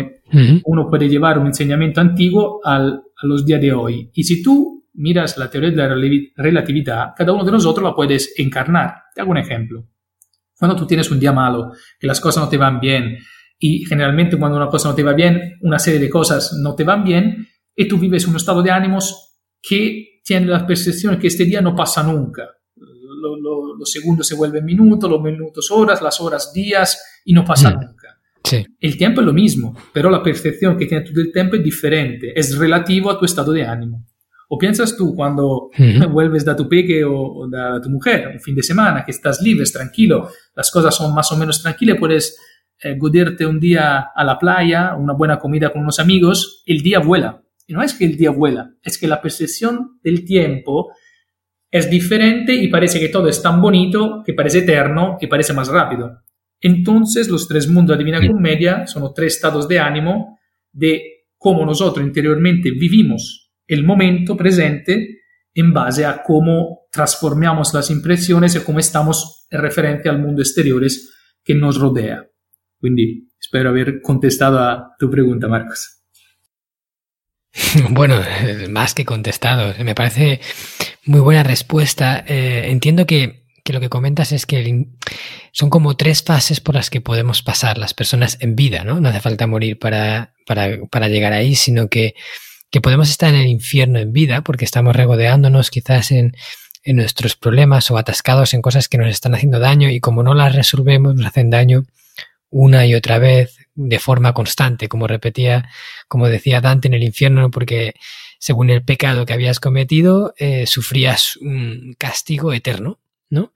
uno 0.64 0.90
puede 0.90 1.10
llevar 1.10 1.38
un 1.38 1.48
enseñamiento 1.48 2.00
antiguo 2.00 2.62
al, 2.64 2.94
a 2.94 3.28
los 3.28 3.46
días 3.46 3.60
de 3.60 3.74
hoy. 3.74 4.10
Y 4.14 4.24
si 4.24 4.42
tú 4.42 4.77
miras 4.98 5.38
la 5.38 5.50
teoría 5.50 5.72
de 5.72 5.78
la 5.78 5.96
relatividad, 6.36 7.14
cada 7.16 7.32
uno 7.32 7.44
de 7.44 7.52
nosotros 7.52 7.84
la 7.84 7.96
puedes 7.96 8.34
encarnar. 8.38 8.96
Te 9.14 9.22
hago 9.22 9.32
un 9.32 9.38
ejemplo. 9.38 9.88
Cuando 10.58 10.76
tú 10.76 10.88
tienes 10.88 11.10
un 11.12 11.20
día 11.20 11.32
malo, 11.32 11.72
que 12.00 12.08
las 12.08 12.20
cosas 12.20 12.44
no 12.44 12.50
te 12.50 12.58
van 12.58 12.80
bien, 12.80 13.18
y 13.60 13.86
generalmente 13.86 14.38
cuando 14.38 14.58
una 14.58 14.68
cosa 14.68 14.90
no 14.90 14.96
te 14.96 15.04
va 15.04 15.14
bien, 15.14 15.58
una 15.62 15.80
serie 15.80 16.00
de 16.00 16.10
cosas 16.10 16.54
no 16.62 16.76
te 16.76 16.84
van 16.84 17.04
bien, 17.04 17.48
y 17.76 17.88
tú 17.88 17.98
vives 18.00 18.28
un 18.28 18.36
estado 18.36 18.62
de 18.62 18.72
ánimos 18.72 19.36
que 19.62 20.22
tiene 20.24 20.48
la 20.48 20.66
percepción 20.66 21.18
que 21.20 21.28
este 21.28 21.46
día 21.46 21.62
no 21.62 21.76
pasa 21.76 22.04
nunca. 22.04 22.44
los 22.76 23.92
segundos 23.92 24.28
se 24.28 24.36
vuelven 24.36 24.66
minutos, 24.66 25.10
los 25.10 25.22
minutos 25.22 25.70
horas, 25.72 26.02
las 26.02 26.20
horas 26.20 26.52
días, 26.54 27.22
y 27.24 27.34
no 27.34 27.46
pasa 27.46 27.70
mm. 27.70 27.74
nunca. 27.74 28.20
Sí. 28.44 28.66
El 28.80 28.98
tiempo 28.98 29.22
es 29.22 29.28
lo 29.28 29.34
mismo, 29.34 29.76
pero 29.94 30.10
la 30.10 30.24
percepción 30.24 30.78
que 30.78 30.86
tienes 30.86 31.10
tú 31.10 31.14
del 31.14 31.32
tiempo 31.32 31.56
es 31.56 31.64
diferente, 31.64 32.34
es 32.40 32.58
relativo 32.58 33.12
a 33.12 33.20
tu 33.20 33.26
estado 33.26 33.52
de 33.52 33.66
ánimo. 33.66 34.06
¿O 34.50 34.58
piensas 34.58 34.96
tú 34.96 35.14
cuando 35.14 35.70
vuelves 36.12 36.46
de 36.46 36.56
tu 36.56 36.70
peque 36.70 37.04
o, 37.04 37.48
de 37.50 37.82
tu 37.82 37.90
mujer, 37.90 38.30
un 38.34 38.40
fin 38.40 38.56
de 38.56 38.64
semana, 38.64 39.04
que 39.04 39.12
estás 39.12 39.42
libre, 39.42 39.66
tranquilo, 39.66 40.30
las 40.56 40.72
cosas 40.72 40.96
son 40.96 41.14
más 41.14 41.32
o 41.32 41.38
menos 41.38 41.62
tranquilas, 41.62 41.98
puedes 42.00 42.38
eh, 42.82 42.96
goderte 42.98 43.46
un 43.46 43.60
día 43.60 44.12
a 44.16 44.24
la 44.24 44.40
playa, 44.40 44.96
una 44.96 45.14
buena 45.14 45.38
comida 45.38 45.72
con 45.72 45.82
unos 45.82 46.00
amigos, 46.00 46.64
el 46.66 46.82
día 46.82 47.00
vuela. 47.00 47.44
Y 47.66 47.74
no 47.74 47.82
es 47.82 47.94
que 47.94 48.06
el 48.06 48.16
día 48.16 48.32
vuela, 48.32 48.72
es 48.82 48.98
que 48.98 49.08
la 49.08 49.22
percepción 49.22 50.00
del 50.02 50.24
tiempo 50.24 50.92
es 51.70 51.90
diferente 51.90 52.54
y 52.54 52.70
parece 52.70 53.00
que 53.00 53.10
todo 53.10 53.28
es 53.28 53.42
tan 53.42 53.62
bonito 53.62 54.24
que 54.26 54.34
parece 54.34 54.60
eterno 54.60 55.18
y 55.20 55.28
parece 55.28 55.52
más 55.52 55.68
rápido. 55.68 56.22
Entonces, 56.62 57.28
los 57.28 57.48
tres 57.48 57.68
mundos 57.68 57.98
de 57.98 58.04
Divina 58.04 58.26
Comedia 58.26 58.88
son 58.88 59.14
tres 59.14 59.36
estados 59.36 59.68
de 59.68 59.80
ánimo 59.80 60.40
de 60.72 61.26
cómo 61.38 61.66
nosotros 61.66 62.06
interiormente 62.06 62.72
vivimos 62.72 63.47
el 63.68 63.84
momento 63.84 64.36
presente 64.38 65.22
en 65.54 65.74
base 65.74 66.06
a 66.06 66.24
cómo 66.24 66.88
transformamos 66.92 67.74
las 67.74 67.90
impresiones 67.90 68.56
y 68.56 68.60
cómo 68.60 68.80
estamos 68.80 69.48
en 69.50 69.62
referente 69.62 70.10
al 70.10 70.20
mundo 70.20 70.42
exterior 70.42 70.84
que 71.44 71.56
nos 71.56 71.80
rodea. 71.80 72.28
Quindi 72.80 73.28
haber 73.54 74.02
contestado 74.02 74.60
a 74.60 74.96
tu 75.00 75.10
pregunta, 75.10 75.48
Marcos. 75.48 75.94
Bueno, 77.90 78.22
más 78.70 78.94
que 78.94 79.06
contestado. 79.06 79.74
Me 79.84 79.96
parece 79.96 80.42
muy 81.06 81.22
buena 81.22 81.44
respuesta. 81.44 82.24
Eh, 82.28 82.70
entiendo 82.70 83.06
que, 83.08 83.46
lo 83.66 83.80
que 83.80 83.90
comentas 83.90 84.32
es 84.32 84.46
que 84.46 84.88
son 85.52 85.70
como 85.70 85.98
tres 85.98 86.24
fases 86.24 86.60
por 86.60 86.76
las 86.76 86.90
que 86.90 87.02
podemos 87.02 87.42
pasar 87.42 87.78
las 87.78 87.94
personas 87.94 88.38
en 88.40 88.56
vida, 88.56 88.84
¿no? 88.84 89.02
No 89.02 89.10
hace 89.10 89.20
falta 89.20 89.48
morir 89.48 89.80
para, 89.80 90.34
llegar 91.10 91.34
ahí, 91.34 91.56
sino 91.56 91.90
que, 91.90 92.16
que, 92.72 92.82
podemos 92.82 93.10
estar 93.10 93.34
en 93.34 93.42
el 93.42 93.48
infierno 93.48 94.00
en 94.00 94.14
vida 94.14 94.42
porque 94.42 94.66
estamos 94.66 94.96
regodeándonos 94.96 95.70
quizás 95.70 96.12
en, 96.12 96.36
en 96.84 96.96
nuestros 96.96 97.36
problemas 97.36 97.90
o 97.92 97.98
atascados 97.98 98.54
en 98.54 98.62
cosas 98.62 98.88
que 98.88 98.98
nos 98.98 99.10
están 99.10 99.36
haciendo 99.36 99.60
daño 99.60 99.90
y 99.90 100.00
como 100.00 100.24
no 100.24 100.34
las 100.34 100.56
resolvemos 100.56 101.16
nos 101.16 101.28
hacen 101.28 101.50
daño 101.50 101.86
una 102.50 102.86
y 102.86 102.96
otra 102.96 103.20
vez 103.20 103.58
de 103.76 104.00
forma 104.00 104.34
constante, 104.34 104.88
como 104.88 105.08
repetía, 105.08 105.70
como 106.08 106.28
decía 106.28 106.62
Dante 106.62 106.88
en 106.88 106.96
el 106.96 107.04
infierno, 107.04 107.52
porque 107.52 107.94
según 108.40 108.70
el 108.70 108.84
pecado 108.84 109.26
que 109.26 109.34
habías 109.34 109.60
cometido, 109.60 110.34
eh, 110.38 110.66
sufrías 110.66 111.38
un 111.38 111.96
castigo 111.98 112.54
eterno, 112.54 113.00
¿no? 113.30 113.54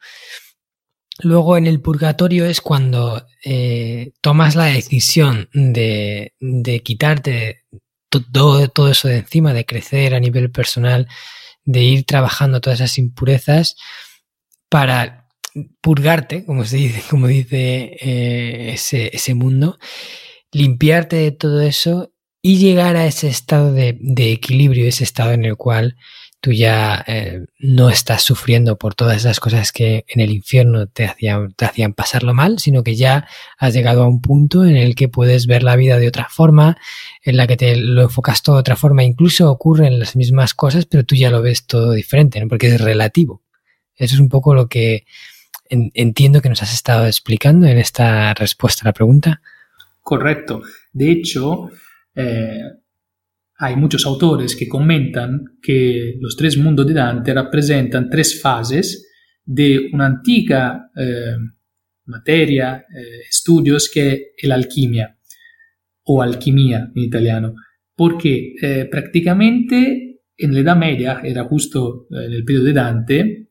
Luego 1.20 1.58
en 1.58 1.68
el 1.68 1.82
purgatorio 1.82 2.46
es 2.46 2.62
cuando 2.62 3.26
eh, 3.44 4.12
tomas 4.22 4.56
la 4.56 4.66
decisión 4.66 5.50
de, 5.54 6.34
de 6.40 6.80
quitarte 6.82 7.64
todo, 8.12 8.68
todo, 8.68 8.92
eso 8.92 9.08
de 9.08 9.18
encima, 9.18 9.54
de 9.54 9.66
crecer 9.66 10.14
a 10.14 10.20
nivel 10.20 10.52
personal, 10.52 11.08
de 11.66 11.82
ir 11.82 12.06
trabajando 12.06 12.62
todas 12.62 12.80
esas 12.80 12.98
impurezas 12.98 13.76
para 14.70 15.28
purgarte, 15.82 16.46
como 16.46 16.66
se 16.66 16.78
dice, 16.78 17.04
como 17.10 17.28
dice 17.28 17.98
eh, 18.00 18.72
ese, 18.74 19.16
ese, 19.16 19.34
mundo, 19.34 19.80
limpiarte 20.52 21.16
de 21.16 21.32
todo 21.32 21.62
eso 21.62 22.14
y 22.42 22.58
llegar 22.58 22.96
a 22.96 23.06
ese 23.06 23.28
estado 23.28 23.74
de, 23.74 23.98
de 24.00 24.32
equilibrio, 24.32 24.88
ese 24.88 25.04
estado 25.04 25.32
en 25.32 25.46
el 25.46 25.58
cual 25.58 25.98
tú 26.42 26.52
ya 26.52 27.04
eh, 27.08 27.46
no 27.60 27.90
estás 27.90 28.24
sufriendo 28.24 28.78
por 28.78 28.96
todas 28.96 29.16
esas 29.16 29.40
cosas 29.40 29.72
que 29.72 30.06
en 30.08 30.22
el 30.22 30.32
infierno 30.32 30.88
te 30.88 31.06
hacían, 31.06 31.54
te 31.54 31.66
hacían 31.66 31.94
pasarlo 31.94 32.34
mal, 32.34 32.58
sino 32.58 32.84
que 32.84 32.96
ya 32.96 33.28
has 33.60 33.76
llegado 33.76 34.04
a 34.04 34.08
un 34.08 34.22
punto 34.22 34.66
en 34.66 34.76
el 34.76 34.96
que 34.96 35.08
puedes 35.08 35.46
ver 35.46 35.62
la 35.62 35.76
vida 35.76 36.00
de 36.00 36.08
otra 36.08 36.28
forma, 36.30 36.78
en 37.24 37.38
la 37.38 37.46
que 37.46 37.58
te 37.58 37.76
lo 37.76 38.02
enfocas 38.02 38.42
todo 38.42 38.56
de 38.56 38.62
otra 38.62 38.76
forma, 38.76 39.04
incluso 39.04 39.52
ocurren 39.52 40.00
las 40.00 40.16
mismas 40.16 40.56
cosas, 40.56 40.88
pero 40.88 41.06
tú 41.06 41.16
ya 41.16 41.30
lo 41.30 41.44
ves 41.44 41.68
todo 41.68 41.92
diferente, 41.92 42.42
¿no? 42.42 42.48
porque 42.48 42.68
es 42.68 42.82
relativo. 42.82 43.44
Eso 43.96 44.16
es 44.16 44.20
un 44.20 44.30
poco 44.30 44.56
lo 44.56 44.68
que, 44.68 45.06
entiendo 45.70 46.42
que 46.42 46.50
nos 46.50 46.64
has 46.64 46.74
estado 46.74 47.06
explicando 47.06 47.68
en 47.68 47.78
esta 47.78 48.34
respuesta 48.34 48.82
a 48.84 48.90
la 48.90 48.94
pregunta. 48.94 49.42
Correcto. 50.02 50.64
De 50.92 51.12
hecho, 51.12 51.70
eh, 52.16 52.62
hay 53.64 53.76
muchos 53.76 54.06
autores 54.08 54.56
que 54.56 54.68
comentan 54.68 55.60
que 55.62 56.16
los 56.20 56.36
tres 56.36 56.58
mundos 56.58 56.88
de 56.88 56.96
Dante 56.96 57.34
representan 57.34 58.10
tres 58.10 58.42
fases 58.42 59.08
de 59.46 59.90
una 59.94 60.08
antigua 60.08 60.90
eh, 60.96 61.36
materia, 62.06 62.78
eh, 62.78 63.22
estudios 63.30 63.90
que 63.94 64.32
es 64.36 64.50
la 64.50 64.56
alquimia 64.56 65.16
o 66.06 66.24
alquimia 66.24 66.92
en 66.96 67.04
italiano, 67.04 67.54
porque 67.96 68.56
prácticamente 68.90 70.24
en 70.36 70.54
la 70.56 70.60
Edad 70.60 70.76
Media, 70.76 71.22
era 71.24 71.44
justo 71.44 72.08
en 72.10 72.34
el 72.34 72.44
periodo 72.44 72.66
de 72.66 72.74
Dante, 72.74 73.50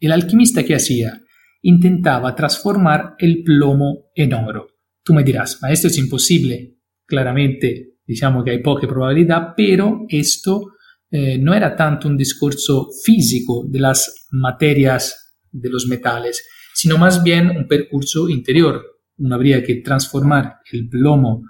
el 0.00 0.12
alquimista 0.12 0.64
que 0.64 0.74
hacía 0.74 1.20
intentaba 1.62 2.34
transformar 2.34 3.14
el 3.18 3.42
plomo 3.42 4.10
en 4.14 4.32
oro. 4.32 4.68
Tú 5.02 5.12
me 5.12 5.24
dirás, 5.24 5.58
ma 5.60 5.70
esto 5.70 5.88
es 5.88 5.98
imposible. 5.98 6.76
Claramente, 7.04 7.97
diciamo 8.08 8.42
que 8.42 8.52
hay 8.52 8.62
poca 8.62 8.88
probabilidad, 8.88 9.52
pero 9.54 10.06
esto 10.08 10.72
eh, 11.10 11.38
no 11.38 11.54
era 11.54 11.76
tanto 11.76 12.08
un 12.08 12.16
discurso 12.16 12.88
físico 13.04 13.64
de 13.68 13.78
las 13.78 14.26
materias 14.32 15.36
de 15.50 15.68
los 15.68 15.86
metales, 15.86 16.48
sino 16.74 16.96
más 16.96 17.22
bien 17.22 17.50
un 17.50 17.68
percurso 17.68 18.28
interior. 18.28 18.82
Uno 19.18 19.34
habría 19.34 19.62
que 19.62 19.76
transformar 19.76 20.56
el 20.72 20.88
plomo 20.88 21.42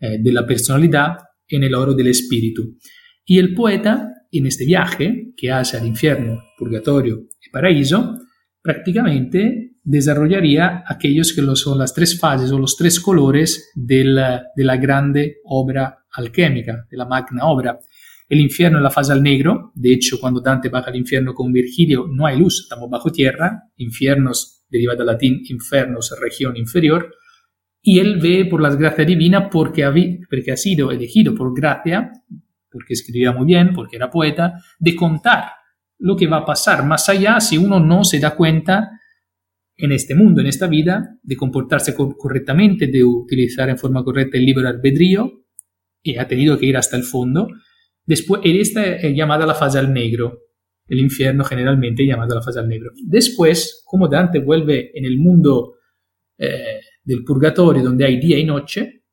eh, 0.00 0.18
de 0.20 0.32
la 0.32 0.44
personalidad 0.44 1.16
en 1.46 1.62
el 1.62 1.74
oro 1.74 1.94
del 1.94 2.08
espíritu. 2.08 2.76
Y 3.24 3.38
el 3.38 3.54
poeta, 3.54 4.10
en 4.32 4.46
este 4.46 4.66
viaje 4.66 5.32
que 5.36 5.52
hace 5.52 5.76
al 5.76 5.86
infierno, 5.86 6.42
purgatorio 6.58 7.28
paraíso, 7.54 8.18
prácticamente 8.60 9.73
desarrollaría 9.84 10.82
aquellos 10.86 11.32
que 11.34 11.42
son 11.54 11.78
las 11.78 11.94
tres 11.94 12.18
fases 12.18 12.50
o 12.50 12.58
los 12.58 12.76
tres 12.76 12.98
colores 12.98 13.70
de 13.74 14.04
la 14.04 14.76
grande 14.76 15.36
obra 15.44 16.06
alquímica, 16.12 16.86
de 16.90 16.96
la 16.96 17.04
magna 17.04 17.44
obra. 17.44 17.78
El 18.26 18.40
infierno 18.40 18.78
es 18.78 18.82
la 18.82 18.90
fase 18.90 19.12
al 19.12 19.22
negro, 19.22 19.70
de 19.74 19.92
hecho 19.92 20.18
cuando 20.18 20.40
Dante 20.40 20.70
baja 20.70 20.90
al 20.90 20.96
infierno 20.96 21.34
con 21.34 21.52
Virgilio 21.52 22.06
no 22.10 22.26
hay 22.26 22.38
luz, 22.38 22.62
estamos 22.62 22.88
bajo 22.88 23.12
tierra, 23.12 23.64
infiernos 23.76 24.64
deriva 24.70 24.94
del 24.96 25.06
latín 25.06 25.42
infernos, 25.50 26.16
región 26.20 26.56
inferior, 26.56 27.14
y 27.82 27.98
él 27.98 28.18
ve 28.18 28.46
por 28.46 28.62
las 28.62 28.76
gracias 28.76 29.06
divinas 29.06 29.48
porque, 29.52 29.84
porque 30.30 30.52
ha 30.52 30.56
sido 30.56 30.90
elegido 30.90 31.34
por 31.34 31.54
gracia, 31.54 32.10
porque 32.70 32.94
escribía 32.94 33.32
muy 33.32 33.44
bien, 33.44 33.74
porque 33.74 33.96
era 33.96 34.10
poeta, 34.10 34.54
de 34.78 34.96
contar 34.96 35.44
lo 35.98 36.16
que 36.16 36.26
va 36.26 36.38
a 36.38 36.46
pasar. 36.46 36.84
Más 36.84 37.08
allá 37.10 37.38
si 37.40 37.58
uno 37.58 37.78
no 37.78 38.02
se 38.02 38.18
da 38.18 38.34
cuenta 38.34 38.90
en 39.76 39.92
este 39.92 40.14
mundo, 40.14 40.40
en 40.40 40.46
esta 40.46 40.66
vida, 40.66 41.18
de 41.22 41.36
comportarse 41.36 41.94
correctamente, 41.94 42.86
de 42.86 43.02
utilizar 43.02 43.68
en 43.68 43.78
forma 43.78 44.04
correcta 44.04 44.38
el 44.38 44.46
libre 44.46 44.68
albedrío, 44.68 45.44
y 46.02 46.16
ha 46.16 46.28
tenido 46.28 46.58
que 46.58 46.66
ir 46.66 46.76
hasta 46.76 46.96
el 46.96 47.02
fondo. 47.02 47.48
Después, 48.04 48.42
esta 48.44 48.84
es 48.84 49.16
llamada 49.16 49.46
la 49.46 49.54
fase 49.54 49.78
al 49.78 49.92
negro, 49.92 50.38
el 50.86 51.00
infierno 51.00 51.44
generalmente 51.44 52.06
llamada 52.06 52.34
la 52.34 52.42
fase 52.42 52.60
al 52.60 52.68
negro. 52.68 52.90
Después, 53.02 53.82
como 53.84 54.06
Dante 54.08 54.38
vuelve 54.38 54.90
en 54.94 55.06
el 55.06 55.18
mundo 55.18 55.76
eh, 56.38 56.80
del 57.02 57.24
purgatorio, 57.24 57.82
donde 57.82 58.04
hay 58.04 58.20
día 58.20 58.38
y 58.38 58.44
noche, 58.44 59.04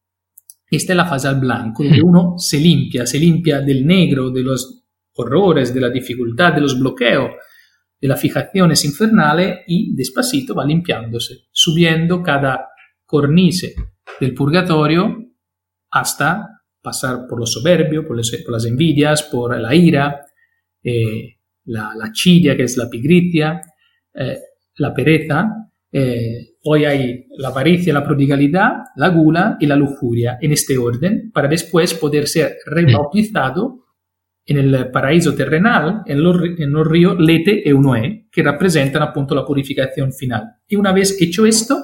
esta 0.69 0.93
es 0.93 0.97
la 0.97 1.05
fase 1.05 1.27
al 1.27 1.39
blanco, 1.39 1.83
donde 1.83 2.01
uno 2.03 2.35
se 2.37 2.59
limpia, 2.59 3.05
se 3.05 3.19
limpia 3.19 3.61
del 3.61 3.85
negro, 3.85 4.29
de 4.29 4.43
los 4.43 4.85
horrores, 5.15 5.73
de 5.73 5.81
la 5.81 5.89
dificultad, 5.89 6.53
de 6.53 6.61
los 6.61 6.77
bloqueos, 6.77 7.31
de 8.01 8.07
las 8.07 8.19
fijaciones 8.19 8.83
infernales 8.83 9.59
y 9.67 9.95
despacito 9.95 10.55
va 10.55 10.65
limpiándose, 10.65 11.45
subiendo 11.51 12.23
cada 12.23 12.69
cornice 13.05 13.75
del 14.19 14.33
purgatorio 14.33 15.17
hasta 15.91 16.47
pasar 16.81 17.27
por 17.29 17.39
lo 17.39 17.45
soberbio, 17.45 18.07
por, 18.07 18.17
las 18.17 18.65
envidias, 18.65 19.23
por 19.23 19.57
la 19.59 19.75
ira, 19.75 20.25
eh, 20.83 21.37
la, 21.65 21.93
la 21.95 22.11
que 22.11 22.63
es 22.63 22.75
la 22.75 22.89
pigritia, 22.89 23.61
eh, 24.15 24.39
la 24.77 24.93
pereza, 24.93 25.71
eh, 25.91 26.55
hoy 26.63 26.85
hay 26.85 27.25
la 27.37 27.49
avaricia, 27.49 27.93
la 27.93 28.03
prodigalidad, 28.03 28.71
la 28.95 29.09
gula 29.09 29.57
y 29.59 29.67
la 29.67 29.75
lujuria 29.75 30.37
en 30.41 30.53
este 30.53 30.77
orden, 30.77 31.31
para 31.31 31.47
después 31.47 31.93
poder 31.93 32.27
ser 32.27 32.57
rebautizado 32.65 33.81
en 34.45 34.57
el 34.57 34.91
paraíso 34.91 35.35
terrenal, 35.35 36.01
en 36.05 36.23
los, 36.23 36.37
en 36.57 36.71
los 36.71 36.87
ríos 36.87 37.15
Lete 37.19 37.61
y 37.63 37.71
Unoe, 37.71 38.27
que 38.31 38.43
representan 38.43 39.03
appunto 39.03 39.35
la 39.35 39.45
purificación 39.45 40.11
final. 40.13 40.43
Y 40.67 40.75
una 40.75 40.91
vez 40.91 41.21
hecho 41.21 41.45
esto, 41.45 41.77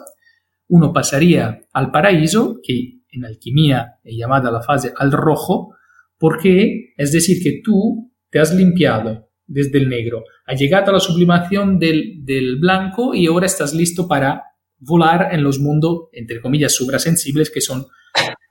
uno 0.69 0.91
pasaría 0.91 1.61
al 1.73 1.91
paraíso, 1.91 2.59
que 2.61 3.01
en 3.09 3.25
alquimia 3.25 3.99
es 4.03 4.17
llamada 4.17 4.51
la 4.51 4.61
fase 4.61 4.91
al 4.95 5.11
rojo, 5.11 5.75
porque 6.17 6.93
es 6.97 7.11
decir 7.11 7.41
que 7.41 7.61
tú 7.63 8.11
te 8.29 8.39
has 8.39 8.53
limpiado 8.53 9.29
desde 9.45 9.77
el 9.77 9.87
negro, 9.87 10.23
has 10.45 10.59
llegado 10.59 10.89
a 10.89 10.93
la 10.95 10.99
sublimación 10.99 11.79
del, 11.79 12.25
del 12.25 12.57
blanco 12.57 13.13
y 13.13 13.27
ahora 13.27 13.45
estás 13.45 13.73
listo 13.73 14.07
para 14.07 14.43
volar 14.79 15.33
en 15.33 15.43
los 15.43 15.59
mundos, 15.59 16.09
entre 16.11 16.41
comillas, 16.41 16.73
suprasensibles, 16.73 17.49
que 17.49 17.61
son 17.61 17.85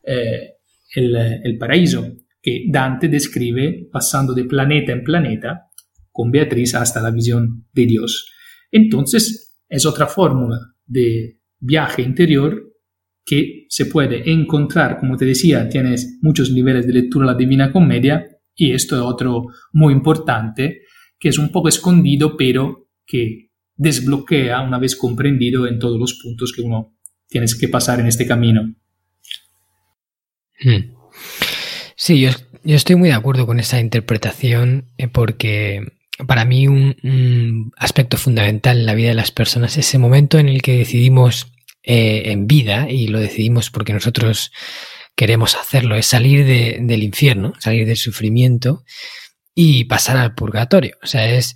eh, 0.04 0.54
el, 0.94 1.16
el 1.16 1.58
paraíso 1.58 2.16
que 2.46 2.62
Dante 2.68 3.08
describe 3.08 3.88
pasando 3.90 4.32
de 4.32 4.44
planeta 4.44 4.92
en 4.92 5.02
planeta 5.02 5.66
con 6.12 6.30
Beatriz 6.30 6.76
hasta 6.76 7.02
la 7.02 7.10
visión 7.10 7.66
de 7.72 7.86
Dios. 7.86 8.30
Entonces, 8.70 9.58
es 9.68 9.84
otra 9.84 10.06
fórmula 10.06 10.60
de 10.86 11.40
viaje 11.58 12.02
interior 12.02 12.72
que 13.24 13.66
se 13.68 13.86
puede 13.86 14.30
encontrar, 14.30 14.96
como 15.00 15.16
te 15.16 15.24
decía, 15.24 15.68
tienes 15.68 16.20
muchos 16.22 16.52
niveles 16.52 16.86
de 16.86 16.92
lectura 16.92 17.26
de 17.26 17.32
la 17.32 17.36
Divina 17.36 17.72
Comedia 17.72 18.24
y 18.54 18.70
esto 18.70 18.94
es 18.94 19.02
otro 19.02 19.46
muy 19.72 19.92
importante, 19.92 20.82
que 21.18 21.30
es 21.30 21.38
un 21.38 21.50
poco 21.50 21.68
escondido, 21.68 22.36
pero 22.36 22.90
que 23.04 23.50
desbloquea 23.74 24.60
una 24.60 24.78
vez 24.78 24.94
comprendido 24.94 25.66
en 25.66 25.80
todos 25.80 25.98
los 25.98 26.14
puntos 26.22 26.52
que 26.52 26.62
uno 26.62 26.96
tienes 27.26 27.56
que 27.56 27.66
pasar 27.66 27.98
en 27.98 28.06
este 28.06 28.24
camino. 28.24 28.72
Hmm. 30.62 30.94
Sí, 31.98 32.20
yo, 32.20 32.30
estoy 32.64 32.96
muy 32.96 33.08
de 33.08 33.14
acuerdo 33.14 33.46
con 33.46 33.58
esa 33.58 33.80
interpretación 33.80 34.92
eh, 34.98 35.08
porque 35.08 35.80
para 36.28 36.44
mí 36.44 36.68
un, 36.68 37.72
aspecto 37.78 38.18
fundamental 38.18 38.78
en 38.78 38.86
la 38.86 38.94
vida 38.94 39.08
de 39.08 39.14
las 39.14 39.32
personas 39.32 39.72
es 39.72 39.88
ese 39.88 39.98
momento 39.98 40.38
en 40.38 40.48
el 40.48 40.60
que 40.60 40.76
decidimos 40.76 41.52
eh, 41.82 42.24
en 42.26 42.46
vida, 42.46 42.90
y 42.90 43.08
lo 43.08 43.18
decidimos 43.18 43.70
porque 43.70 43.94
nosotros 43.94 44.52
queremos 45.14 45.56
hacerlo, 45.56 45.96
es 45.96 46.06
salir 46.06 46.44
del 46.44 47.02
infierno, 47.02 47.54
salir 47.58 47.86
del 47.86 47.96
sufrimiento 47.96 48.84
y 49.54 49.84
pasar 49.84 50.18
al 50.18 50.34
purgatorio. 50.34 50.96
O 51.02 51.06
sea, 51.06 51.30
es 51.30 51.54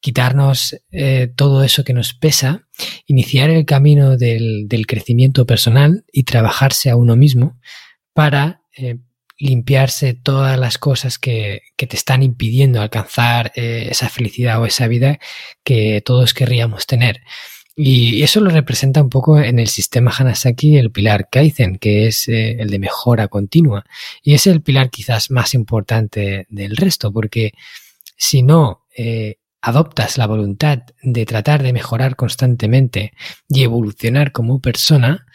quitarnos 0.00 0.76
eh, 0.90 1.32
todo 1.34 1.64
eso 1.64 1.84
que 1.84 1.94
nos 1.94 2.12
pesa, 2.12 2.68
iniciar 3.06 3.48
el 3.50 3.64
camino 3.64 4.18
del, 4.18 4.68
crecimiento 4.86 5.46
personal 5.46 6.04
y 6.12 6.24
trabajarse 6.24 6.90
a 6.90 6.96
uno 6.96 7.16
mismo 7.16 7.58
para 8.12 8.62
limpiarse 9.38 10.14
todas 10.14 10.58
las 10.58 10.78
cosas 10.78 11.18
que, 11.18 11.62
te 11.76 11.96
están 11.96 12.22
impidiendo 12.22 12.80
alcanzar 12.80 13.52
eh, 13.54 13.88
esa 13.90 14.08
felicidad 14.08 14.60
o 14.60 14.66
esa 14.66 14.88
vida 14.88 15.18
que 15.64 16.02
todos 16.04 16.34
querríamos 16.34 16.86
tener. 16.86 17.22
Y 17.76 18.22
eso 18.24 18.40
lo 18.40 18.50
representa 18.50 19.00
un 19.00 19.08
poco 19.08 19.38
en 19.38 19.60
el 19.60 19.68
sistema 19.68 20.12
Hanasaki 20.16 20.76
el 20.76 20.90
pilar 20.90 21.28
Kaizen, 21.30 21.78
que 21.78 22.08
es 22.08 22.26
el 22.26 22.70
de 22.70 22.78
mejora 22.80 23.28
continua. 23.28 23.84
Y 24.20 24.34
es 24.34 24.48
el 24.48 24.62
pilar 24.62 24.90
quizás 24.90 25.30
más 25.30 25.54
importante 25.54 26.46
del 26.50 26.76
resto, 26.76 27.12
porque 27.12 27.52
si 28.16 28.42
no 28.42 28.82
adoptas 29.60 30.18
la 30.18 30.26
voluntad 30.26 30.82
de 31.02 31.26
tratar 31.26 31.62
de 31.62 31.72
mejorar 31.72 32.16
constantemente 32.16 33.12
y 33.48 33.62
evolucionar 33.62 34.32
como 34.32 34.60
persona, 34.60 35.26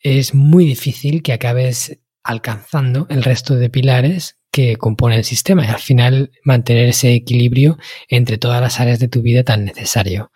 es 0.00 0.34
muy 0.34 0.64
difícil 0.64 1.22
que 1.22 1.32
acabes 1.32 1.98
alcanzando 2.26 3.06
el 3.08 3.22
resto 3.22 3.56
de 3.56 3.70
pilares 3.70 4.38
que 4.50 4.76
componen 4.76 5.18
el 5.18 5.24
sistema 5.24 5.64
y 5.64 5.68
al 5.68 5.78
final 5.78 6.30
mantener 6.44 6.88
ese 6.88 7.14
equilibrio 7.14 7.78
entre 8.08 8.38
todas 8.38 8.60
las 8.60 8.80
áreas 8.80 8.98
de 8.98 9.08
tu 9.08 9.22
vida 9.22 9.44
tan 9.44 9.64
necesario. 9.64 10.32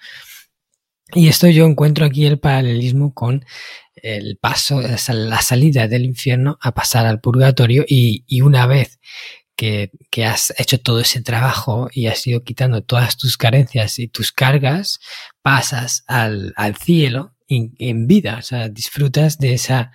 Y 1.12 1.28
esto 1.28 1.48
yo 1.48 1.66
encuentro 1.66 2.06
aquí 2.06 2.26
el 2.26 2.38
paralelismo 2.38 3.12
con 3.14 3.44
el 3.94 4.38
paso, 4.40 4.80
la 4.80 5.42
salida 5.42 5.88
del 5.88 6.04
infierno 6.04 6.58
a 6.60 6.72
pasar 6.72 7.06
al 7.06 7.20
purgatorio 7.20 7.84
y, 7.86 8.24
y 8.28 8.42
una 8.42 8.66
vez 8.66 9.00
que, 10.10 10.24
has 10.24 10.54
hecho 10.58 10.80
todo 10.80 11.00
ese 11.00 11.20
trabajo 11.20 11.88
y 11.92 12.06
has 12.06 12.26
ido 12.26 12.42
quitando 12.42 12.82
todas 12.82 13.18
tus 13.18 13.36
carencias 13.36 13.98
y 13.98 14.08
tus 14.08 14.32
cargas, 14.32 15.00
pasas 15.42 16.04
al, 16.06 16.54
cielo 16.82 17.34
en, 17.46 18.06
vida, 18.06 18.36
o 18.38 18.42
sea, 18.42 18.68
disfrutas 18.68 19.38
de, 19.38 19.52
esa, 19.54 19.92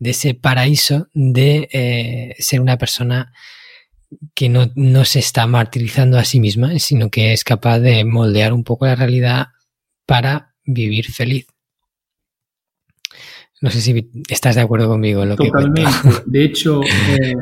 de 0.00 0.10
ese 0.10 0.34
paraíso 0.34 1.08
de 1.14 1.68
eh, 1.72 2.34
ser 2.38 2.60
una 2.60 2.78
persona 2.78 3.32
que 4.34 4.48
no, 4.48 4.72
no, 4.74 5.04
se 5.04 5.20
está 5.20 5.46
martirizando 5.46 6.18
a 6.18 6.24
sí 6.24 6.40
misma, 6.40 6.76
sino 6.80 7.10
que 7.10 7.32
es 7.32 7.44
capaz 7.44 7.78
de 7.78 8.04
moldear 8.04 8.52
un 8.52 8.64
poco 8.64 8.86
la 8.86 8.96
realidad 8.96 9.48
para 10.06 10.54
vivir 10.64 11.06
feliz. 11.12 11.46
No 13.60 13.70
sé 13.70 13.80
si 13.82 14.10
estás 14.28 14.56
de 14.56 14.62
acuerdo 14.62 14.88
conmigo 14.88 15.22
en 15.22 15.28
lo 15.28 15.36
Totalmente. 15.36 15.92
de 16.26 16.44
hecho, 16.44 16.80
eh, 16.82 17.34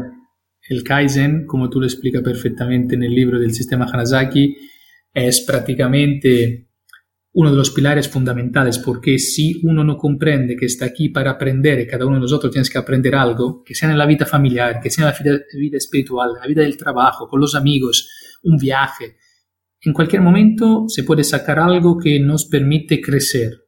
el 0.68 0.82
Kaizen, 0.82 1.46
como 1.46 1.70
tú 1.70 1.80
lo 1.80 1.86
explicas 1.86 2.22
perfectamente 2.22 2.96
en 2.96 3.04
el 3.04 3.14
libro 3.14 3.38
del 3.38 3.54
sistema 3.54 3.86
Hanazaki, 3.90 4.56
es 5.14 5.40
prácticamente 5.42 6.67
uno 7.32 7.50
de 7.50 7.56
los 7.56 7.70
pilares 7.70 8.08
fundamentales, 8.08 8.78
porque 8.78 9.18
si 9.18 9.60
uno 9.64 9.84
no 9.84 9.96
comprende 9.96 10.56
que 10.56 10.66
está 10.66 10.86
aquí 10.86 11.10
para 11.10 11.32
aprender 11.32 11.86
cada 11.86 12.06
uno 12.06 12.16
de 12.16 12.22
nosotros 12.22 12.50
tiene 12.50 12.68
que 12.68 12.78
aprender 12.78 13.14
algo, 13.14 13.62
que 13.62 13.74
sea 13.74 13.90
en 13.90 13.98
la 13.98 14.06
vida 14.06 14.26
familiar, 14.26 14.80
que 14.82 14.90
sea 14.90 15.08
en 15.08 15.12
la 15.32 15.38
vida, 15.54 15.76
espiritual, 15.76 16.30
en 16.34 16.40
la 16.40 16.46
vida 16.46 16.62
del 16.62 16.76
trabajo, 16.76 17.28
con 17.28 17.40
los 17.40 17.54
amigos, 17.54 18.08
un 18.42 18.56
viaje, 18.56 19.16
en 19.80 19.92
cualquier 19.92 20.22
momento 20.22 20.86
se 20.88 21.04
puede 21.04 21.22
sacar 21.22 21.60
algo 21.60 21.98
que 21.98 22.18
nos 22.18 22.46
permite 22.46 23.00
crecer, 23.00 23.67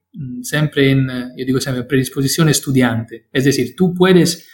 siempre 0.41 0.91
en, 0.91 1.09
eh, 1.09 1.29
yo 1.37 1.45
digo 1.45 1.59
siempre, 1.59 1.83
predisposición 1.83 2.49
estudiante. 2.49 3.27
Es 3.31 3.45
decir, 3.45 3.75
tú 3.75 3.93
puedes 3.93 4.49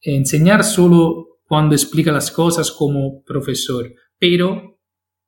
enseñar 0.00 0.64
solo 0.64 1.40
cuando 1.44 1.74
explica 1.74 2.12
las 2.12 2.30
cosas 2.30 2.70
como 2.70 3.22
profesor, 3.24 3.92
pero 4.18 4.80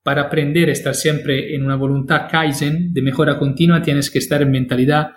para 0.03 0.23
aprender, 0.23 0.69
estar 0.69 0.93
siempre 0.93 1.55
en 1.55 1.63
una 1.63 1.75
voluntad 1.75 2.27
Kaizen 2.29 2.93
de 2.93 3.01
mejora 3.01 3.39
continua, 3.39 3.81
tienes 3.81 4.11
que 4.11 4.19
estar 4.19 4.41
en 4.41 4.51
mentalidad, 4.51 5.07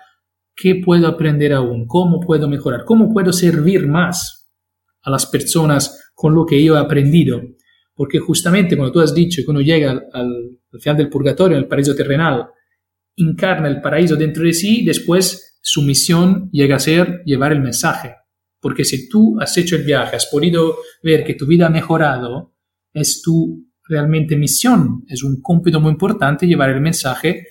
¿qué 0.55 0.81
puedo 0.83 1.07
aprender 1.07 1.53
aún? 1.53 1.85
¿Cómo 1.85 2.19
puedo 2.19 2.47
mejorar? 2.47 2.85
¿Cómo 2.85 3.13
puedo 3.13 3.31
servir 3.31 3.87
más 3.87 4.49
a 5.03 5.11
las 5.11 5.25
personas 5.25 6.11
con 6.13 6.33
lo 6.33 6.45
que 6.45 6.63
yo 6.63 6.75
he 6.75 6.79
aprendido? 6.79 7.41
Porque 7.93 8.19
justamente 8.19 8.75
cuando 8.75 8.91
tú 8.91 8.99
has 8.99 9.13
dicho 9.13 9.41
uno 9.47 9.61
llega 9.61 9.91
al, 9.91 10.03
al 10.11 10.81
final 10.81 10.97
del 10.97 11.09
purgatorio, 11.09 11.57
al 11.57 11.67
paraíso 11.67 11.95
terrenal, 11.95 12.47
encarna 13.19 13.67
el 13.67 13.81
paraíso 13.81 14.15
dentro 14.15 14.43
de 14.43 14.53
sí, 14.53 14.83
después 14.85 15.59
su 15.61 15.81
misión 15.81 16.49
llega 16.51 16.77
a 16.77 16.79
ser 16.79 17.21
llevar 17.25 17.51
el 17.51 17.61
mensaje. 17.61 18.15
Porque 18.61 18.83
si 18.83 19.07
tú 19.07 19.37
has 19.39 19.57
hecho 19.57 19.75
el 19.75 19.83
viaje, 19.83 20.15
has 20.15 20.25
podido 20.25 20.77
ver 21.03 21.23
que 21.23 21.33
tu 21.33 21.45
vida 21.45 21.67
ha 21.67 21.69
mejorado, 21.69 22.55
es 22.93 23.21
tu 23.21 23.65
realmente 23.87 24.35
misión, 24.35 25.03
es 25.07 25.23
un 25.23 25.41
cómputo 25.41 25.79
muy 25.79 25.91
importante 25.91 26.47
llevar 26.47 26.69
el 26.69 26.81
mensaje 26.81 27.45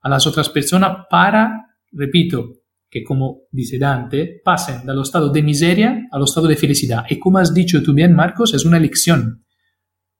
a 0.00 0.08
las 0.08 0.26
otras 0.26 0.48
personas 0.48 1.06
para, 1.10 1.78
repito, 1.92 2.62
que 2.88 3.02
como 3.04 3.42
dice 3.50 3.78
Dante, 3.78 4.40
pasen 4.44 4.86
del 4.86 5.02
estado 5.02 5.30
de 5.30 5.42
miseria 5.42 6.08
al 6.10 6.22
estado 6.22 6.46
de 6.46 6.56
felicidad. 6.56 7.04
Y 7.08 7.18
como 7.18 7.38
has 7.38 7.52
dicho 7.52 7.82
tú 7.82 7.92
bien, 7.92 8.14
Marcos, 8.14 8.54
es 8.54 8.64
una 8.64 8.78
elección. 8.78 9.44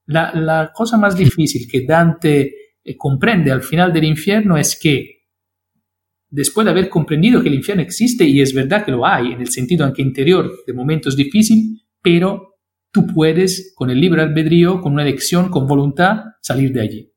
La, 0.06 0.32
la 0.35 0.72
cosa 0.74 0.96
más 0.96 1.16
difícil 1.16 1.68
que 1.70 1.85
Dante 1.87 2.65
comprende 2.94 3.51
al 3.51 3.62
final 3.62 3.92
del 3.92 4.05
infierno 4.05 4.57
es 4.59 4.79
que 4.79 5.16
después 6.29 6.64
de 6.64 6.70
haber 6.70 6.88
comprendido 6.88 7.42
que 7.42 7.49
el 7.49 7.55
infierno 7.55 7.83
existe, 7.83 8.25
y 8.25 8.40
es 8.40 8.53
verdad 8.53 8.85
que 8.85 8.92
lo 8.92 9.07
hay, 9.07 9.33
en 9.33 9.40
el 9.40 9.49
sentido 9.49 9.85
aunque 9.85 10.03
interior 10.03 10.53
de 10.66 10.72
momentos 10.75 11.16
difíciles, 11.16 11.87
pero 12.03 12.59
tú 12.92 13.07
puedes, 13.07 13.72
con 13.75 13.90
el 13.90 14.01
libre 14.01 14.22
albedrío, 14.22 14.81
con 14.81 14.92
una 14.92 15.03
elección, 15.03 15.49
con 15.49 15.66
voluntad, 15.66 16.18
salir 16.40 16.72
de 16.72 16.81
allí. 16.81 17.12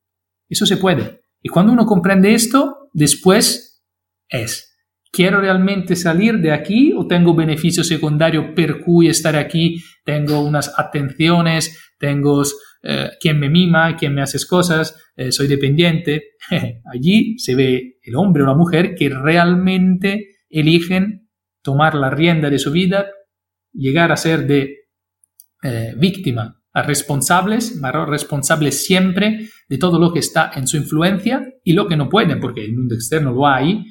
Eso 0.48 0.66
se 0.66 0.78
puede. 0.78 1.22
Y 1.42 1.50
cuando 1.50 1.72
uno 1.72 1.86
comprende 1.86 2.34
esto, 2.34 2.90
después 2.94 3.84
es, 4.28 4.69
¿quiero 5.12 5.42
realmente 5.42 5.96
salir 5.96 6.40
de 6.40 6.52
aquí 6.52 6.94
o 6.96 7.08
tengo 7.08 7.36
beneficio 7.36 7.84
secundario 7.84 8.54
per 8.54 8.80
cui 8.82 9.08
estar 9.08 9.36
aquí? 9.36 9.82
Tengo 10.04 10.42
unas 10.42 10.78
atenciones, 10.78 11.94
tengo 11.98 12.44
eh, 12.84 13.12
quién 13.20 13.40
me 13.40 13.50
mima, 13.50 13.96
quién 13.96 14.14
me 14.14 14.22
hace 14.22 14.40
cosas, 14.48 14.96
eh, 15.16 15.32
soy 15.32 15.48
dependiente. 15.48 16.36
Allí 16.94 17.38
se 17.38 17.56
ve 17.56 17.98
el 18.02 18.16
hombre 18.16 18.44
o 18.44 18.46
la 18.46 18.56
mujer 18.56 18.96
que 18.96 19.10
realmente 19.10 20.28
eligen 20.50 21.30
tomar 21.62 21.96
la 21.96 22.10
rienda 22.10 22.50
de 22.50 22.60
su 22.60 22.72
vida, 22.72 23.08
llegar 23.74 24.12
a 24.12 24.18
ser 24.18 24.48
de 24.48 24.78
eh, 25.62 25.94
víctima 25.98 26.56
a 26.72 26.84
responsables, 26.84 27.80
responsables 28.08 28.86
siempre 28.86 29.50
de 29.68 29.78
todo 29.78 30.00
lo 30.00 30.14
que 30.14 30.20
está 30.20 30.52
en 30.56 30.68
su 30.68 30.78
influencia 30.78 31.46
y 31.64 31.74
lo 31.74 31.88
que 31.88 31.98
no 31.98 32.10
pueden, 32.10 32.40
porque 32.40 32.64
el 32.64 32.76
mundo 32.76 32.96
externo 32.96 33.34
lo 33.34 33.48
hay, 33.48 33.84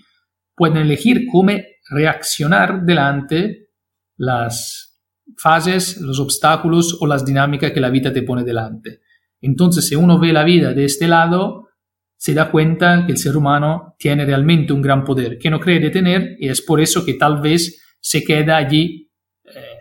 pueden 0.59 0.79
elegir 0.79 1.27
cómo 1.31 1.53
reaccionar 1.90 2.83
delante 2.83 3.71
las 4.16 5.01
fases, 5.37 6.01
los 6.01 6.18
obstáculos 6.21 6.99
o 7.01 7.07
las 7.07 7.25
dinámicas 7.25 7.73
que 7.73 7.81
la 7.81 7.90
vida 7.90 8.12
te 8.12 8.23
pone 8.23 8.45
delante. 8.45 9.01
Entonces, 9.41 9.87
si 9.87 9.95
uno 9.95 10.18
ve 10.18 10.32
la 10.32 10.45
vida 10.45 10.74
de 10.74 10.85
este 10.85 11.07
lado, 11.07 11.68
se 12.16 12.35
da 12.35 12.51
cuenta 12.51 13.07
que 13.07 13.12
el 13.12 13.18
ser 13.18 13.37
humano 13.37 13.95
tiene 13.99 14.24
realmente 14.24 14.72
un 14.72 14.82
gran 14.82 15.05
poder 15.05 15.39
que 15.39 15.51
no 15.51 15.61
cree 15.61 15.78
de 15.78 15.91
tener 15.91 16.37
y 16.41 16.49
es 16.49 16.61
por 16.61 16.80
eso 16.80 17.05
que 17.05 17.14
tal 17.14 17.41
vez 17.41 17.80
se 18.01 18.24
queda 18.24 18.57
allí 18.57 19.12
eh, 19.45 19.78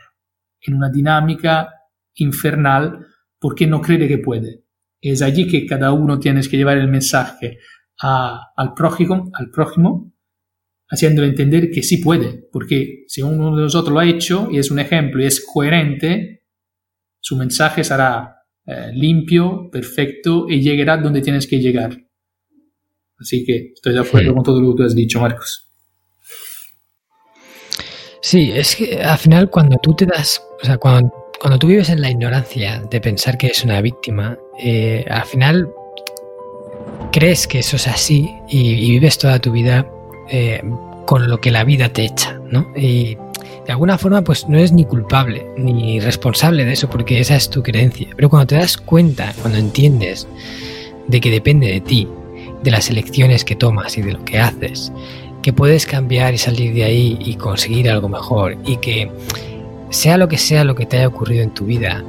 en 0.62 0.76
una 0.76 0.90
dinámica 0.90 1.70
infernal 2.14 3.06
porque 3.40 3.66
no 3.66 3.82
cree 3.82 4.08
que 4.08 4.20
puede. 4.20 4.66
Es 5.02 5.22
allí 5.22 5.48
que 5.48 5.66
cada 5.66 5.92
uno 5.92 6.20
tiene 6.20 6.42
que 6.42 6.58
llevar 6.58 6.78
el 6.78 6.88
mensaje 6.88 7.58
al 8.00 8.74
prójimo, 8.76 9.32
al 9.34 9.50
prójimo 9.50 10.14
haciéndole 10.90 11.28
entender 11.30 11.70
que 11.72 11.84
sí 11.84 11.98
puede, 11.98 12.48
porque 12.52 13.04
si 13.08 13.22
uno 13.22 13.56
de 13.56 13.64
nosotros 13.64 13.94
lo 13.94 14.00
ha 14.00 14.08
hecho 14.08 14.48
y 14.52 14.58
es 14.58 14.72
un 14.72 14.80
ejemplo 14.80 15.22
y 15.22 15.26
es 15.26 15.46
coherente, 15.46 16.44
su 17.20 17.36
mensaje 17.36 17.84
será 17.84 18.36
eh, 18.66 18.92
limpio, 18.94 19.70
perfecto 19.72 20.46
y 20.50 20.62
llegará 20.62 20.98
donde 20.98 21.22
tienes 21.22 21.48
que 21.48 21.60
llegar. 21.60 21.98
Así 23.20 23.44
que 23.46 23.72
estoy 23.74 23.94
de 23.94 24.00
acuerdo 24.00 24.34
con 24.34 24.44
todo 24.44 24.62
lo 24.62 24.72
que 24.72 24.78
tú 24.78 24.84
has 24.84 24.96
dicho, 24.96 25.20
Marcos. 25.20 25.72
Sí, 28.22 28.52
es 28.54 28.76
que 28.76 29.02
al 29.02 29.18
final 29.18 29.50
cuando 29.50 29.78
tú 29.78 29.96
te 29.96 30.06
das, 30.06 30.42
o 30.62 30.66
sea, 30.66 30.78
cuando, 30.78 31.32
cuando 31.40 31.58
tú 31.58 31.68
vives 31.68 31.90
en 31.90 32.02
la 32.02 32.10
ignorancia 32.10 32.84
de 32.90 33.02
pensar 33.02 33.38
que 33.38 33.48
es 33.48 33.64
una 33.64 33.82
víctima, 33.82 34.38
eh, 34.60 35.06
al 35.10 35.26
final 35.26 35.70
crees 37.12 37.48
que 37.48 37.60
eso 37.60 37.78
es 37.78 37.88
así 37.88 38.30
y, 38.50 38.92
vives 38.92 39.18
toda 39.18 39.40
tu 39.40 39.52
vida 39.52 39.90
eh, 40.30 40.62
con 41.06 41.30
lo 41.30 41.40
que 41.40 41.52
la 41.52 41.64
vida 41.64 41.90
te 41.90 42.06
echa, 42.06 42.40
¿no? 42.52 42.68
Y 42.76 43.18
de 43.66 43.72
alguna 43.72 43.98
forma 43.98 44.22
pues 44.24 44.48
no 44.48 44.58
eres 44.58 44.72
ni 44.72 44.86
culpable 44.86 45.46
ni 45.58 46.00
responsable 46.00 46.64
de 46.66 46.74
eso 46.74 46.90
porque 46.90 47.20
esa 47.20 47.36
es 47.36 47.50
tu 47.50 47.64
creencia. 47.64 48.08
Pero 48.16 48.30
cuando 48.30 48.48
te 48.48 48.56
das 48.56 48.78
cuenta, 48.78 49.34
cuando 49.42 49.60
entiendes 49.60 50.28
de 51.08 51.22
que 51.22 51.32
depende 51.32 51.68
de 51.68 51.82
ti, 51.82 52.08
de 52.64 52.72
las 52.72 52.90
elecciones 52.90 53.44
que 53.44 53.56
tomas 53.56 53.98
y 53.98 54.02
de 54.02 54.14
lo 54.14 54.26
que 54.26 54.40
haces, 54.40 54.92
que 55.42 55.54
puedes 55.54 55.86
cambiar 55.86 56.34
y 56.34 56.38
salir 56.38 56.74
de 56.74 56.84
ahí 56.84 57.18
y 57.22 57.36
conseguir 57.36 57.90
algo 57.90 58.10
mejor 58.10 58.58
y 58.66 58.78
que 58.78 59.10
sea 59.90 60.18
lo 60.18 60.28
que 60.28 60.38
sea 60.38 60.64
lo 60.64 60.76
que 60.76 60.86
te 60.86 60.98
haya 60.98 61.08
ocurrido 61.08 61.44
en 61.44 61.54
tu 61.54 61.66
vida, 61.66 62.04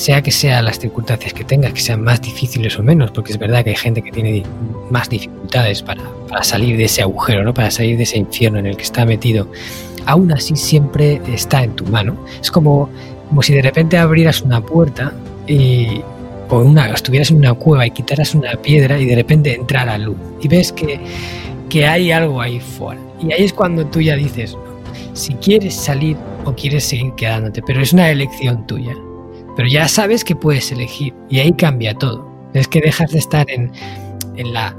sea 0.00 0.22
que 0.22 0.30
sean 0.30 0.64
las 0.64 0.78
circunstancias 0.78 1.34
que 1.34 1.44
tengas, 1.44 1.74
que 1.74 1.80
sean 1.82 2.00
más 2.00 2.22
difíciles 2.22 2.78
o 2.78 2.82
menos, 2.82 3.10
porque 3.10 3.32
es 3.32 3.38
verdad 3.38 3.62
que 3.62 3.70
hay 3.70 3.76
gente 3.76 4.00
que 4.00 4.10
tiene 4.10 4.42
más 4.90 5.10
dificultades 5.10 5.82
para, 5.82 6.02
salir 6.42 6.78
de 6.78 6.84
ese 6.84 7.02
agujero, 7.02 7.44
¿no? 7.44 7.52
para 7.52 7.70
salir 7.70 7.98
de 7.98 8.04
ese 8.04 8.16
infierno 8.16 8.58
en 8.58 8.66
el 8.66 8.76
que 8.78 8.82
está 8.82 9.04
metido, 9.04 9.46
aún 10.06 10.32
así 10.32 10.56
siempre 10.56 11.20
está 11.28 11.62
en 11.64 11.76
tu 11.76 11.84
mano. 11.84 12.16
Es 12.40 12.50
como, 12.50 12.88
como 13.28 13.42
si 13.42 13.52
de 13.52 13.60
repente 13.60 13.98
abrieras 13.98 14.40
una 14.40 14.62
puerta 14.62 15.12
y, 15.46 16.00
o 16.48 16.60
una, 16.60 16.88
estuvieras 16.88 17.30
en 17.30 17.36
una 17.36 17.52
cueva 17.52 17.86
y 17.86 17.90
quitaras 17.90 18.34
una 18.34 18.52
piedra 18.52 18.98
y 18.98 19.04
de 19.04 19.16
repente 19.16 19.54
entrara 19.54 19.98
luz 19.98 20.16
y 20.40 20.48
ves 20.48 20.72
que, 20.72 20.98
que 21.68 21.86
hay 21.86 22.10
algo 22.10 22.40
ahí 22.40 22.58
fuera. 22.58 22.98
Y 23.20 23.34
ahí 23.34 23.44
es 23.44 23.52
cuando 23.52 23.84
tú 23.84 24.00
ya 24.00 24.16
dices, 24.16 24.56
si 25.12 25.34
quieres 25.34 25.74
salir 25.74 26.16
o 26.46 26.54
quieres 26.54 26.84
seguir 26.84 27.12
quedándote, 27.16 27.60
pero 27.60 27.82
es 27.82 27.92
una 27.92 28.08
elección 28.08 28.66
tuya. 28.66 28.96
Pero 29.60 29.68
ya 29.68 29.88
sabes 29.88 30.24
que 30.24 30.34
puedes 30.34 30.72
elegir 30.72 31.12
y 31.28 31.38
ahí 31.38 31.52
cambia 31.52 31.92
todo. 31.92 32.26
Es 32.54 32.66
que 32.66 32.80
dejas 32.80 33.10
de 33.10 33.18
estar 33.18 33.50
en, 33.50 33.70
en 34.36 34.54
la 34.54 34.74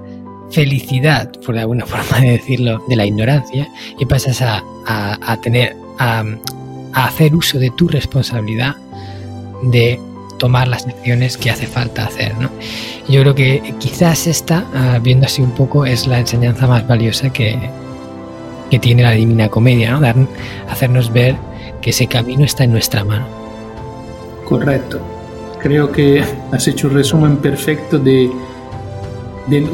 felicidad, 0.49 1.32
por 1.45 1.55
alguna 1.55 1.86
forma 1.86 2.19
de 2.19 2.32
decirlo, 2.32 2.84
de 2.89 2.95
la 2.95 3.05
ignorancia 3.05 3.69
y 3.99 4.07
pasas 4.07 4.41
a, 4.41 4.63
a, 4.88 5.38
tener, 5.41 5.75
a, 5.99 6.23
hacer 6.93 7.36
uso 7.36 7.59
de 7.59 7.69
tu 7.69 7.89
responsabilidad 7.89 8.75
de 9.61 9.99
tomar 10.39 10.67
las 10.67 10.88
acciones 10.88 11.38
que 11.38 11.51
hace 11.51 11.67
falta 11.67 12.05
hacer. 12.05 12.34
Yo 13.07 13.21
creo 13.21 13.36
que 13.36 13.75
quizás 13.77 14.25
esta, 14.25 14.65
ah, 14.73 14.99
viendo 14.99 15.27
así 15.27 15.43
un 15.43 15.51
poco, 15.51 15.86
es 15.86 16.07
la 16.07 16.17
enseñanza 16.17 16.65
más 16.65 16.88
valiosa 16.88 17.32
que, 17.32 17.55
que 18.71 18.79
tiene 18.79 19.03
la 19.03 19.11
Divina 19.11 19.47
Comedia, 19.47 19.91
¿no? 19.91 20.27
Hacernos 20.71 21.13
ver 21.13 21.36
que 21.84 21.91
ese 21.91 22.07
camino 22.07 22.45
está 22.45 22.63
en 22.63 22.71
nuestra 22.71 23.03
mano. 23.03 23.40
Correcto. 24.45 24.99
Creo 25.61 25.91
que 25.91 26.23
has 26.51 26.67
hecho 26.67 26.87
un 26.87 26.95
resumen 26.95 27.37
perfecto 27.37 27.99
de, 27.99 28.29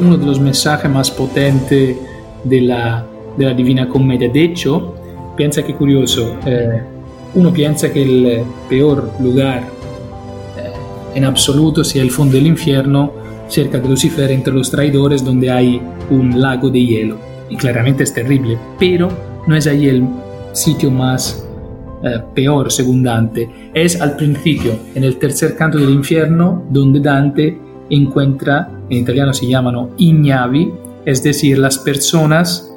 uno 0.00 0.16
de 0.16 0.26
los 0.26 0.40
mensajes 0.40 0.90
más 0.90 1.10
potentes 1.10 1.96
de 2.44 2.60
la, 2.60 3.04
Divina 3.36 3.88
Comedia. 3.88 4.28
De 4.28 4.42
hecho, 4.42 4.94
piensa 5.36 5.62
que 5.62 5.74
curioso, 5.74 6.36
eh, 6.44 6.82
uno 7.34 7.52
piensa 7.52 7.92
que 7.92 8.02
el 8.02 8.42
peor 8.68 9.12
lugar 9.20 9.78
en 11.14 11.24
absoluto 11.24 11.82
sea 11.84 12.02
el 12.02 12.10
fondo 12.10 12.36
del 12.36 12.46
infierno, 12.46 13.12
cerca 13.48 13.78
de 13.78 13.88
Lucifer, 13.88 14.30
entre 14.30 14.52
los 14.52 14.70
traidores, 14.70 15.24
donde 15.24 15.50
hay 15.50 15.80
un 16.10 16.40
lago 16.40 16.70
de 16.70 16.84
hielo. 16.84 17.16
Y 17.48 17.56
claramente 17.56 18.04
es 18.04 18.12
terrible, 18.12 18.58
pero 18.78 19.08
no 19.46 19.56
es 19.56 19.66
ahí 19.66 19.88
el 19.88 20.06
sitio 20.52 20.90
más 20.90 21.47
eh, 22.02 22.22
peor, 22.34 22.70
según 22.70 23.02
Dante. 23.02 23.70
Es 23.74 24.00
al 24.00 24.16
principio, 24.16 24.78
en 24.94 25.04
el 25.04 25.18
tercer 25.18 25.56
canto 25.56 25.78
del 25.78 25.90
infierno, 25.90 26.66
donde 26.70 27.00
Dante 27.00 27.58
encuentra, 27.90 28.70
en 28.88 28.98
italiano 28.98 29.32
se 29.32 29.46
llaman 29.46 29.90
ignavi, 29.96 30.72
es 31.04 31.22
decir, 31.22 31.58
las 31.58 31.78
personas 31.78 32.68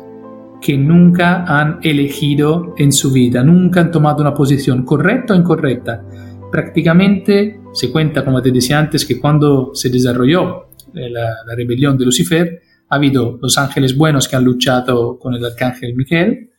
que 0.61 0.77
nunca 0.77 1.43
han 1.43 1.79
elegido 1.81 2.75
en 2.77 2.91
su 2.91 3.11
vida, 3.11 3.43
nunca 3.43 3.81
han 3.81 3.91
tomado 3.91 4.21
una 4.21 4.33
posición 4.33 4.85
correcta 4.85 5.33
o 5.33 5.37
incorrecta. 5.37 6.03
Prácticamente 6.51 7.59
se 7.73 7.91
cuenta, 7.91 8.23
como 8.23 8.41
te 8.41 8.51
decía 8.51 8.77
antes, 8.77 9.05
que 9.05 9.19
cuando 9.19 9.71
se 9.73 9.89
desarrolló 9.89 10.67
eh, 10.93 11.09
la, 11.09 11.55
rebelión 11.55 11.97
de 11.97 12.05
Lucifer, 12.05 12.61
ha 12.89 12.95
habido 12.95 13.39
los 13.41 13.57
ángeles 13.57 13.97
buenos 13.97 14.27
que 14.27 14.35
han 14.35 14.43
luchado 14.43 15.17
con 15.17 15.33
el 15.33 15.43
arcángel 15.43 15.95
Miquel, 15.95 16.50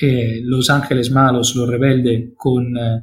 eh, 0.00 0.40
los 0.42 0.70
ángeles 0.70 1.10
malos, 1.10 1.54
los 1.56 1.68
rebeldes 1.68 2.32
con 2.36 2.76
eh, 2.76 3.02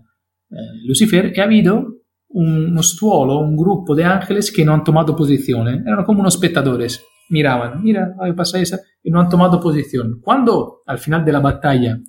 Lucifer, 0.86 1.34
y 1.36 1.40
ha 1.40 1.44
habido 1.44 1.86
un, 2.30 2.68
uno 2.72 2.84
stuolo, 2.84 3.40
un 3.40 3.56
grupo 3.56 3.96
de 3.96 4.04
ángeles 4.04 4.52
que 4.52 4.64
no 4.64 4.74
han 4.74 4.84
tomado 4.84 5.16
posición, 5.16 5.68
eran 5.68 6.04
como 6.06 6.22
unos 6.22 6.36
espectadores, 6.36 7.04
miraban, 7.30 7.82
mira, 7.84 8.16
pasa 8.36 8.60
esa, 8.60 8.80
y 9.04 9.12
no 9.12 9.20
han 9.20 9.30
tomado 9.30 9.60
posición. 9.60 10.20
Cuando 10.22 10.82
al 10.86 11.00
final 11.00 11.26
de 11.26 11.32
la 11.32 11.40
batalla 11.40 12.00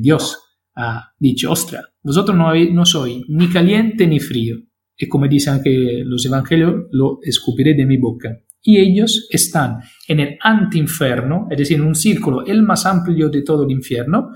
Dios 0.00 0.38
ha 0.74 1.12
dicho, 1.18 1.52
ostras, 1.52 1.84
vosotros 2.02 2.36
no, 2.36 2.48
habéis, 2.48 2.72
no 2.72 2.84
sois 2.84 3.22
ni 3.28 3.48
caliente 3.48 4.06
ni 4.06 4.18
frío. 4.18 4.56
Y 4.96 5.08
como 5.08 5.26
dicen 5.26 5.62
que 5.62 6.02
los 6.04 6.24
evangelios, 6.26 6.86
lo 6.90 7.20
escupiré 7.22 7.74
de 7.74 7.86
mi 7.86 7.96
boca. 7.96 8.38
Y 8.62 8.78
ellos 8.78 9.28
están 9.30 9.80
en 10.06 10.20
el 10.20 10.38
antinferno, 10.40 11.46
es 11.50 11.58
decir, 11.58 11.78
en 11.78 11.86
un 11.86 11.94
círculo 11.94 12.44
el 12.44 12.62
más 12.62 12.84
amplio 12.86 13.28
de 13.28 13.42
todo 13.42 13.64
el 13.64 13.70
infierno, 13.70 14.30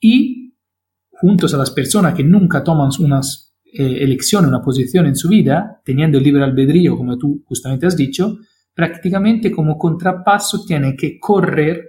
y 0.00 0.54
juntos 1.10 1.52
a 1.54 1.58
las 1.58 1.70
personas 1.70 2.14
que 2.14 2.22
nunca 2.22 2.62
toman 2.62 2.90
unas 3.00 3.56
eh, 3.64 3.98
elecciones, 4.00 4.48
una 4.48 4.62
posición 4.62 5.06
en 5.06 5.16
su 5.16 5.28
vida, 5.28 5.80
teniendo 5.84 6.18
el 6.18 6.24
libre 6.24 6.44
albedrío, 6.44 6.96
como 6.96 7.18
tú 7.18 7.42
justamente 7.46 7.86
has 7.86 7.96
dicho, 7.96 8.38
prácticamente 8.72 9.50
como 9.50 9.76
contrapaso 9.76 10.64
tienen 10.64 10.96
que 10.96 11.18
correr 11.18 11.84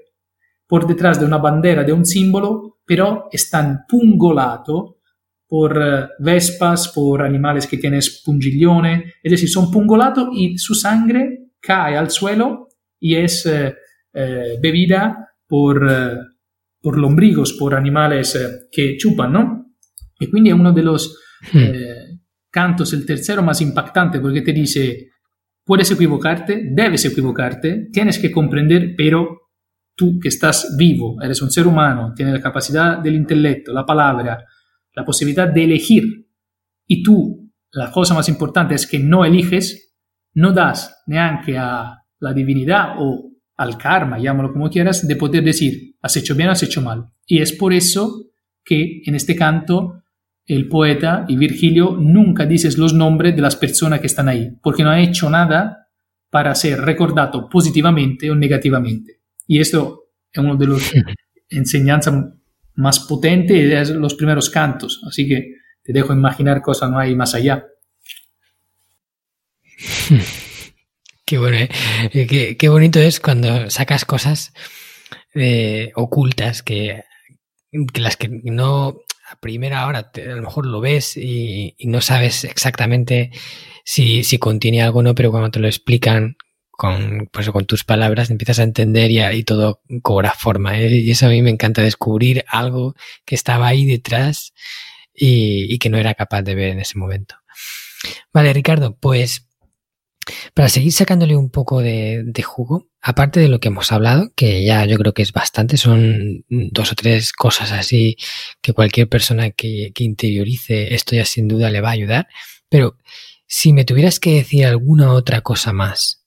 por 0.67 0.87
detrás 0.87 1.19
de 1.19 1.25
una 1.25 1.37
bandera, 1.37 1.83
de 1.83 1.93
un 1.93 2.05
símbolo, 2.05 2.79
pero 2.85 3.27
están 3.31 3.85
pungolados 3.87 4.95
por 5.47 5.81
eh, 5.81 6.07
vespas, 6.19 6.89
por 6.89 7.21
animales 7.21 7.67
que 7.67 7.77
tienen 7.77 8.01
pungiglione, 8.25 9.13
es 9.21 9.31
decir, 9.31 9.49
son 9.49 9.71
pungolados 9.71 10.29
y 10.33 10.57
su 10.57 10.75
sangre 10.75 11.48
cae 11.59 11.97
al 11.97 12.09
suelo 12.09 12.69
y 12.99 13.15
es 13.15 13.45
eh, 13.45 13.75
eh, 14.13 14.57
bebida 14.61 15.35
por, 15.47 15.87
por 16.81 16.97
lombrigos, 16.97 17.53
por 17.53 17.75
animales 17.75 18.37
que 18.71 18.97
chupan, 18.97 19.33
¿no? 19.33 19.59
Y 20.19 20.29
quindi 20.29 20.49
è 20.49 20.53
uno 20.53 20.73
de 20.73 20.83
los 20.83 21.17
hmm. 21.53 22.19
cantos, 22.49 22.93
el 22.93 23.05
tercero 23.05 23.41
más 23.41 23.61
impactante, 23.61 24.19
porque 24.19 24.41
te 24.41 24.51
dice, 24.51 25.11
puedes 25.63 25.89
equivocarte, 25.91 26.69
debes 26.71 27.05
equivocarte, 27.05 27.89
tienes 27.91 28.19
que 28.19 28.31
comprender, 28.31 28.95
pero 28.97 29.51
tú 29.95 30.19
que 30.19 30.27
estás 30.27 30.75
vivo, 30.77 31.21
eres 31.21 31.41
un 31.41 31.51
ser 31.51 31.67
humano, 31.67 32.13
tienes 32.15 32.33
la 32.33 32.41
capacidad 32.41 32.97
del 32.99 33.15
intelecto, 33.15 33.71
la 33.71 33.85
palabra, 33.85 34.45
la 34.93 35.05
posibilidad 35.05 35.47
de 35.47 35.63
elegir, 35.63 36.27
y 36.85 37.03
tú, 37.03 37.51
la 37.71 37.91
cosa 37.91 38.13
más 38.13 38.27
importante 38.29 38.75
es 38.75 38.87
que 38.87 38.99
no 38.99 39.23
eliges, 39.23 39.88
no 40.33 40.51
das 40.51 41.03
neanche 41.07 41.57
a 41.57 41.97
la 42.19 42.33
divinidad 42.33 42.95
o 42.99 43.31
al 43.57 43.77
karma, 43.77 44.17
llámalo 44.17 44.53
como 44.53 44.69
quieras, 44.69 45.07
de 45.07 45.15
poder 45.15 45.43
decir, 45.43 45.95
has 46.01 46.15
hecho 46.15 46.35
bien, 46.35 46.49
has 46.49 46.63
hecho 46.63 46.81
mal. 46.81 47.05
Y 47.25 47.41
es 47.41 47.53
por 47.53 47.73
eso 47.73 48.31
que 48.63 49.01
en 49.05 49.15
este 49.15 49.35
canto 49.35 50.03
el 50.45 50.67
poeta 50.67 51.25
y 51.27 51.35
Virgilio 51.35 51.97
nunca 51.99 52.45
dices 52.45 52.77
los 52.77 52.93
nombres 52.93 53.35
de 53.35 53.41
las 53.41 53.55
personas 53.55 53.99
que 53.99 54.07
están 54.07 54.29
ahí, 54.29 54.51
porque 54.61 54.83
no 54.83 54.89
ha 54.89 54.99
hecho 54.99 55.29
nada 55.29 55.87
para 56.29 56.55
ser 56.55 56.81
recordado 56.81 57.49
positivamente 57.49 58.31
o 58.31 58.35
negativamente. 58.35 59.19
Y 59.47 59.59
esto 59.59 60.05
es 60.31 60.43
uno 60.43 60.55
de 60.55 60.67
los 60.67 60.91
enseñanzas 61.49 62.13
más 62.75 62.99
potentes 63.01 63.89
de 63.89 63.95
los 63.95 64.15
primeros 64.15 64.49
cantos. 64.49 65.01
Así 65.05 65.27
que 65.27 65.55
te 65.83 65.91
dejo 65.91 66.13
imaginar 66.13 66.61
cosas 66.61 66.89
no 66.89 66.97
hay 66.97 67.15
más 67.15 67.35
allá. 67.35 67.65
Qué 71.25 71.37
bueno, 71.37 71.57
¿eh? 71.57 72.55
qué, 72.57 72.69
bonito 72.69 72.99
es 72.99 73.19
cuando 73.19 73.69
sacas 73.69 74.03
cosas 74.03 74.51
eh, 75.35 75.91
ocultas 75.93 76.63
que, 76.63 77.03
las 77.93 78.17
que 78.17 78.29
no 78.29 78.95
a 79.29 79.39
primera 79.39 79.85
hora 79.85 80.11
a 80.11 80.19
lo 80.19 80.41
mejor 80.41 80.65
lo 80.65 80.81
ves 80.81 81.15
y, 81.17 81.75
no 81.81 82.01
sabes 82.01 82.45
exactamente 82.45 83.29
si, 83.85 84.23
si, 84.23 84.39
contiene 84.39 84.81
algo 84.81 84.99
o 84.99 85.03
no, 85.03 85.13
pero 85.13 85.29
cuando 85.29 85.51
te 85.51 85.59
lo 85.59 85.67
explican 85.67 86.35
con, 86.71 87.29
pues, 87.31 87.47
con 87.51 87.65
tus 87.67 87.83
palabras 87.83 88.31
empiezas 88.31 88.57
a 88.57 88.63
entender 88.63 89.11
y, 89.11 89.21
y 89.21 89.43
todo 89.43 89.83
cobra 90.01 90.33
forma. 90.33 90.79
¿eh? 90.79 90.89
Y 90.95 91.11
eso 91.11 91.27
a 91.27 91.29
mí 91.29 91.43
me 91.43 91.51
encanta 91.51 91.83
descubrir 91.83 92.43
algo 92.47 92.95
que 93.23 93.35
estaba 93.35 93.67
ahí 93.67 93.85
detrás 93.85 94.53
y 95.13 95.77
que 95.77 95.89
no 95.91 95.99
era 95.99 96.15
capaz 96.15 96.41
de 96.41 96.55
ver 96.55 96.69
en 96.69 96.79
ese 96.79 96.97
momento. 96.97 97.35
Vale, 98.33 98.53
Ricardo, 98.53 98.97
pues 98.97 99.48
para 100.53 100.69
seguir 100.69 100.91
sacándole 100.91 101.35
un 101.35 101.49
poco 101.49 101.81
de, 101.81 102.43
jugo, 102.43 102.87
aparte 103.01 103.39
de 103.39 103.49
lo 103.49 103.59
que 103.59 103.67
hemos 103.69 103.91
hablado, 103.91 104.31
que 104.35 104.63
ya 104.63 104.85
yo 104.85 104.97
creo 104.97 105.13
que 105.13 105.21
es 105.21 105.33
bastante, 105.33 105.77
son 105.77 106.45
dos 106.49 106.91
o 106.91 106.95
tres 106.95 107.33
cosas 107.33 107.71
así 107.71 108.17
que 108.61 108.73
cualquier 108.73 109.09
persona 109.09 109.51
que, 109.51 109.91
que 109.93 110.03
interiorice 110.03 110.93
esto 110.93 111.15
ya 111.15 111.25
sin 111.25 111.47
duda 111.47 111.69
le 111.69 111.81
va 111.81 111.89
a 111.89 111.93
ayudar, 111.93 112.27
pero 112.69 112.97
si 113.47 113.73
me 113.73 113.85
tuvieras 113.85 114.19
que 114.19 114.35
decir 114.35 114.65
alguna 114.65 115.13
otra 115.13 115.41
cosa 115.41 115.73
más 115.73 116.19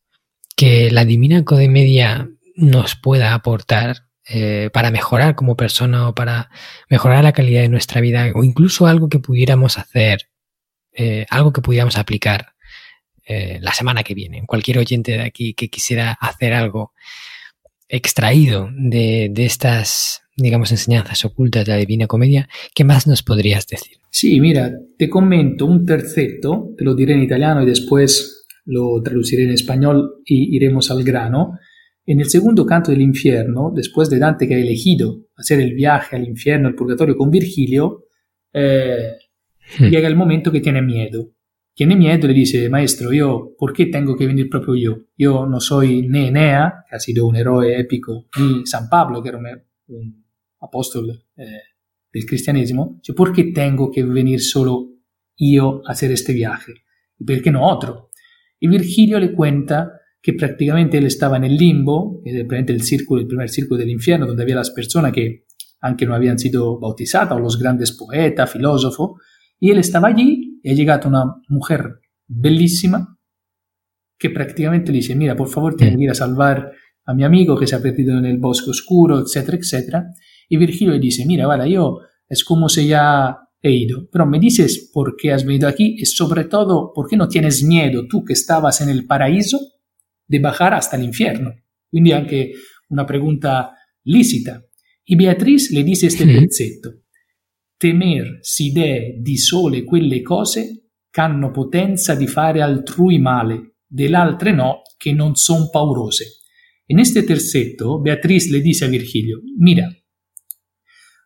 que 0.56 0.90
la 0.90 1.04
Divina 1.04 1.44
Comedia 1.44 2.28
nos 2.56 2.96
pueda 2.96 3.34
aportar 3.34 4.08
eh, 4.28 4.70
para 4.72 4.90
mejorar 4.90 5.34
como 5.34 5.56
persona 5.56 6.08
o 6.08 6.14
para 6.14 6.50
mejorar 6.88 7.24
la 7.24 7.32
calidad 7.32 7.62
de 7.62 7.68
nuestra 7.68 8.00
vida 8.00 8.30
o 8.34 8.44
incluso 8.44 8.86
algo 8.86 9.08
que 9.08 9.18
pudiéramos 9.18 9.78
hacer, 9.78 10.30
eh, 10.92 11.26
algo 11.30 11.52
que 11.52 11.60
pudiéramos 11.60 11.98
aplicar 11.98 12.51
eh, 13.32 13.58
la 13.60 13.72
semana 13.72 14.02
que 14.02 14.14
viene. 14.14 14.42
Cualquier 14.46 14.78
oyente 14.78 15.12
de 15.12 15.22
aquí 15.22 15.54
que 15.54 15.68
quisiera 15.68 16.12
hacer 16.12 16.52
algo 16.52 16.92
extraído 17.88 18.68
de, 18.76 19.28
de 19.30 19.44
estas, 19.44 20.22
digamos, 20.36 20.70
enseñanzas 20.70 21.24
ocultas 21.24 21.64
de 21.64 21.72
la 21.72 21.78
Divina 21.78 22.06
Comedia, 22.06 22.48
¿qué 22.74 22.84
más 22.84 23.06
nos 23.06 23.22
podrías 23.22 23.66
decir? 23.66 23.98
Sí, 24.10 24.40
mira, 24.40 24.70
te 24.98 25.08
comento 25.08 25.66
un 25.66 25.86
terceto, 25.86 26.74
te 26.76 26.84
lo 26.84 26.94
diré 26.94 27.14
en 27.14 27.22
italiano 27.22 27.62
y 27.62 27.66
después 27.66 28.46
lo 28.64 29.00
traduciré 29.02 29.44
en 29.44 29.52
español 29.52 30.16
y 30.24 30.54
iremos 30.54 30.90
al 30.90 31.02
grano. 31.02 31.58
En 32.04 32.20
el 32.20 32.28
segundo 32.28 32.66
canto 32.66 32.90
del 32.90 33.00
infierno, 33.00 33.72
después 33.74 34.10
de 34.10 34.18
Dante 34.18 34.48
que 34.48 34.54
ha 34.54 34.58
elegido 34.58 35.26
hacer 35.36 35.60
el 35.60 35.74
viaje 35.74 36.16
al 36.16 36.24
infierno, 36.24 36.68
al 36.68 36.74
purgatorio 36.74 37.16
con 37.16 37.30
Virgilio, 37.30 38.04
eh, 38.52 39.12
hmm. 39.78 39.84
llega 39.84 40.08
el 40.08 40.16
momento 40.16 40.50
que 40.52 40.60
tiene 40.60 40.82
miedo. 40.82 41.30
Tiene 41.74 41.96
miedo 41.96 42.26
y 42.26 42.28
le 42.28 42.34
dice, 42.34 42.68
maestro, 42.68 43.12
yo, 43.12 43.54
¿por 43.58 43.72
qué 43.72 43.86
tengo 43.86 44.14
que 44.14 44.26
venir 44.26 44.48
proprio 44.50 44.74
yo? 44.74 45.04
Yo 45.16 45.46
no 45.46 45.58
soy 45.58 46.06
ni 46.06 46.26
Enea, 46.26 46.84
que 46.88 46.96
ha 46.96 46.98
sido 46.98 47.26
un 47.26 47.36
héroe 47.36 47.80
épico, 47.80 48.26
ni 48.38 48.66
San 48.66 48.88
Pablo, 48.90 49.22
que 49.22 49.30
era 49.30 49.38
un, 49.38 49.46
un 49.88 50.24
apóstol 50.60 51.24
eh, 51.36 51.44
del 52.12 52.26
cristianesimo. 52.26 53.00
¿Por 53.16 53.32
qué 53.32 53.44
tengo 53.44 53.90
que 53.90 54.04
venir 54.04 54.40
solo 54.40 54.90
yo 55.36 55.82
a 55.86 55.92
hacer 55.92 56.12
este 56.12 56.34
viaje? 56.34 56.72
¿Y 57.18 57.24
por 57.24 57.40
qué 57.42 57.50
no 57.50 57.66
otro? 57.66 58.10
Y 58.60 58.68
Virgilio 58.68 59.18
le 59.18 59.32
cuenta 59.32 59.92
que 60.20 60.34
prácticamente 60.34 60.98
él 60.98 61.06
estaba 61.06 61.36
en 61.36 61.44
el 61.44 61.56
limbo, 61.56 62.20
que 62.22 62.30
es 62.30 62.46
el, 62.68 62.82
círculo, 62.82 63.22
el 63.22 63.26
primer 63.26 63.48
círculo 63.48 63.78
del 63.78 63.90
infierno, 63.90 64.26
donde 64.26 64.42
había 64.42 64.56
las 64.56 64.70
personas 64.70 65.12
que 65.12 65.46
aunque 65.80 66.06
no 66.06 66.14
habían 66.14 66.38
sido 66.38 66.78
bautizadas, 66.78 67.32
o 67.32 67.40
los 67.40 67.58
grandes 67.58 67.90
poetas, 67.90 68.52
filósofos, 68.52 69.20
y 69.58 69.70
él 69.70 69.78
estaba 69.78 70.08
allí 70.08 70.51
y 70.62 70.70
ha 70.70 70.74
llegado 70.74 71.08
una 71.08 71.24
mujer 71.48 72.00
bellísima 72.26 73.18
que 74.18 74.30
prácticamente 74.30 74.92
le 74.92 74.98
dice, 74.98 75.16
mira, 75.16 75.34
por 75.34 75.48
favor, 75.48 75.74
tienes 75.74 75.96
que 75.96 76.04
ir 76.04 76.10
a 76.10 76.14
salvar 76.14 76.70
a 77.04 77.14
mi 77.14 77.24
amigo 77.24 77.58
que 77.58 77.66
se 77.66 77.74
ha 77.74 77.82
perdido 77.82 78.16
en 78.18 78.24
el 78.24 78.38
bosque 78.38 78.70
oscuro, 78.70 79.20
etcétera, 79.20 79.58
etcétera. 79.58 80.04
Y 80.48 80.56
Virgilio 80.56 80.94
le 80.94 81.00
dice, 81.00 81.26
mira, 81.26 81.46
vale, 81.46 81.70
yo 81.70 81.98
es 82.28 82.44
como 82.44 82.68
si 82.68 82.86
ya 82.86 83.36
he 83.60 83.72
ido. 83.72 84.08
Pero 84.10 84.26
me 84.26 84.38
dices 84.38 84.90
por 84.92 85.16
qué 85.16 85.32
has 85.32 85.44
venido 85.44 85.68
aquí 85.68 85.96
y 85.98 86.06
sobre 86.06 86.44
todo, 86.44 86.92
¿por 86.94 87.08
qué 87.08 87.16
no 87.16 87.28
tienes 87.28 87.64
miedo 87.64 88.06
tú 88.08 88.24
que 88.24 88.32
estabas 88.32 88.80
en 88.80 88.88
el 88.88 89.06
paraíso 89.06 89.58
de 90.26 90.38
bajar 90.38 90.74
hasta 90.74 90.96
el 90.96 91.04
infierno? 91.04 91.52
Quindi 91.90 92.12
anche 92.12 92.52
una 92.88 93.04
pregunta 93.04 93.72
lícita. 94.04 94.62
Y 95.04 95.16
Beatriz 95.16 95.72
le 95.72 95.82
dice 95.82 96.06
este 96.06 96.24
pezzetto. 96.26 97.01
Temer 97.82 98.38
si 98.42 98.70
dee 98.70 99.18
di 99.20 99.36
sole 99.36 99.82
quelle 99.82 100.22
cose 100.22 100.90
c'hanno 101.10 101.50
potenza 101.50 102.14
di 102.14 102.28
fare 102.28 102.62
altrui 102.62 103.18
male, 103.18 103.78
dell'altre 103.84 104.52
no, 104.52 104.82
che 104.96 105.12
non 105.12 105.34
son 105.34 105.68
paurose. 105.68 106.42
En 106.86 107.00
este 107.00 107.24
terzetto, 107.24 108.00
Beatriz 108.00 108.48
le 108.50 108.60
dice 108.60 108.84
a 108.84 108.88
Virgilio, 108.88 109.40
mira, 109.58 109.88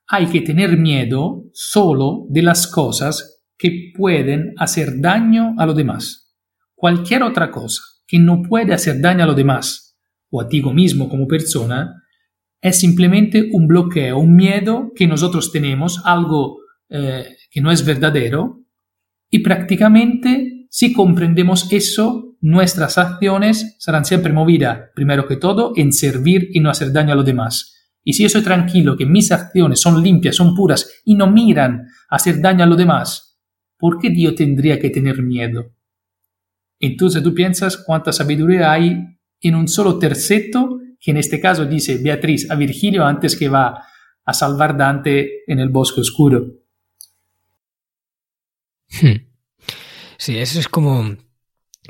hay 0.06 0.28
que 0.28 0.40
tener 0.40 0.78
miedo 0.78 1.50
solo 1.52 2.24
de 2.30 2.40
las 2.40 2.66
cosas 2.66 3.44
que 3.54 3.92
pueden 3.94 4.54
hacer 4.56 4.98
daño 4.98 5.56
a 5.58 5.66
los 5.66 5.76
demás. 5.76 6.38
Cualquier 6.74 7.22
otra 7.22 7.50
cosa 7.50 7.82
que 8.06 8.18
no 8.18 8.40
puede 8.40 8.72
hacer 8.72 8.98
daño 9.02 9.24
a 9.24 9.26
los 9.26 9.36
demás 9.36 9.98
o 10.30 10.40
a 10.40 10.48
ti 10.48 10.62
mismo 10.62 11.10
como 11.10 11.26
persona 11.26 12.02
es 12.60 12.78
simplemente 12.78 13.48
un 13.52 13.66
bloqueo, 13.66 14.18
un 14.18 14.34
miedo 14.34 14.92
que 14.94 15.06
nosotros 15.06 15.52
tenemos, 15.52 16.02
algo 16.04 16.58
eh, 16.88 17.36
que 17.50 17.60
no 17.60 17.70
es 17.70 17.84
verdadero 17.84 18.62
y 19.30 19.40
prácticamente 19.40 20.56
si 20.70 20.92
comprendemos 20.92 21.72
eso, 21.72 22.36
nuestras 22.40 22.98
acciones 22.98 23.76
serán 23.78 24.04
siempre 24.04 24.32
movidas, 24.32 24.90
primero 24.94 25.26
que 25.26 25.36
todo, 25.36 25.72
en 25.74 25.92
servir 25.92 26.50
y 26.52 26.60
no 26.60 26.70
hacer 26.70 26.92
daño 26.92 27.12
a 27.12 27.16
los 27.16 27.24
demás. 27.24 27.76
Y 28.04 28.12
si 28.12 28.24
yo 28.24 28.28
soy 28.28 28.42
tranquilo, 28.42 28.96
que 28.96 29.06
mis 29.06 29.32
acciones 29.32 29.80
son 29.80 30.02
limpias, 30.02 30.36
son 30.36 30.54
puras 30.54 31.00
y 31.04 31.14
no 31.14 31.30
miran 31.30 31.86
a 32.08 32.16
hacer 32.16 32.40
daño 32.40 32.62
a 32.62 32.66
los 32.66 32.76
demás, 32.76 33.38
¿por 33.78 33.98
qué 33.98 34.10
Dios 34.10 34.34
tendría 34.34 34.78
que 34.78 34.90
tener 34.90 35.22
miedo? 35.22 35.72
Entonces 36.78 37.22
tú 37.22 37.34
piensas 37.34 37.78
cuánta 37.78 38.12
sabiduría 38.12 38.70
hay 38.70 38.98
en 39.40 39.54
un 39.54 39.66
solo 39.66 39.98
terceto, 39.98 40.78
que 41.06 41.12
en 41.12 41.18
este 41.18 41.40
caso 41.40 41.66
dice 41.66 41.98
Beatriz 41.98 42.50
a 42.50 42.56
Virgilio 42.56 43.04
antes 43.04 43.36
que 43.36 43.48
va 43.48 43.80
a 44.24 44.34
salvar 44.34 44.76
Dante 44.76 45.44
en 45.46 45.60
el 45.60 45.68
bosque 45.68 46.00
oscuro. 46.00 46.46
Hmm. 49.00 49.24
Sí, 50.18 50.36
eso 50.36 50.58
es 50.58 50.66
como 50.66 51.16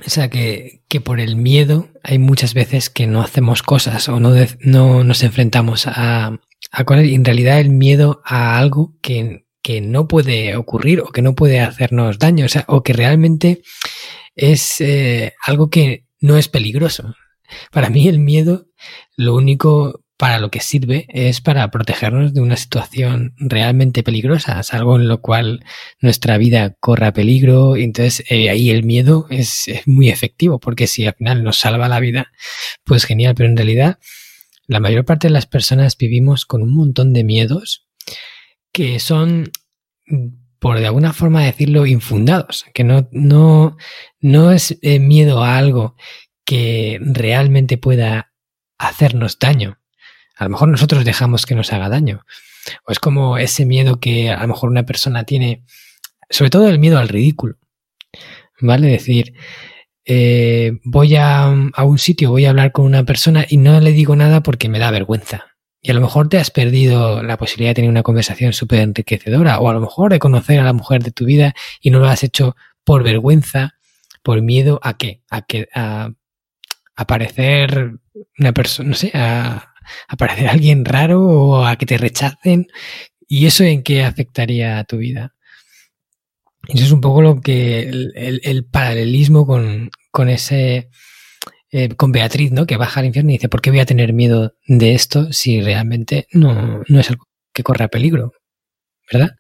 o 0.07 0.11
sea, 0.11 0.29
que, 0.29 0.83
que, 0.89 1.01
por 1.01 1.19
el 1.19 1.37
miedo 1.37 1.89
hay 2.03 2.19
muchas 2.19 2.53
veces 2.53 2.91
que 2.91 3.07
no 3.07 3.23
hacemos 3.23 3.63
cosas 3.63 4.07
o 4.11 4.21
no, 4.21 4.35
no 4.61 5.03
nos 5.03 5.23
enfrentamos 5.23 5.87
a, 5.87 6.39
a 6.71 6.85
correr. 6.85 7.07
Y 7.07 7.15
en 7.15 7.25
realidad 7.25 7.59
el 7.59 7.71
miedo 7.71 8.21
a 8.23 8.59
algo 8.59 8.99
que, 9.01 9.47
que, 9.63 9.81
no 9.81 10.09
puede 10.09 10.57
ocurrir 10.57 11.01
o 11.01 11.07
que 11.07 11.23
no 11.23 11.35
puede 11.35 11.61
hacernos 11.61 12.19
daño, 12.19 12.45
o 12.45 12.49
sea, 12.51 12.67
o 12.69 12.83
que 12.83 12.93
realmente 12.93 13.63
es 14.35 14.79
eh, 14.83 15.33
algo 15.43 15.71
que 15.71 16.05
no 16.21 16.37
es 16.37 16.49
peligroso. 16.49 17.15
Para 17.73 17.91
mí 17.91 18.09
el 18.09 18.19
miedo, 18.19 18.67
lo 19.17 19.35
único 19.35 20.05
para 20.17 20.39
lo 20.39 20.51
que 20.51 20.61
sirve 20.61 21.07
es 21.09 21.41
para 21.41 21.71
protegernos 21.71 22.33
de 22.33 22.41
una 22.41 22.57
situación 22.57 23.35
realmente 23.37 24.03
peligrosa, 24.03 24.61
es 24.61 24.73
algo 24.73 24.97
en 24.97 25.09
lo 25.09 25.21
cual 25.21 25.65
nuestra 26.01 26.39
vida 26.39 26.75
corra 26.81 27.13
peligro, 27.13 27.77
y 27.77 27.85
entonces 27.85 28.25
eh, 28.31 28.49
ahí 28.49 28.71
el 28.71 28.83
miedo 28.83 29.27
es, 29.31 29.67
muy 29.85 30.09
efectivo, 30.09 30.59
porque 30.59 30.87
si 30.87 31.07
al 31.07 31.15
final 31.15 31.45
nos 31.45 31.59
salva 31.59 31.89
la 31.89 32.01
vida, 32.01 32.33
pues 32.85 33.05
genial, 33.05 33.35
pero 33.35 33.49
en 33.49 33.57
realidad 33.57 33.99
la 34.67 34.81
mayor 34.81 35.05
parte 35.05 35.29
de 35.29 35.33
las 35.33 35.47
personas 35.47 35.97
vivimos 35.97 36.47
con 36.47 36.63
un 36.63 36.75
montón 36.75 37.13
de 37.13 37.23
miedos 37.23 37.87
que 38.73 38.99
son, 39.01 39.51
por 40.59 40.79
de 40.79 40.87
alguna 40.87 41.13
forma 41.13 41.45
decirlo, 41.45 41.87
infundados, 41.87 42.65
que 42.75 42.85
no, 42.85 43.09
no, 43.13 43.77
no 44.21 44.51
es 44.51 44.79
eh, 44.83 44.99
miedo 44.99 45.43
a 45.43 45.57
algo 45.59 45.95
que 46.47 46.99
realmente 47.03 47.77
pueda 47.77 48.33
hacernos 48.79 49.39
daño, 49.39 49.79
a 50.37 50.45
lo 50.45 50.51
mejor 50.51 50.69
nosotros 50.69 51.05
dejamos 51.05 51.47
que 51.47 51.55
nos 51.55 51.73
haga 51.73 51.89
daño. 51.89 52.25
O 52.87 52.93
es 52.93 52.99
como 52.99 53.39
ese 53.39 53.65
miedo 53.65 54.01
que 54.01 54.31
a 54.31 54.43
lo 54.43 54.49
mejor 54.49 54.71
una 54.71 54.85
persona 54.85 55.25
tiene, 55.25 55.65
sobre 56.31 56.51
todo 56.51 56.69
el 56.69 56.79
miedo 56.79 56.99
al 56.99 57.09
ridículo. 57.09 57.57
¿Vale? 58.61 58.87
Decir, 58.87 59.35
eh, 60.05 60.79
voy 60.85 61.17
a, 61.17 61.49
un 61.49 61.99
sitio, 61.99 62.31
voy 62.31 62.45
a 62.45 62.51
hablar 62.51 62.73
con 62.73 62.85
una 62.85 63.05
persona 63.05 63.47
y 63.49 63.57
no 63.57 63.81
le 63.81 63.93
digo 63.93 64.15
nada 64.15 64.43
porque 64.43 64.69
me 64.69 64.79
da 64.79 64.91
vergüenza. 64.91 65.47
Y 65.81 65.91
a 65.91 65.95
lo 65.95 66.01
mejor 66.01 66.29
te 66.29 66.39
has 66.39 66.51
perdido 66.51 67.23
la 67.23 67.37
posibilidad 67.37 67.71
de 67.71 67.77
tener 67.77 67.91
una 67.91 68.03
conversación 68.03 68.53
súper 68.53 68.81
enriquecedora, 68.81 69.59
o 69.61 69.69
a 69.69 69.73
lo 69.73 69.81
mejor 69.81 70.11
de 70.11 70.19
conocer 70.19 70.59
a 70.59 70.65
la 70.65 70.73
mujer 70.73 71.03
de 71.03 71.13
tu 71.13 71.25
vida 71.25 71.55
y 71.81 71.91
no 71.91 71.99
lo 71.99 72.09
has 72.09 72.25
hecho 72.25 72.57
por 72.85 73.05
vergüenza, 73.05 73.75
por 74.23 74.43
miedo 74.43 74.81
a 74.83 74.97
qué? 74.97 75.23
A 75.31 75.43
que 75.43 75.69
a, 75.75 76.11
a 76.97 77.07
parecer 77.07 77.93
una 78.39 78.53
persona, 78.53 78.89
no 78.89 78.95
sé, 78.95 79.11
a, 79.15 79.75
aparecer 80.09 80.49
alguien 80.49 80.85
raro 80.85 81.25
o 81.25 81.65
a 81.65 81.77
que 81.77 81.87
te 81.87 81.99
rechacen. 81.99 82.67
¿Y 83.29 83.47
eso 83.47 83.65
en 83.65 83.83
qué 83.83 84.05
afectaría 84.05 84.79
a 84.79 84.85
tu 84.85 84.99
vida? 84.99 85.35
Eso 86.69 86.85
es 86.85 86.93
un 86.93 87.01
poco 87.01 87.23
lo 87.23 87.41
que 87.41 87.81
el, 87.81 88.65
paralelismo 88.65 89.47
con, 89.47 89.91
con 90.11 90.29
ese 90.29 90.91
eh, 91.71 91.89
con 91.95 92.13
Beatriz, 92.13 92.53
¿no? 92.53 92.67
Que 92.67 92.77
baja 92.77 93.01
al 93.01 93.07
infierno 93.07 93.31
y 93.31 93.35
dice, 93.35 93.49
¿por 93.49 93.61
qué 93.61 93.71
voy 93.71 93.81
a 93.81 93.87
tener 93.87 94.13
miedo 94.13 94.55
de 94.67 94.95
esto 94.95 95.33
si 95.33 95.61
realmente 95.61 96.27
no, 96.33 96.83
no 96.89 97.01
es 97.01 97.11
algo 97.11 97.27
que 97.53 97.63
corra 97.63 97.89
peligro? 97.89 98.33
¿Verdad? 99.13 99.31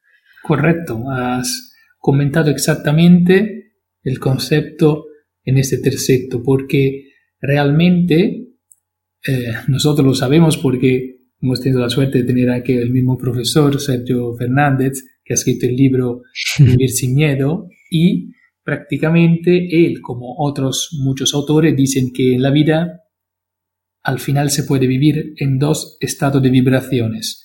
Correcto. 0.42 1.02
Has 1.10 1.72
comentado 1.98 2.50
exactamente 2.50 3.72
el 4.02 4.20
concepto 4.20 5.06
en 5.44 5.58
este 5.58 5.78
terceto, 5.78 6.42
porque 6.42 7.15
realmente 7.46 8.48
eh, 9.26 9.52
nosotros 9.68 10.06
lo 10.06 10.14
sabemos 10.14 10.56
porque 10.56 11.16
hemos 11.40 11.60
tenido 11.60 11.80
la 11.80 11.90
suerte 11.90 12.18
de 12.18 12.24
tener 12.24 12.50
aquí 12.50 12.72
el 12.72 12.90
mismo 12.90 13.16
profesor, 13.16 13.80
Sergio 13.80 14.34
Fernández, 14.36 15.02
que 15.24 15.32
ha 15.32 15.36
escrito 15.36 15.66
el 15.66 15.76
libro 15.76 16.22
Vivir 16.58 16.90
sin 16.90 17.14
miedo 17.14 17.68
y 17.90 18.32
prácticamente 18.62 19.86
él, 19.86 20.00
como 20.00 20.36
otros 20.38 20.90
muchos 21.02 21.34
autores, 21.34 21.76
dicen 21.76 22.12
que 22.12 22.34
en 22.34 22.42
la 22.42 22.50
vida 22.50 23.02
al 24.02 24.18
final 24.20 24.50
se 24.50 24.64
puede 24.64 24.86
vivir 24.86 25.34
en 25.36 25.58
dos 25.58 25.98
estados 26.00 26.42
de 26.42 26.50
vibraciones, 26.50 27.44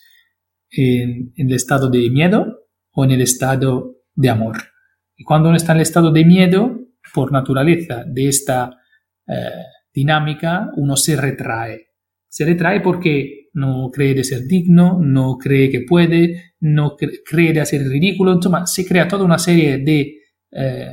en, 0.70 1.34
el 1.36 1.54
estado 1.54 1.90
de 1.90 2.10
miedo 2.10 2.68
o 2.92 3.04
en 3.04 3.12
el 3.12 3.22
estado 3.22 3.98
de 4.14 4.30
amor. 4.30 4.58
Y 5.16 5.24
cuando 5.24 5.50
uno 5.50 5.58
está 5.58 5.72
en 5.74 5.78
el 5.78 5.84
estado 5.84 6.12
de 6.12 6.26
miedo, 6.26 6.78
por 7.14 7.32
naturaleza 7.32 8.04
de 8.08 8.28
esta 8.28 8.72
eh, 9.28 9.50
dinámica, 9.94 10.70
uno 10.76 10.96
se 10.96 11.16
retrae. 11.16 11.88
Se 12.28 12.46
retrae 12.46 12.82
porque 12.82 13.50
no 13.54 13.90
cree 13.92 14.14
de 14.14 14.24
ser 14.24 14.48
digno, 14.48 15.00
no 15.02 15.38
cree 15.38 15.70
que 15.70 15.82
puede, 15.82 16.54
no 16.62 16.96
cree 16.96 17.54
de 17.54 17.62
hacer 17.62 17.88
ridículo, 17.88 18.34
insomma, 18.34 18.66
se 18.66 18.86
crea 18.86 19.08
toda 19.08 19.26
una 19.26 19.38
serie 19.38 19.80
de, 19.80 20.16
eh, 20.52 20.92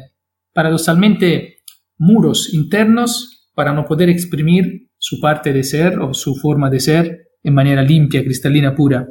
muros 1.98 2.52
internos 2.54 3.50
para 3.54 3.72
no 3.72 3.84
poder 3.84 4.08
exprimir 4.08 4.88
su 4.98 5.20
parte 5.20 5.52
de 5.52 5.62
ser 5.62 5.98
o 6.00 6.14
su 6.14 6.34
forma 6.34 6.70
de 6.70 6.80
ser 6.80 7.28
en 7.42 7.54
manera 7.54 7.82
limpia, 7.82 8.22
cristalina, 8.22 8.74
pura. 8.74 9.06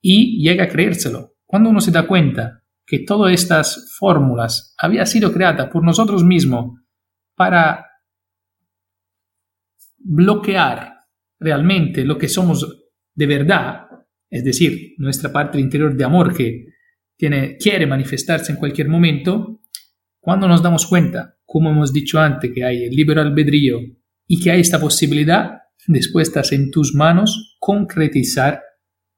Y 0.00 0.42
llega 0.42 0.64
a 0.64 0.68
creérselo. 0.68 1.34
Cuando 1.46 1.70
uno 1.70 1.80
se 1.80 1.90
da 1.90 2.06
cuenta 2.06 2.62
que 2.86 3.00
todas 3.00 3.32
estas 3.32 3.94
fórmulas 3.98 4.74
habían 4.78 5.06
sido 5.06 5.32
creadas 5.32 5.68
por 5.68 5.84
nosotros 5.84 6.24
mismos 6.24 6.80
para 7.34 7.87
bloquear 10.08 11.04
realmente 11.38 12.04
lo 12.04 12.16
que 12.16 12.28
somos 12.28 12.66
de 13.14 13.26
verdad, 13.26 13.86
es 14.30 14.42
decir, 14.42 14.94
nuestra 14.98 15.30
parte 15.32 15.60
interior 15.60 15.96
de 15.96 16.04
amor 16.04 16.34
que 16.34 16.66
tiene, 17.16 17.56
quiere 17.56 17.86
manifestarse 17.86 18.52
en 18.52 18.58
cualquier 18.58 18.88
momento, 18.88 19.62
cuando 20.20 20.48
nos 20.48 20.62
damos 20.62 20.86
cuenta, 20.86 21.36
como 21.44 21.70
hemos 21.70 21.92
dicho 21.92 22.18
antes, 22.18 22.50
que 22.54 22.64
hay 22.64 22.84
el 22.84 22.94
libre 22.94 23.20
albedrío 23.20 23.80
y 24.26 24.40
que 24.40 24.50
hay 24.50 24.60
esta 24.60 24.80
posibilidad, 24.80 25.58
después 25.86 26.28
estás 26.28 26.52
en 26.52 26.70
tus 26.70 26.94
manos 26.94 27.56
concretizar 27.58 28.62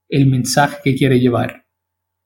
el 0.08 0.26
mensaje 0.26 0.78
que 0.82 0.94
quiere 0.94 1.20
llevar. 1.20 1.66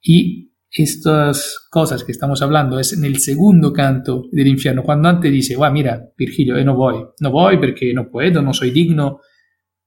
Y 0.02 0.53
estas 0.76 1.68
cosas 1.70 2.02
que 2.02 2.10
estamos 2.10 2.42
hablando 2.42 2.80
es 2.80 2.92
en 2.92 3.04
el 3.04 3.18
segundo 3.18 3.72
canto 3.72 4.24
del 4.32 4.48
infierno, 4.48 4.82
cuando 4.82 5.08
antes 5.08 5.30
dice, 5.30 5.56
va, 5.56 5.70
mira, 5.70 6.02
Virgilio, 6.18 6.58
yo 6.58 6.64
no 6.64 6.74
voy, 6.74 6.96
no 7.20 7.30
voy 7.30 7.58
porque 7.58 7.94
no 7.94 8.10
puedo, 8.10 8.42
no 8.42 8.52
soy 8.52 8.72
digno. 8.72 9.20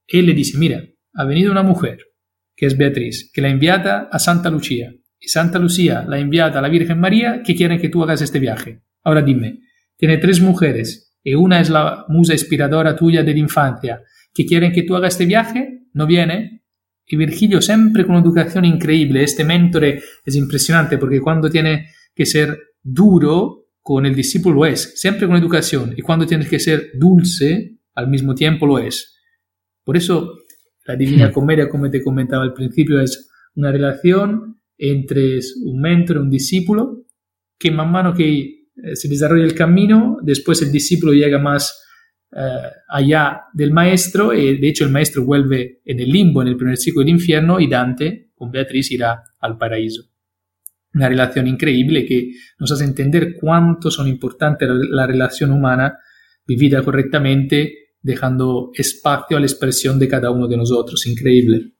Él 0.06 0.26
le 0.26 0.32
dice, 0.32 0.56
mira, 0.56 0.82
ha 1.12 1.24
venido 1.26 1.52
una 1.52 1.62
mujer, 1.62 1.98
que 2.56 2.66
es 2.66 2.76
Beatriz, 2.78 3.30
que 3.32 3.42
la 3.42 3.50
enviada 3.50 4.08
a 4.10 4.18
Santa 4.18 4.48
Lucía. 4.50 4.90
Y 5.20 5.28
Santa 5.28 5.58
Lucía 5.58 6.04
la 6.08 6.18
enviada 6.18 6.58
a 6.58 6.62
la 6.62 6.68
Virgen 6.68 7.00
María 7.00 7.42
que 7.44 7.54
quiere 7.54 7.78
que 7.78 7.90
tú 7.90 8.02
hagas 8.02 8.22
este 8.22 8.38
viaje. 8.38 8.82
Ahora 9.02 9.20
dime, 9.20 9.60
tiene 9.96 10.16
tres 10.16 10.40
mujeres 10.40 11.16
y 11.22 11.34
una 11.34 11.60
es 11.60 11.68
la 11.68 12.06
musa 12.08 12.32
inspiradora 12.32 12.96
tuya 12.96 13.22
de 13.22 13.32
la 13.32 13.40
infancia 13.40 14.00
que 14.32 14.46
quieren 14.46 14.72
que 14.72 14.84
tú 14.84 14.94
hagas 14.96 15.14
este 15.14 15.26
viaje, 15.26 15.82
no 15.92 16.06
viene. 16.06 16.62
Y 17.08 17.16
Virgilio 17.16 17.62
siempre 17.62 18.06
con 18.06 18.16
educación 18.16 18.66
increíble, 18.66 19.24
este 19.24 19.44
mentore 19.44 20.02
es 20.24 20.36
impresionante 20.36 20.98
porque 20.98 21.20
cuando 21.20 21.48
tiene 21.48 21.88
que 22.14 22.26
ser 22.26 22.58
duro 22.82 23.68
con 23.80 24.04
el 24.04 24.14
discípulo 24.14 24.56
lo 24.56 24.66
es, 24.66 25.00
siempre 25.00 25.26
con 25.26 25.36
educación, 25.36 25.94
y 25.96 26.02
cuando 26.02 26.26
tienes 26.26 26.48
que 26.48 26.60
ser 26.60 26.90
dulce 26.94 27.78
al 27.94 28.08
mismo 28.08 28.34
tiempo 28.34 28.66
lo 28.66 28.78
es. 28.78 29.16
Por 29.82 29.96
eso 29.96 30.34
la 30.86 30.96
Divina 30.96 31.28
hmm. 31.28 31.32
Comedia, 31.32 31.68
como 31.68 31.90
te 31.90 32.02
comentaba 32.02 32.42
al 32.44 32.52
principio, 32.52 33.00
es 33.00 33.30
una 33.54 33.72
relación 33.72 34.60
entre 34.76 35.38
un 35.64 35.80
mentor 35.80 36.16
y 36.16 36.20
un 36.20 36.30
discípulo 36.30 37.06
que 37.58 37.70
man 37.70 37.90
mano 37.90 38.14
que 38.14 38.68
eh, 38.84 38.94
se 38.94 39.08
desarrolla 39.08 39.44
el 39.44 39.54
camino, 39.54 40.18
después 40.22 40.62
el 40.62 40.70
discípulo 40.70 41.12
llega 41.12 41.38
más 41.38 41.82
allá 42.88 43.44
del 43.54 43.72
maestro 43.72 44.34
y 44.34 44.58
de 44.58 44.68
hecho 44.68 44.84
el 44.84 44.90
maestro 44.90 45.24
vuelve 45.24 45.80
en 45.84 46.00
el 46.00 46.10
limbo, 46.10 46.42
en 46.42 46.48
el 46.48 46.56
primer 46.56 46.76
ciclo 46.76 47.00
del 47.00 47.10
infierno 47.10 47.58
y 47.58 47.68
Dante 47.68 48.30
con 48.34 48.50
Beatriz 48.50 48.90
irá 48.92 49.24
al 49.40 49.56
paraíso. 49.56 50.02
Una 50.94 51.08
relación 51.08 51.46
increíble 51.46 52.06
que 52.06 52.32
nos 52.58 52.72
hace 52.72 52.84
entender 52.84 53.34
cuánto 53.38 53.90
son 53.90 54.08
importantes 54.08 54.68
la 54.90 55.06
relación 55.06 55.52
humana 55.52 55.98
vivida 56.46 56.82
correctamente, 56.82 57.94
dejando 58.00 58.70
espacio 58.74 59.36
a 59.36 59.40
la 59.40 59.46
expresión 59.46 59.98
de 59.98 60.08
cada 60.08 60.30
uno 60.30 60.48
de 60.48 60.56
nosotros. 60.56 61.06
Increíble. 61.06 61.72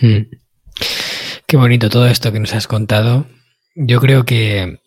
Hmm. 0.00 0.30
Qué 1.46 1.56
bonito 1.56 1.88
todo 1.90 2.06
esto 2.06 2.32
que 2.32 2.40
nos 2.40 2.54
has 2.54 2.66
contado. 2.66 3.26
Yo 3.76 4.00
creo 4.00 4.24
que 4.24 4.80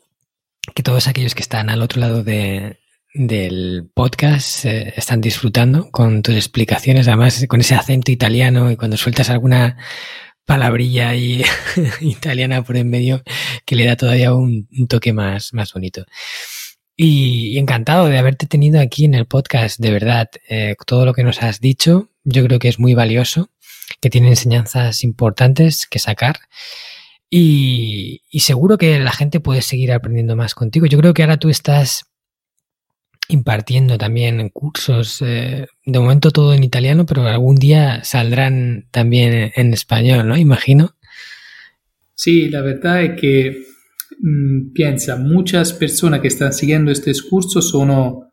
que 0.73 0.83
todos 0.83 1.07
aquellos 1.07 1.35
que 1.35 1.41
están 1.41 1.69
al 1.69 1.81
otro 1.81 2.01
lado 2.01 2.23
de, 2.23 2.79
del 3.15 3.89
podcast 3.93 4.65
están 4.65 5.21
disfrutando 5.21 5.89
con 5.89 6.21
tus 6.21 6.35
explicaciones, 6.35 7.07
además 7.07 7.45
con 7.47 7.61
ese 7.61 7.75
acento 7.75 8.11
italiano 8.11 8.69
y 8.69 8.75
cuando 8.75 8.97
sueltas 8.97 9.29
alguna 9.29 9.77
palabrilla 10.45 11.09
ahí 11.09 11.43
italiana 12.01 12.63
por 12.63 12.77
en 12.77 12.89
medio 12.89 13.23
que 13.65 13.75
le 13.75 13.85
da 13.85 13.95
todavía 13.95 14.33
un, 14.33 14.67
toque 14.89 15.13
más, 15.13 15.53
más 15.53 15.73
bonito. 15.73 16.05
Y, 16.97 17.57
encantado 17.57 18.07
de 18.07 18.17
haberte 18.17 18.47
tenido 18.47 18.79
aquí 18.79 19.05
en 19.05 19.15
el 19.15 19.25
podcast, 19.25 19.79
de 19.79 19.91
verdad. 19.91 20.29
Eh, 20.49 20.75
todo 20.85 21.05
lo 21.05 21.13
que 21.13 21.23
nos 21.23 21.41
has 21.41 21.59
dicho 21.59 22.09
yo 22.25 22.43
creo 22.45 22.59
que 22.59 22.67
es 22.67 22.79
muy 22.79 22.93
valioso, 22.93 23.49
que 24.01 24.09
tiene 24.09 24.29
enseñanzas 24.29 25.03
importantes 25.03 25.85
que 25.85 25.99
sacar. 25.99 26.39
Y, 27.29 28.21
seguro 28.39 28.77
que 28.77 28.99
la 28.99 29.11
gente 29.11 29.39
puede 29.39 29.61
seguir 29.61 29.91
aprendiendo 29.91 30.35
más 30.35 30.53
contigo. 30.55 30.85
Yo 30.85 30.99
creo 30.99 31.13
que 31.13 31.23
ahora 31.23 31.37
tú 31.37 31.49
estás 31.49 32.05
impartiendo 33.27 33.97
también 33.97 34.49
cursos, 34.49 35.21
eh, 35.21 35.67
de 35.85 35.99
momento 35.99 36.31
todo 36.31 36.53
en 36.53 36.63
italiano, 36.63 37.05
pero 37.05 37.25
algún 37.27 37.55
día 37.55 38.03
saldrán 38.03 38.87
también 38.91 39.51
en 39.55 39.73
español, 39.73 40.27
¿no? 40.27 40.37
Imagino. 40.37 40.95
Sí, 42.13 42.49
la 42.49 42.61
verdad 42.61 43.03
es 43.03 43.19
que 43.19 43.57
mm, 44.19 44.73
piensa, 44.73 45.17
muchas 45.17 45.73
personas 45.73 46.21
que 46.21 46.29
están 46.29 46.53
siguiendo 46.53 46.91
estos 46.91 47.21
cursos 47.23 47.69
son 47.69 48.25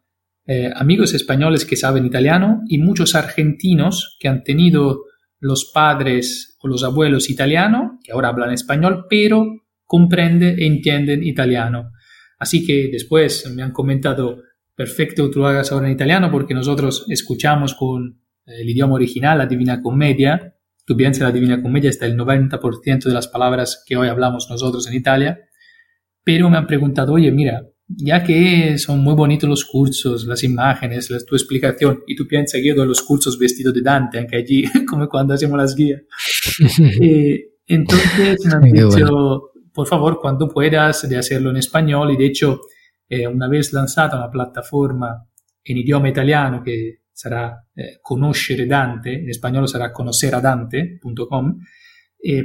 eh, 0.47 0.71
amigos 0.75 1.15
españoles 1.15 1.65
que 1.65 1.77
saben 1.77 2.07
italiano 2.07 2.63
y 2.69 2.79
muchos 2.79 3.15
argentinos 3.15 4.17
que 4.19 4.29
han 4.29 4.43
tenido 4.43 5.05
los 5.39 5.71
padres 5.73 6.57
o 6.61 6.69
los 6.69 6.85
abuelos 6.85 7.29
italianos, 7.31 7.99
que 8.05 8.13
ahora 8.13 8.29
hablan 8.29 8.53
español, 8.53 9.07
pero 9.11 9.47
comprenden 9.85 10.59
e 10.59 10.67
entienden 10.67 11.23
italiano. 11.23 11.93
Así 12.39 12.65
que 12.65 12.89
después 12.91 13.49
me 13.55 13.63
han 13.63 13.73
comentado, 13.73 14.43
perfecto, 14.75 15.31
tú 15.31 15.41
lo 15.41 15.47
hagas 15.47 15.73
ahora 15.73 15.87
en 15.87 15.95
italiano 15.95 16.31
porque 16.31 16.55
nosotros 16.55 17.07
escuchamos 17.09 17.75
con 17.75 18.21
el 18.47 18.69
idioma 18.69 18.95
original 18.95 19.39
la 19.39 19.47
Divina 19.47 19.81
Comedia. 19.81 20.57
Tú 20.85 20.97
piensas, 20.97 21.23
la 21.23 21.33
Divina 21.33 21.63
Comedia 21.63 21.91
está 21.91 22.07
el 22.07 22.17
90% 22.17 23.05
de 23.05 23.15
las 23.15 23.29
palabras 23.29 23.85
que 23.87 23.97
hoy 23.97 24.09
hablamos 24.09 24.49
nosotros 24.51 24.87
en 24.89 24.95
Italia. 24.95 25.41
Pero 26.25 26.51
me 26.51 26.57
han 26.57 26.67
preguntado, 26.67 27.13
oye, 27.13 27.31
mira, 27.33 27.63
ya 27.89 28.23
que 28.23 28.79
son 28.79 29.01
muy 29.01 29.15
bonitos 29.15 29.49
los 29.49 29.65
cursos, 29.65 30.25
las 30.25 30.43
imágenes, 30.45 31.11
la, 31.11 31.19
tu 31.19 31.35
explicación, 31.35 32.03
y 32.07 32.17
tú 32.17 32.27
piensas 32.27 32.61
que 32.61 32.69
yo 32.69 32.75
doy 32.75 32.87
los 32.87 33.03
cursos 33.03 33.39
vestido 33.39 33.73
de 33.73 33.83
Dante, 33.83 34.19
aunque 34.19 34.37
allí, 34.37 34.65
como 34.89 35.09
cuando 35.09 35.35
hacemos 35.35 35.59
las 35.59 35.75
guías. 35.75 36.03
Eh, 37.01 37.53
entonces 37.67 38.45
me 38.45 38.53
han 38.55 38.63
dicho, 38.63 39.51
por 39.73 39.87
favor, 39.87 40.19
cuando 40.21 40.49
puedas, 40.49 41.09
de 41.09 41.17
hacerlo 41.17 41.51
en 41.51 41.57
español, 41.57 42.13
y 42.13 42.17
de 42.17 42.27
hecho, 42.27 42.61
eh, 43.15 43.27
una 43.27 43.47
vez 43.47 43.75
lanzada 43.75 44.17
una 44.17 44.31
plataforma 44.31 45.23
en 45.63 45.77
idioma 45.77 46.09
italiano 46.09 46.63
que 46.63 47.03
será 47.13 47.63
eh, 47.77 47.99
Conoscere 48.01 48.65
Dante, 48.67 49.13
en 49.13 49.29
español 49.29 49.69
será 49.69 49.93
conoceradante.com, 49.93 51.59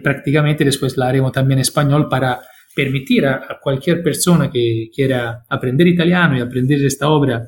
prácticamente 0.04 0.66
después 0.66 0.98
la 0.98 1.08
haremos 1.08 1.32
también 1.32 1.60
en 1.60 1.62
español 1.62 2.10
para 2.10 2.42
permitir 2.76 3.26
a, 3.26 3.60
cualquier 3.62 4.04
persona 4.04 4.52
que 4.52 4.90
quiera 4.94 5.46
aprender 5.48 5.88
italiano 5.88 6.38
y 6.38 6.42
aprender 6.42 6.84
esta 6.84 7.08
obra, 7.08 7.44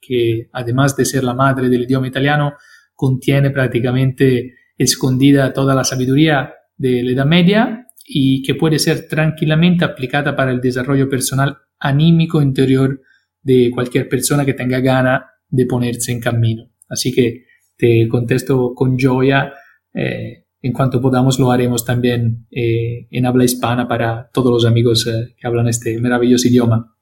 que 0.00 0.48
además 0.52 0.96
de 0.96 1.04
ser 1.04 1.24
la 1.24 1.34
madre 1.34 1.68
del 1.68 1.82
idioma 1.82 2.08
italiano, 2.08 2.54
contiene 2.94 3.50
prácticamente 3.50 4.54
escondida 4.76 5.52
toda 5.52 5.74
la 5.74 5.84
sabiduría 5.84 6.54
de 6.76 7.00
Edad 7.00 7.26
Media 7.26 7.86
y 8.06 8.42
que 8.42 8.54
puede 8.54 8.78
ser 8.78 9.06
tranquilamente 9.06 9.84
aplicada 9.84 10.34
para 10.34 10.50
el 10.50 10.60
desarrollo 10.60 11.08
personal 11.10 11.58
anímico 11.80 12.42
interior 12.42 13.00
de 13.42 13.70
cualquier 13.72 14.08
persona 14.08 14.44
que 14.44 14.54
tenga 14.54 14.80
gana 14.80 15.26
de 15.48 15.66
ponerse 15.66 16.12
en 16.12 16.20
camino. 16.20 16.70
Así 16.88 17.12
que 17.12 17.44
te 17.76 18.08
contesto 18.08 18.72
con 18.74 18.98
joya 18.98 19.52
eh, 19.94 20.44
en 20.60 20.72
cuanto 20.72 21.00
podamos 21.00 21.38
lo 21.38 21.52
haremos 21.52 21.84
también 21.84 22.46
eh, 22.50 23.06
en 23.10 23.26
habla 23.26 23.44
hispana 23.44 23.86
para 23.86 24.28
todos 24.32 24.50
los 24.50 24.64
amigos 24.64 25.06
eh, 25.06 25.34
que 25.36 25.46
hablan 25.46 25.68
este 25.68 25.98
maravilloso 26.00 26.48
idioma. 26.48 26.96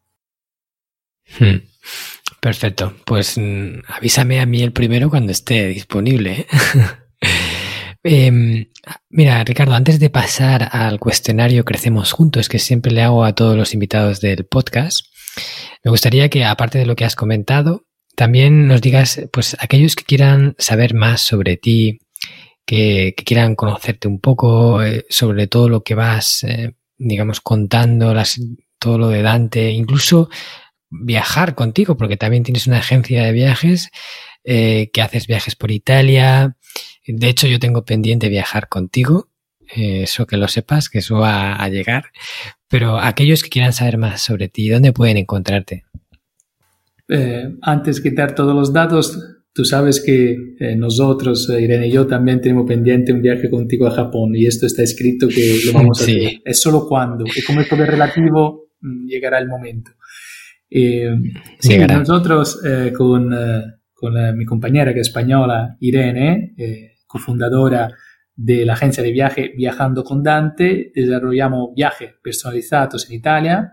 Hmm. 1.39 1.57
Perfecto. 2.41 2.95
Pues 3.05 3.39
mm, 3.39 3.81
avísame 3.89 4.41
a 4.41 4.47
mí 4.47 4.63
el 4.63 4.73
primero 4.73 5.11
cuando 5.11 5.33
esté 5.33 5.69
disponible. 5.69 6.47
Em, 8.09 8.69
mira, 9.11 9.43
Ricardo, 9.43 9.75
antes 9.75 9.99
de 9.99 10.11
pasar 10.11 10.69
al 10.71 11.01
cuestionario 11.01 11.65
Crecemos 11.65 12.13
Juntos, 12.13 12.49
que 12.49 12.61
siempre 12.61 12.93
le 12.93 13.03
hago 13.03 13.25
a 13.25 13.35
todos 13.35 13.57
los 13.57 13.75
invitados 13.75 14.21
del 14.21 14.47
podcast, 14.47 15.01
me 15.83 15.91
gustaría 15.91 16.29
que, 16.29 16.45
aparte 16.45 16.79
de 16.79 16.87
lo 16.87 16.95
que 16.95 17.05
has 17.05 17.17
comentado, 17.17 17.85
también 18.15 18.69
nos 18.69 18.81
digas, 18.81 19.23
pues, 19.33 19.57
aquellos 19.59 19.97
que 19.97 20.05
quieran 20.05 20.55
saber 20.57 20.95
más 20.95 21.21
sobre 21.21 21.57
ti, 21.57 21.99
que, 22.65 23.13
quieran 23.25 23.57
conocerte 23.57 24.07
un 24.07 24.21
poco 24.21 24.85
eh, 24.85 25.05
sobre 25.09 25.49
todo 25.49 25.69
lo 25.69 25.83
que 25.83 25.97
vas, 25.97 26.45
eh, 26.45 26.75
digamos, 26.99 27.41
contando, 27.41 28.15
las, 28.15 28.41
todo 28.79 28.99
lo 28.99 29.09
de 29.09 29.23
Dante, 29.23 29.73
incluso 29.73 30.31
viajar 30.91 31.57
contigo, 31.57 31.97
porque 31.97 32.17
también 32.17 32.45
tienes 32.45 32.69
una 32.69 32.79
agencia 32.79 33.25
de 33.25 33.33
viajes, 33.33 33.91
eh, 34.45 34.91
que 34.93 35.03
haces 35.03 35.27
viajes 35.27 35.57
por 35.57 35.73
Italia, 35.73 36.57
de 37.07 37.29
hecho, 37.29 37.47
yo 37.47 37.59
tengo 37.59 37.85
pendiente 37.85 38.29
viajar 38.29 38.69
contigo, 38.69 39.29
eh, 39.75 40.03
eso 40.03 40.27
que 40.27 40.37
lo 40.37 40.49
sepas, 40.49 40.89
que 40.89 40.99
eso 40.99 41.17
va 41.17 41.55
a 41.55 41.69
llegar. 41.69 42.07
Pero 42.69 42.99
aquellos 42.99 43.43
que 43.43 43.51
quieran 43.51 43.73
saber 43.73 43.99
más 43.99 44.23
sobre 44.23 44.49
ti, 44.49 44.69
¿dónde 44.69 44.93
pueden 44.93 45.17
encontrarte? 45.17 45.85
Eh, 47.09 47.49
antes 47.63 48.03
de 48.03 48.11
dar 48.11 48.35
todos 48.35 48.55
los 48.55 48.73
datos, 48.73 49.19
tú 49.53 49.65
sabes 49.65 50.03
que 50.05 50.37
eh, 50.59 50.77
nosotros, 50.77 51.49
Irene 51.49 51.89
y 51.89 51.93
yo, 51.93 52.07
también 52.07 52.41
tenemos 52.41 52.67
pendiente 52.67 53.13
un 53.13 53.23
viaje 53.23 53.49
contigo 53.51 53.87
a 53.87 53.93
Japón 53.93 54.35
y 54.35 54.47
esto 54.47 54.67
está 54.67 54.83
escrito 54.83 55.29
que 55.29 55.59
lo 55.67 55.73
vamos 55.75 56.01
a 56.01 56.05
hacer. 56.05 56.41
Es 56.45 56.61
solo 56.61 56.87
cuando, 56.89 57.25
y 57.25 57.43
como 57.43 57.61
es 57.61 57.69
todo 57.69 57.85
relativo, 57.85 58.69
mm, 58.81 59.07
llegará 59.07 59.39
el 59.39 59.49
momento. 59.49 59.93
sí, 60.69 61.79
nosotros 61.79 62.61
con, 62.97 63.31
con 63.95 64.37
mi 64.37 64.45
compañera 64.45 64.93
que 64.93 65.01
es 65.01 65.09
española, 65.09 65.77
Irene, 65.81 66.55
cofundadora 67.07 67.95
de 68.35 68.67
la 68.67 68.75
agencia 68.75 69.03
de 69.03 69.13
viaje 69.13 69.53
Viajando 69.57 70.05
con 70.05 70.23
Dante, 70.23 70.93
desarrollamos 70.95 71.71
viajes 71.75 72.15
personalizados 72.23 73.09
en 73.09 73.17
Italia, 73.17 73.73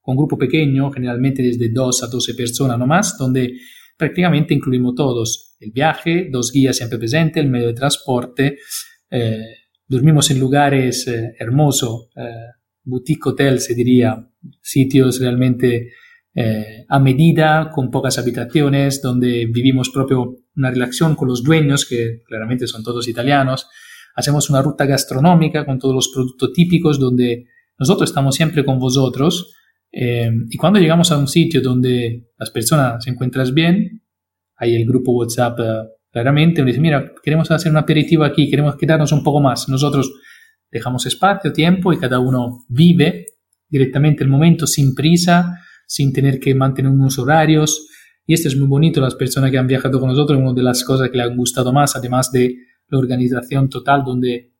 con 0.00 0.16
grupo 0.16 0.36
pequeño, 0.36 0.90
generalmente 0.90 1.42
desde 1.42 1.70
2 1.70 2.02
a 2.02 2.06
12 2.08 2.34
personas 2.34 2.78
no 2.78 2.86
más, 2.86 3.16
donde 3.16 3.54
prácticamente 3.96 4.52
incluimos 4.52 4.94
todos, 4.94 5.56
el 5.60 5.70
viaje, 5.70 6.28
dos 6.30 6.50
guías 6.52 6.76
siempre 6.76 6.98
presentes, 6.98 7.42
el 7.42 7.50
medio 7.50 7.68
de 7.68 7.74
transporte, 7.74 8.58
eh, 9.08 9.44
dormimos 9.86 10.30
en 10.30 10.40
lugares 10.40 11.06
eh, 11.06 11.34
hermosos, 11.38 12.08
eh, 12.16 12.50
boutique 12.82 13.28
hotel 13.28 13.60
se 13.60 13.74
diría, 13.74 14.28
sitios 14.60 15.20
realmente 15.20 15.92
eh, 16.34 16.84
a 16.88 16.98
medida, 16.98 17.70
con 17.72 17.90
pocas 17.90 18.18
habitaciones, 18.18 19.02
donde 19.02 19.46
vivimos 19.52 19.90
propio 19.90 20.36
una 20.56 20.70
relación 20.70 21.14
con 21.14 21.28
los 21.28 21.42
dueños, 21.42 21.86
que 21.86 22.22
claramente 22.26 22.66
son 22.66 22.82
todos 22.82 23.08
italianos. 23.08 23.68
Hacemos 24.14 24.50
una 24.50 24.62
ruta 24.62 24.86
gastronómica 24.86 25.64
con 25.64 25.78
todos 25.78 25.94
los 25.94 26.10
productos 26.12 26.52
típicos, 26.52 26.98
donde 26.98 27.46
nosotros 27.78 28.10
estamos 28.10 28.34
siempre 28.34 28.64
con 28.64 28.78
vosotros. 28.78 29.54
Eh, 29.90 30.30
y 30.48 30.56
cuando 30.56 30.78
llegamos 30.78 31.12
a 31.12 31.18
un 31.18 31.28
sitio 31.28 31.60
donde 31.60 32.30
las 32.38 32.50
personas 32.50 33.04
se 33.04 33.10
encuentran 33.10 33.54
bien, 33.54 34.02
hay 34.56 34.74
el 34.74 34.86
grupo 34.86 35.12
WhatsApp 35.12 35.58
eh, 35.60 35.64
claramente, 36.10 36.60
donde 36.60 36.72
dice, 36.72 36.80
mira, 36.80 37.12
queremos 37.22 37.50
hacer 37.50 37.70
un 37.70 37.78
aperitivo 37.78 38.24
aquí, 38.24 38.48
queremos 38.48 38.76
quedarnos 38.76 39.12
un 39.12 39.22
poco 39.22 39.40
más. 39.40 39.68
Nosotros 39.68 40.12
dejamos 40.70 41.04
espacio, 41.04 41.52
tiempo 41.52 41.92
y 41.92 41.98
cada 41.98 42.18
uno 42.18 42.64
vive 42.68 43.26
directamente 43.68 44.22
el 44.22 44.30
momento 44.30 44.66
sin 44.66 44.94
prisa, 44.94 45.58
sin 45.92 46.10
tener 46.10 46.40
que 46.40 46.54
mantener 46.54 46.90
unos 46.90 47.18
horarios. 47.18 47.86
Y 48.24 48.32
esto 48.32 48.48
es 48.48 48.56
muy 48.56 48.66
bonito, 48.66 48.98
las 48.98 49.14
personas 49.14 49.50
que 49.50 49.58
han 49.58 49.66
viajado 49.66 50.00
con 50.00 50.08
nosotros, 50.08 50.40
una 50.40 50.54
de 50.54 50.62
las 50.62 50.82
cosas 50.84 51.10
que 51.10 51.18
le 51.18 51.24
han 51.24 51.36
gustado 51.36 51.70
más, 51.70 51.94
además 51.96 52.32
de 52.32 52.56
la 52.88 52.98
organización 52.98 53.68
total, 53.68 54.02
donde 54.02 54.54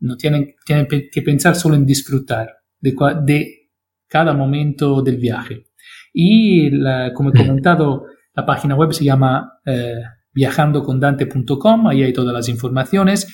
no 0.00 0.18
tienen, 0.18 0.54
tienen 0.66 0.86
que 0.86 1.22
pensar 1.22 1.56
solo 1.56 1.74
en 1.74 1.86
disfrutar 1.86 2.50
de, 2.78 2.94
de 3.24 3.70
cada 4.06 4.34
momento 4.34 5.00
del 5.00 5.16
viaje. 5.16 5.68
Y 6.12 6.70
como 7.14 7.30
he 7.30 7.32
comentado, 7.32 8.04
la 8.34 8.44
página 8.44 8.74
web 8.74 8.92
se 8.92 9.04
llama 9.04 9.60
eh, 9.64 10.02
viajandocondante.com, 10.34 11.88
ahí 11.88 12.02
hay 12.02 12.12
todas 12.12 12.34
las 12.34 12.50
informaciones, 12.50 13.26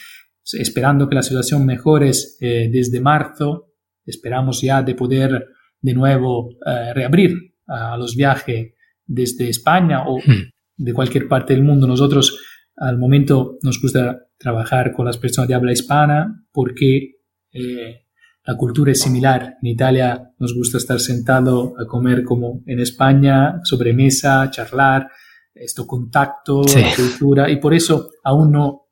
esperando 0.53 1.09
que 1.09 1.17
la 1.17 1.23
situación 1.23 1.67
mejore 1.67 2.13
eh, 2.41 2.71
desde 2.73 3.01
marzo, 3.01 3.73
esperamos 4.07 4.63
ya 4.63 4.83
de 4.83 4.95
poder 4.95 5.49
de 5.81 5.95
nuevo 5.95 6.51
eh, 6.67 6.93
reabrir 6.95 7.55
a 7.67 7.97
los 7.97 8.17
viajes 8.17 8.75
desde 9.07 9.49
España 9.49 10.05
o 10.07 10.19
hmm. 10.19 10.51
de 10.77 10.93
cualquier 10.93 11.29
parte 11.29 11.55
del 11.55 11.63
mundo. 11.63 11.87
Nosotros 11.87 12.39
al 12.77 12.99
momento 12.99 13.59
nos 13.63 13.81
gusta 13.81 14.19
trabajar 14.39 14.93
con 14.93 15.07
las 15.07 15.19
personas 15.19 15.49
de 15.49 15.55
habla 15.55 15.73
hispana 15.73 16.45
porque 16.53 17.17
eh, 17.53 18.07
la 18.45 18.57
cultura 18.57 18.93
es 18.93 19.01
similar. 19.01 19.57
En 19.63 19.69
Italia 19.69 20.33
nos 20.39 20.55
gusta 20.55 20.79
estar 20.79 20.99
sentado 20.99 21.75
a 21.79 21.87
comer 21.87 22.25
como 22.25 22.63
en 22.67 22.81
España, 22.81 23.61
sobremesa, 23.65 24.51
charlar, 24.51 25.09
esto 25.55 25.87
contacto, 25.87 26.63
cultura, 26.97 27.51
y 27.51 27.57
por 27.57 27.75
eso 27.75 28.09
aún 28.25 28.51
no, 28.51 28.89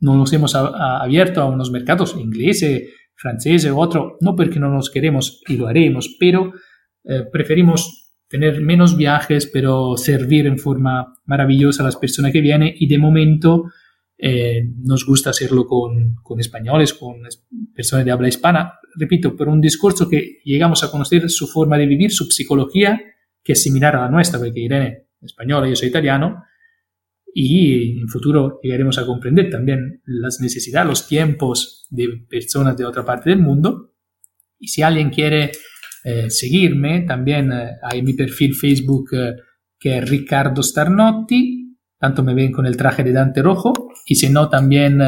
no 0.00 0.14
nos 0.14 0.32
hemos 0.32 0.54
abierto 0.54 1.42
a 1.42 1.46
unos 1.46 1.70
mercados 1.70 2.16
ingleses, 2.16 2.90
francés 3.16 3.66
o 3.66 3.76
otro, 3.78 4.16
no 4.20 4.36
porque 4.36 4.60
no 4.60 4.70
nos 4.70 4.90
queremos 4.90 5.42
y 5.48 5.56
lo 5.56 5.66
haremos, 5.66 6.16
pero 6.20 6.52
eh, 7.04 7.24
preferimos 7.32 8.12
tener 8.28 8.60
menos 8.60 8.96
viajes, 8.96 9.46
pero 9.46 9.96
servir 9.96 10.46
en 10.46 10.58
forma 10.58 11.14
maravillosa 11.24 11.82
a 11.82 11.86
las 11.86 11.96
personas 11.96 12.32
que 12.32 12.40
vienen 12.40 12.74
y 12.76 12.86
de 12.88 12.98
momento 12.98 13.64
eh, 14.18 14.62
nos 14.82 15.04
gusta 15.06 15.30
hacerlo 15.30 15.66
con, 15.66 16.16
con, 16.22 16.40
españoles, 16.40 16.94
con 16.94 17.22
personas 17.74 18.04
de 18.04 18.10
habla 18.10 18.28
hispana, 18.28 18.74
repito, 18.96 19.36
por 19.36 19.48
un 19.48 19.60
discurso 19.60 20.08
que 20.08 20.40
llegamos 20.44 20.82
a 20.82 20.90
conocer 20.90 21.28
su 21.30 21.46
forma 21.46 21.78
de 21.78 21.86
vivir, 21.86 22.10
su 22.10 22.24
psicología, 22.24 23.00
que 23.44 23.52
es 23.52 23.62
similar 23.62 23.94
a 23.96 24.02
la 24.02 24.10
nuestra, 24.10 24.38
porque 24.38 24.60
Irene 24.60 25.06
es 25.20 25.30
española, 25.30 25.68
yo 25.68 25.76
soy 25.76 25.88
italiano, 25.88 26.42
y 27.38 28.00
en 28.00 28.08
futuro 28.08 28.58
llegaremos 28.62 28.96
a 28.96 29.04
comprender 29.04 29.50
también 29.50 30.00
las 30.06 30.40
necesidades, 30.40 30.88
los 30.88 31.06
tiempos 31.06 31.86
de 31.90 32.24
personas 32.26 32.78
de 32.78 32.86
otra 32.86 33.04
parte 33.04 33.28
del 33.28 33.40
mundo. 33.40 33.92
Y 34.58 34.68
si 34.68 34.80
alguien 34.80 35.10
quiere 35.10 35.52
eh, 36.02 36.30
seguirme, 36.30 37.02
también 37.02 37.52
eh, 37.52 37.72
hay 37.82 38.00
mi 38.00 38.14
perfil 38.14 38.54
Facebook 38.54 39.10
eh, 39.12 39.34
que 39.78 39.98
es 39.98 40.08
Ricardo 40.08 40.62
Starnotti, 40.62 41.76
tanto 41.98 42.22
me 42.22 42.32
ven 42.32 42.50
con 42.50 42.64
el 42.64 42.74
traje 42.74 43.04
de 43.04 43.12
Dante 43.12 43.42
rojo, 43.42 43.74
y 44.06 44.14
si 44.14 44.30
no, 44.30 44.48
también 44.48 45.02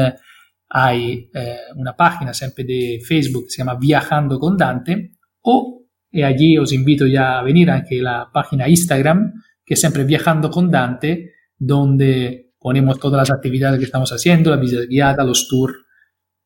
hay 0.69 1.31
una 1.75 1.95
página 1.95 2.31
siempre 2.35 2.63
de 2.63 2.99
Facebook 3.03 3.45
que 3.45 3.49
se 3.49 3.57
llama 3.59 3.79
Viajando 3.79 4.37
con 4.37 4.55
Dante, 4.55 5.13
o 5.41 5.87
y 6.11 6.21
allí 6.21 6.59
os 6.59 6.71
invito 6.73 7.07
ya 7.07 7.39
a 7.39 7.43
venir 7.43 7.71
anche 7.71 7.99
la 8.01 8.29
página 8.31 8.69
Instagram, 8.69 9.33
que 9.65 9.73
es 9.73 9.79
siempre 9.79 10.03
Viajando 10.03 10.51
con 10.51 10.69
Dante, 10.69 11.38
donde 11.59 12.53
ponemos 12.57 12.99
todas 12.99 13.19
las 13.19 13.31
actividades 13.31 13.79
que 13.79 13.85
estamos 13.85 14.11
haciendo, 14.11 14.49
la 14.49 14.57
visita 14.57 14.83
guiada, 14.89 15.23
los 15.23 15.47
tours. 15.47 15.75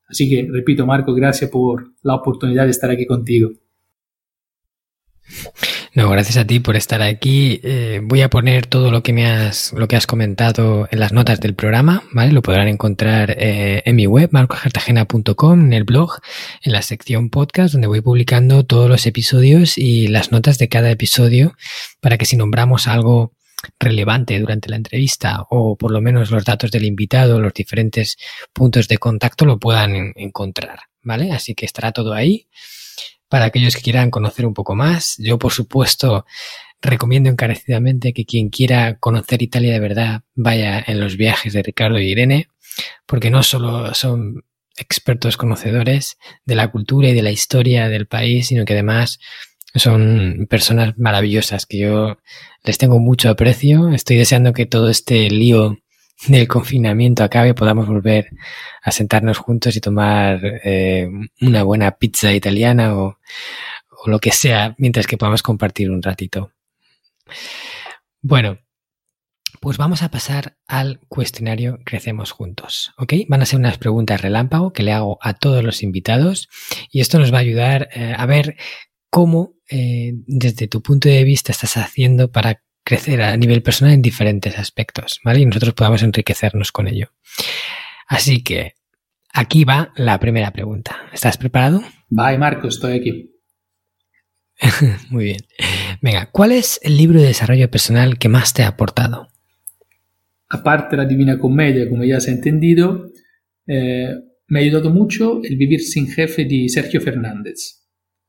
Así 0.08 0.30
que, 0.30 0.48
repito, 0.52 0.86
Marco, 0.86 1.14
gracias 1.14 1.50
por 1.50 1.94
la 2.02 2.16
oportunidad 2.16 2.66
de 2.66 2.72
estar 2.72 2.90
aquí 2.90 3.06
contigo. 3.06 3.52
No, 5.96 6.10
gracias 6.10 6.38
a 6.38 6.46
ti 6.46 6.60
por 6.60 6.76
estar 6.76 7.04
aquí. 7.04 7.60
Eh, 7.64 8.02
voy 8.04 8.22
a 8.22 8.30
poner 8.30 8.66
todo 8.66 8.90
lo 8.90 9.04
que 9.04 9.14
me 9.14 9.28
has, 9.28 9.74
lo 9.74 9.88
que 9.88 9.96
has 9.96 10.08
comentado 10.08 10.88
en 10.90 11.00
las 11.00 11.14
notas 11.14 11.40
del 11.40 11.54
programa, 11.54 12.04
¿vale? 12.12 12.32
Lo 12.32 12.42
podrán 12.42 12.68
encontrar 12.68 13.36
eh, 13.38 13.84
en 13.86 13.96
mi 13.96 14.08
web, 14.08 14.30
marcojartagena.com, 14.32 15.66
en 15.66 15.74
el 15.74 15.84
blog, 15.84 16.20
en 16.64 16.72
la 16.72 16.82
sección 16.82 17.30
podcast, 17.30 17.74
donde 17.74 17.88
voy 17.88 18.02
publicando 18.02 18.66
todos 18.66 18.90
los 18.90 19.06
episodios 19.06 19.78
y 19.78 20.08
las 20.08 20.32
notas 20.32 20.58
de 20.58 20.68
cada 20.68 20.90
episodio 20.90 21.56
para 22.02 22.18
que 22.18 22.26
si 22.26 22.38
nombramos 22.38 22.88
algo 22.88 23.34
relevante 23.80 24.40
durante 24.40 24.70
la 24.70 24.76
entrevista 24.76 25.46
o 25.50 25.76
por 25.76 25.92
lo 25.92 26.02
menos 26.02 26.32
los 26.32 26.46
datos 26.46 26.72
del 26.72 26.86
invitado, 26.86 27.40
los 27.40 27.54
diferentes 27.54 28.18
puntos 28.52 28.88
de 28.88 28.98
contacto 28.98 29.46
lo 29.46 29.60
puedan 29.60 30.14
encontrar, 30.16 30.80
¿vale? 31.02 31.32
Así 31.32 31.56
que 31.56 31.66
estará 31.66 31.92
todo 31.92 32.14
ahí 32.14 32.48
para 33.30 33.46
aquellos 33.46 33.76
que 33.76 33.82
quieran 33.82 34.12
conocer 34.12 34.46
un 34.46 34.54
poco 34.54 34.76
más. 34.76 35.16
Yo, 35.18 35.40
por 35.40 35.52
supuesto, 35.52 36.26
recomiendo 36.82 37.30
encarecidamente 37.30 38.14
que 38.14 38.26
quien 38.26 38.50
quiera 38.50 39.00
conocer 39.00 39.42
Italia 39.42 39.74
de 39.74 39.80
verdad 39.80 40.22
vaya 40.36 40.84
en 40.86 41.00
los 41.00 41.18
viajes 41.18 41.54
de 41.54 41.64
Ricardo 41.64 41.98
y 41.98 42.12
Irene, 42.12 42.50
porque 43.06 43.32
no 43.32 43.42
solo 43.42 43.94
son 43.94 44.44
expertos 44.78 45.38
conocedores 45.38 46.18
de 46.46 46.56
la 46.56 46.70
cultura 46.72 47.10
y 47.10 47.14
de 47.14 47.22
la 47.22 47.32
historia 47.32 47.90
del 47.90 48.08
país, 48.08 48.48
sino 48.48 48.66
que 48.66 48.74
además 48.74 49.20
son 49.76 50.46
personas 50.50 50.98
maravillosas 50.98 51.66
que 51.66 51.80
yo 51.80 52.18
les 52.64 52.78
tengo 52.78 53.00
mucho 53.00 53.30
aprecio. 53.30 53.90
Estoy 53.90 54.18
deseando 54.18 54.54
que 54.54 54.66
todo 54.66 54.90
este 54.90 55.30
lío 55.30 55.78
del 56.28 56.48
confinamiento 56.48 57.24
acabe, 57.24 57.54
podamos 57.54 57.88
volver 57.88 58.30
a 58.82 58.92
sentarnos 58.92 59.38
juntos 59.38 59.76
y 59.76 59.82
tomar 59.82 60.40
eh, 60.64 61.10
una 61.42 61.64
buena 61.64 61.92
pizza 61.92 62.34
italiana 62.34 62.96
o, 62.98 63.20
o, 63.90 64.10
lo 64.10 64.20
que 64.20 64.32
sea, 64.32 64.76
mientras 64.78 65.08
que 65.08 65.18
podamos 65.18 65.44
compartir 65.44 65.92
un 65.92 66.02
ratito. 66.02 66.52
Bueno, 68.22 68.60
pues 69.60 69.78
vamos 69.78 70.04
a 70.04 70.10
pasar 70.12 70.58
al 70.68 71.00
cuestionario 71.08 71.80
Crecemos 71.86 72.32
Juntos, 72.32 72.94
¿ok? 72.98 73.14
Van 73.28 73.42
a 73.42 73.46
ser 73.46 73.60
unas 73.60 73.78
preguntas 73.78 74.22
relámpago 74.22 74.74
que 74.74 74.84
le 74.84 74.92
hago 74.92 75.20
a 75.22 75.34
todos 75.34 75.64
los 75.64 75.84
invitados 75.84 76.50
y 76.92 77.00
esto 77.00 77.20
nos 77.20 77.34
va 77.34 77.38
a 77.38 77.42
ayudar 77.42 77.90
eh, 77.94 78.14
a 78.18 78.26
ver 78.26 78.58
cómo, 79.14 79.54
eh, 79.70 80.14
desde 80.26 80.68
tu 80.68 80.82
punto 80.82 81.08
de 81.08 81.24
vista, 81.24 81.52
estás 81.52 81.78
haciendo 81.78 82.32
para 82.32 82.64
crecer 82.84 83.22
a 83.22 83.38
nivel 83.38 83.62
personal 83.62 83.94
en 83.94 84.02
diferentes 84.02 84.58
aspectos, 84.58 85.20
¿vale? 85.24 85.42
Y 85.42 85.46
nosotros 85.46 85.76
podamos 85.76 86.02
enriquecernos 86.02 86.72
con 86.72 86.88
ello. 86.88 87.10
Así 88.08 88.42
que 88.42 88.74
aquí 89.32 89.66
va 89.66 89.94
la 89.98 90.20
primera 90.20 90.50
pregunta. 90.50 90.98
¿Estás 91.14 91.38
preparado? 91.38 91.84
Bye, 92.10 92.40
Marco, 92.40 92.70
estoy 92.70 92.94
aquí. 92.98 93.36
Muy 95.12 95.26
bien. 95.26 95.42
Venga, 96.02 96.32
¿cuál 96.32 96.52
es 96.52 96.80
el 96.82 96.98
libro 96.98 97.22
de 97.22 97.28
desarrollo 97.28 97.70
personal 97.70 98.18
que 98.18 98.30
más 98.30 98.52
te 98.56 98.64
ha 98.64 98.70
aportado? 98.70 99.28
Aparte 100.50 100.98
la 100.98 101.06
Divina 101.06 101.38
Comedia, 101.38 101.88
como 101.88 102.04
ya 102.04 102.18
has 102.18 102.28
entendido, 102.28 103.12
eh, 103.68 104.10
me 104.48 104.60
ha 104.60 104.64
ayudado 104.64 104.90
mucho 104.90 105.40
el 105.44 105.56
Vivir 105.56 105.82
sin 105.82 106.08
Jefe 106.08 106.46
de 106.46 106.68
Sergio 106.68 107.00
Fernández. 107.00 107.83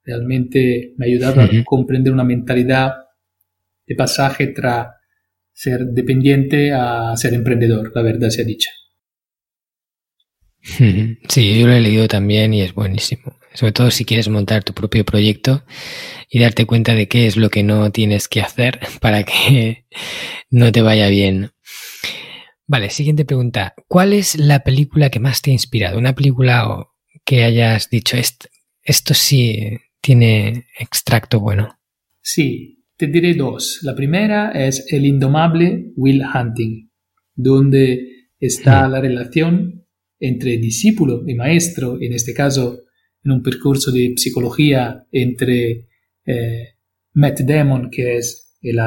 Realmente 0.05 0.93
me 0.97 1.07
ha 1.07 1.09
ayudado 1.09 1.41
a 1.41 1.49
comprender 1.65 2.13
una 2.13 2.25
mentalidad 2.25 2.95
de 3.87 3.95
pasaje 3.95 4.49
tras 4.49 4.89
ser 5.53 5.87
dependiente 5.87 6.73
a 6.73 7.17
ser 7.17 7.33
emprendedor, 7.35 7.93
la 7.95 8.03
verdad 8.03 8.29
sea 8.29 8.45
dicha. 8.45 8.71
Sí, 11.29 11.59
yo 11.59 11.67
lo 11.67 11.75
he 11.75 11.81
leído 11.81 12.09
también 12.09 12.55
y 12.55 12.63
es 12.63 12.75
buenísimo. 12.75 13.39
Sobre 13.53 13.73
todo 13.73 13.91
si 13.91 14.05
quieres 14.05 14.29
montar 14.29 14.65
tu 14.65 14.73
propio 14.73 15.05
proyecto 15.05 15.65
y 16.29 16.41
darte 16.41 16.67
cuenta 16.67 16.95
de 16.95 17.07
qué 17.07 17.27
es 17.27 17.37
lo 17.37 17.51
que 17.51 17.63
no 17.63 17.93
tienes 17.93 18.29
que 18.29 18.41
hacer 18.41 18.81
para 19.01 19.25
que 19.25 19.87
no 20.51 20.73
te 20.73 20.83
vaya 20.83 21.09
bien. 21.09 21.53
Vale, 22.67 22.91
siguiente 22.91 23.25
pregunta. 23.25 23.75
¿Cuál 23.89 24.15
es 24.15 24.37
la 24.37 24.61
película 24.61 25.11
que 25.11 25.21
más 25.21 25.43
te 25.43 25.51
ha 25.51 25.53
inspirado? 25.53 25.99
Una 25.99 26.15
película 26.15 26.89
que 27.25 27.45
hayas 27.45 27.91
dicho, 27.91 28.17
esto, 28.17 28.49
esto 28.83 29.15
sí 29.15 29.79
tiene 30.05 30.67
extracto 30.79 31.41
bueno. 31.41 31.79
Sí, 32.21 32.85
te 32.95 33.07
diré 33.07 33.33
dos. 33.33 33.81
La 33.83 33.95
primera 33.95 34.51
es 34.51 34.85
El 34.93 35.07
indomable 35.07 35.93
Will 35.97 36.23
Hunting, 36.23 36.91
donde 37.35 38.29
está 38.39 38.87
la 38.87 39.01
relación 39.01 39.87
entre 40.21 40.59
discípulo 40.59 41.23
y 41.27 41.35
maestro, 41.35 41.97
en 41.99 42.13
este 42.13 42.35
caso 42.35 42.81
en 43.25 43.33
un 43.33 43.43
percurso 43.43 43.91
de 43.91 44.13
psicología 44.15 45.07
entre 45.11 45.89
eh, 46.27 46.75
Matt 47.15 47.41
Damon, 47.41 47.89
que 47.91 48.19
es 48.19 48.59
el, 48.61 48.79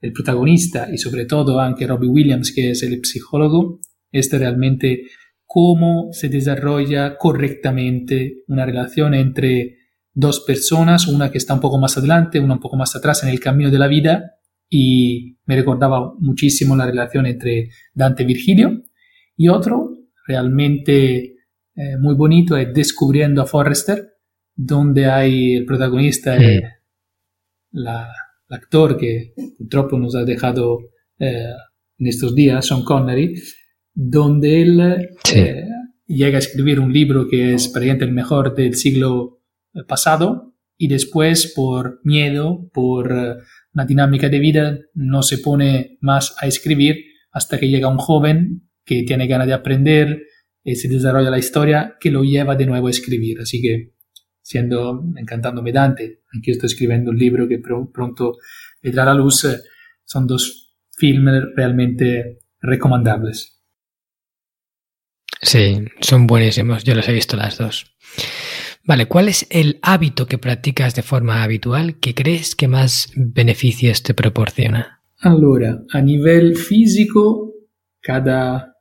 el, 0.00 0.12
protagonista, 0.12 0.88
y 0.92 0.98
sobre 0.98 1.24
todo 1.24 1.58
anche 1.58 1.84
Robbie 1.84 2.08
Williams, 2.08 2.52
que 2.52 2.70
es 2.70 2.84
el 2.84 3.04
psicólogo, 3.04 3.80
es 4.12 4.30
realmente 4.30 5.02
cómo 5.44 6.12
se 6.12 6.28
desarrolla 6.28 7.16
correctamente 7.18 8.44
una 8.46 8.64
relación 8.64 9.14
entre 9.14 9.81
dos 10.14 10.40
personas, 10.40 11.06
una 11.06 11.30
que 11.30 11.38
está 11.38 11.54
un 11.54 11.60
poco 11.60 11.78
más 11.78 11.96
adelante, 11.96 12.40
una 12.40 12.54
un 12.54 12.60
poco 12.60 12.76
más 12.76 12.94
atrás 12.96 13.22
en 13.22 13.30
el 13.30 13.40
camino 13.40 13.70
de 13.70 13.78
la 13.78 13.88
vida, 13.88 14.36
y 14.68 15.36
me 15.46 15.56
recordaba 15.56 16.14
muchísimo 16.18 16.76
la 16.76 16.86
relación 16.86 17.26
entre 17.26 17.70
Dante 17.94 18.22
y 18.22 18.26
Virgilio, 18.26 18.82
y 19.36 19.48
otro 19.48 19.90
realmente 20.26 21.36
eh, 21.74 21.96
muy 21.98 22.14
bonito 22.14 22.56
es 22.56 22.72
Descubriendo 22.72 23.42
a 23.42 23.46
Forrester, 23.46 24.12
donde 24.54 25.06
hay 25.06 25.54
el 25.54 25.64
protagonista, 25.64 26.36
el 26.36 26.62
actor 28.48 28.96
que 28.96 29.32
purtroppo 29.56 29.98
nos 29.98 30.14
ha 30.14 30.24
dejado 30.24 30.78
eh, 31.18 31.52
en 31.98 32.06
estos 32.06 32.34
días, 32.34 32.66
Sean 32.66 32.84
Connery, 32.84 33.34
donde 33.94 34.62
él 34.62 34.80
eh, 35.34 35.68
llega 36.06 36.36
a 36.36 36.40
escribir 36.40 36.80
un 36.80 36.92
libro 36.92 37.26
que 37.28 37.54
es 37.54 37.68
prácticamente 37.68 38.04
el 38.04 38.12
mejor 38.12 38.54
del 38.54 38.74
siglo 38.74 39.41
pasado 39.86 40.54
y 40.76 40.88
después 40.88 41.52
por 41.54 42.00
miedo, 42.04 42.68
por 42.72 43.12
una 43.72 43.86
dinámica 43.86 44.28
de 44.28 44.38
vida, 44.38 44.78
no 44.94 45.22
se 45.22 45.38
pone 45.38 45.98
más 46.00 46.34
a 46.40 46.46
escribir 46.46 46.96
hasta 47.30 47.58
que 47.58 47.68
llega 47.68 47.88
un 47.88 47.98
joven 47.98 48.68
que 48.84 49.04
tiene 49.04 49.26
ganas 49.26 49.46
de 49.46 49.54
aprender, 49.54 50.22
y 50.64 50.76
se 50.76 50.88
desarrolla 50.88 51.30
la 51.30 51.38
historia 51.38 51.96
que 52.00 52.10
lo 52.10 52.22
lleva 52.22 52.56
de 52.56 52.66
nuevo 52.66 52.86
a 52.86 52.90
escribir. 52.90 53.40
Así 53.40 53.60
que, 53.60 53.94
siendo 54.40 55.02
encantándome 55.16 55.72
Dante, 55.72 56.22
aquí 56.38 56.50
estoy 56.50 56.68
escribiendo 56.68 57.10
un 57.10 57.18
libro 57.18 57.48
que 57.48 57.58
pronto 57.58 58.38
vendrá 58.82 59.02
a 59.02 59.06
la 59.06 59.14
luz, 59.14 59.44
eh, 59.44 59.58
son 60.04 60.26
dos 60.26 60.76
filmes 60.96 61.42
realmente 61.56 62.38
recomendables. 62.60 63.60
Sí, 65.40 65.84
son 66.00 66.28
buenísimos, 66.28 66.84
yo 66.84 66.94
los 66.94 67.08
he 67.08 67.12
visto 67.12 67.36
las 67.36 67.58
dos. 67.58 67.91
Vale, 68.84 69.06
¿cuál 69.06 69.28
es 69.28 69.46
el 69.50 69.78
hábito 69.82 70.26
que 70.26 70.38
practicas 70.38 70.94
de 70.94 71.02
forma 71.02 71.44
habitual 71.44 72.00
que 72.00 72.14
crees 72.14 72.56
que 72.56 72.66
más 72.66 73.12
beneficios 73.14 74.02
te 74.02 74.12
proporciona? 74.12 75.02
Allora, 75.18 75.84
a 75.92 76.02
nivel 76.02 76.56
físico, 76.56 77.54
cada 78.00 78.74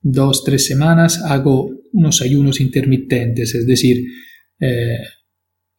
dos, 0.00 0.44
tres 0.44 0.66
semanas 0.66 1.22
hago 1.22 1.70
unos 1.92 2.22
ayunos 2.22 2.60
intermitentes, 2.60 3.54
es 3.54 3.66
decir, 3.66 4.06
eh, 4.58 4.98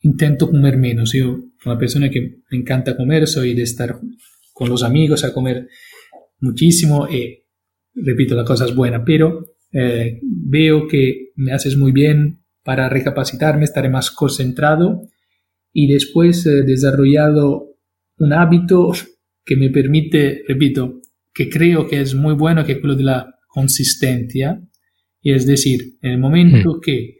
intento 0.01 0.49
comer 0.51 0.77
menos. 0.77 1.13
Yo 1.13 1.23
soy 1.23 1.71
una 1.71 1.79
persona 1.79 2.11
que 2.11 2.21
me 2.51 2.57
encanta 2.57 2.95
comer, 2.95 3.27
soy 3.27 3.55
de 3.55 3.63
estar 3.63 3.99
con 4.53 4.69
los 4.69 4.83
amigos 4.83 5.23
a 5.23 5.33
comer 5.33 5.67
muchísimo 6.39 7.09
y, 7.09 7.45
repito, 7.95 8.35
la 8.35 8.45
cosa 8.45 8.65
es 8.65 8.75
buena, 8.75 9.03
pero 9.03 9.57
eh, 9.71 10.19
veo 10.21 10.87
que 10.87 11.31
me 11.35 11.51
haces 11.51 11.75
muy 11.77 11.91
bien 11.91 12.44
para 12.65 12.89
recapacitarme, 12.89 13.63
estaré 13.63 13.89
más 13.89 14.09
concentrado 14.09 15.03
y 15.71 15.87
después 15.87 16.45
he 16.47 16.63
desarrollado 16.63 17.75
un 18.17 18.33
hábito 18.33 18.91
que 19.45 19.55
me 19.55 19.69
permite, 19.69 20.41
repito, 20.47 20.99
que 21.31 21.47
creo 21.47 21.87
que 21.87 22.01
es 22.01 22.15
muy 22.15 22.33
bueno, 22.33 22.65
que 22.65 22.71
es 22.73 22.79
quello 22.79 22.95
de 22.95 23.03
la 23.03 23.35
consistencia, 23.47 24.59
y 25.21 25.33
es 25.33 25.45
decir, 25.45 25.97
en 26.01 26.13
el 26.13 26.17
momento 26.17 26.79
que 26.81 26.97
eh, 26.97 27.17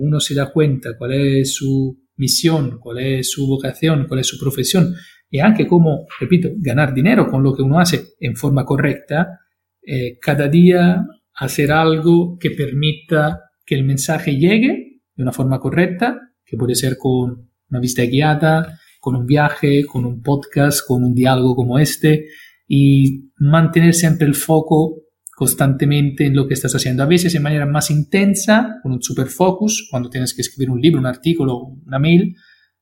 uno 0.00 0.18
se 0.18 0.34
da 0.34 0.50
cuenta 0.50 0.96
cuál 0.98 1.12
es 1.12 1.54
su 1.54 1.96
misión, 2.16 2.78
cuál 2.80 2.98
es 2.98 3.30
su 3.30 3.46
vocación, 3.46 4.06
cuál 4.08 4.20
es 4.20 4.26
su 4.26 4.40
profesión, 4.40 4.92
y 5.30 5.38
anche 5.38 5.68
cómo, 5.68 6.06
repito, 6.18 6.48
ganar 6.56 6.92
dinero 6.92 7.28
con 7.28 7.44
lo 7.44 7.54
que 7.54 7.62
uno 7.62 7.78
hace 7.78 8.02
en 8.18 8.34
forma 8.34 8.64
correcta, 8.64 9.38
eh, 9.86 10.18
cada 10.20 10.48
día 10.48 11.06
hacer 11.34 11.70
algo 11.70 12.36
que 12.40 12.50
permita 12.50 13.47
que 13.68 13.74
el 13.74 13.84
mensaje 13.84 14.36
llegue 14.36 15.02
de 15.14 15.22
una 15.22 15.32
forma 15.32 15.60
correcta, 15.60 16.18
que 16.42 16.56
puede 16.56 16.74
ser 16.74 16.96
con 16.96 17.50
una 17.68 17.80
vista 17.80 18.02
guiada, 18.04 18.78
con 18.98 19.14
un 19.14 19.26
viaje, 19.26 19.84
con 19.84 20.06
un 20.06 20.22
podcast, 20.22 20.80
con 20.86 21.04
un 21.04 21.14
diálogo 21.14 21.54
como 21.54 21.78
este, 21.78 22.28
y 22.66 23.30
mantener 23.36 23.92
siempre 23.92 24.26
el 24.26 24.34
foco 24.34 25.02
constantemente 25.36 26.24
en 26.24 26.34
lo 26.34 26.48
que 26.48 26.54
estás 26.54 26.74
haciendo. 26.74 27.02
A 27.02 27.06
veces 27.06 27.34
en 27.34 27.42
manera 27.42 27.66
más 27.66 27.90
intensa, 27.90 28.76
con 28.82 28.92
un 28.92 29.02
super 29.02 29.26
focus, 29.26 29.86
cuando 29.90 30.08
tienes 30.08 30.32
que 30.32 30.40
escribir 30.40 30.70
un 30.70 30.80
libro, 30.80 30.98
un 30.98 31.06
artículo, 31.06 31.58
una 31.86 31.98
mail. 31.98 32.34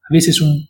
A 0.09 0.15
veces 0.15 0.41
un, 0.41 0.69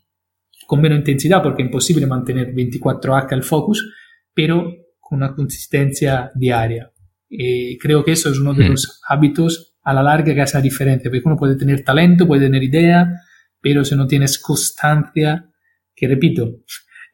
con 0.66 0.80
menos 0.80 0.98
intensidad, 0.98 1.42
porque 1.42 1.62
es 1.62 1.66
imposible 1.66 2.06
mantener 2.06 2.54
24H 2.54 3.32
el 3.32 3.42
focus, 3.42 3.86
pero 4.32 4.72
con 4.98 5.18
una 5.18 5.34
consistencia 5.34 6.32
diaria. 6.34 6.90
Eh, 7.28 7.76
creo 7.78 8.02
que 8.02 8.12
eso 8.12 8.30
es 8.30 8.38
uno 8.38 8.54
de 8.54 8.64
mm. 8.64 8.70
los 8.70 9.00
hábitos 9.06 9.75
a 9.86 9.94
la 9.94 10.02
larga 10.02 10.34
que 10.34 10.42
hace 10.42 10.58
la 10.58 10.62
diferencia, 10.62 11.08
porque 11.08 11.22
uno 11.24 11.36
puede 11.36 11.54
tener 11.54 11.84
talento, 11.84 12.26
puede 12.26 12.46
tener 12.46 12.60
idea, 12.60 13.22
pero 13.60 13.84
si 13.84 13.94
no 13.94 14.04
tienes 14.04 14.36
constancia, 14.40 15.48
que 15.94 16.08
repito, 16.08 16.64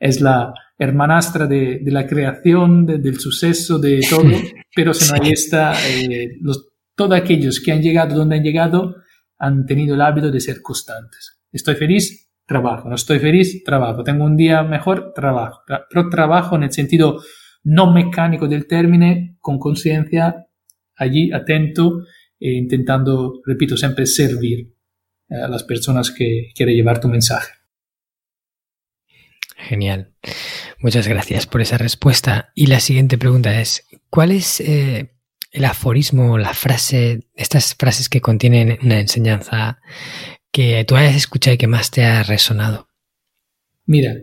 es 0.01 0.23
la 0.23 0.55
hermanastra 0.79 1.47
de, 1.47 1.83
la 1.85 2.07
creación, 2.07 2.87
del 2.87 3.21
suceso, 3.21 3.79
de 3.79 4.01
todo, 4.09 4.25
pero 4.75 4.95
si 4.95 5.13
no 5.13 5.23
ahí 5.23 5.33
está, 5.33 5.75
eh, 5.87 6.39
todos 6.95 7.13
aquellos 7.13 7.61
que 7.61 7.73
han 7.73 7.83
llegado 7.83 8.17
donde 8.17 8.37
han 8.37 8.43
llegado 8.43 8.97
han 9.39 9.67
tenido 9.67 9.95
el 9.95 10.01
hábito 10.01 10.31
de 10.31 10.41
ser 10.41 10.63
constantes. 10.63 11.43
Estoy 11.53 11.75
feliz, 11.75 12.33
trabajo. 12.47 12.89
No 12.89 12.95
estoy 12.95 13.19
feliz, 13.19 13.63
trabajo. 13.65 14.03
Tengo 14.03 14.25
un 14.25 14.37
día 14.37 14.63
mejor, 14.63 15.13
trabajo. 15.15 15.61
Pero 15.67 16.09
trabajo 16.09 16.57
en 16.57 16.63
el 16.63 16.73
sentido 16.73 17.21
no 17.65 17.93
mecánico 17.93 18.49
del 18.49 18.67
término, 18.67 19.37
con 19.41 19.59
conciencia, 19.59 20.47
allí 20.97 21.33
atento, 21.33 22.03
e 22.43 22.57
intentando, 22.57 23.41
repito, 23.45 23.77
siempre 23.77 24.07
servir 24.07 24.75
a 25.31 25.49
las 25.49 25.63
personas 25.63 26.11
que 26.11 26.51
quieren 26.55 26.75
llevar 26.75 27.01
tu 27.01 27.09
mensaje. 27.09 27.53
Genial. 29.57 30.13
Muchas 30.79 31.07
gracias 31.07 31.47
por 31.47 31.61
esa 31.61 31.79
respuesta. 31.79 32.51
Y 32.55 32.67
la 32.67 32.81
siguiente 32.81 33.17
pregunta 33.17 33.61
es, 33.61 33.87
¿cuál 34.11 34.33
es 34.33 34.61
eh, 34.61 35.13
el 35.53 35.65
aforismo, 35.65 36.37
la 36.37 36.53
frase, 36.53 37.21
estas 37.35 37.75
frases 37.77 38.09
que 38.09 38.21
contienen 38.21 38.79
una 38.83 38.99
enseñanza 38.99 39.81
que 40.51 40.85
tú 40.85 40.97
hayas 40.97 41.15
escuchado 41.15 41.55
y 41.55 41.59
que 41.59 41.69
más 41.69 41.91
te 41.93 42.03
ha 42.03 42.25
resonado? 42.25 42.89
Mira, 43.87 44.17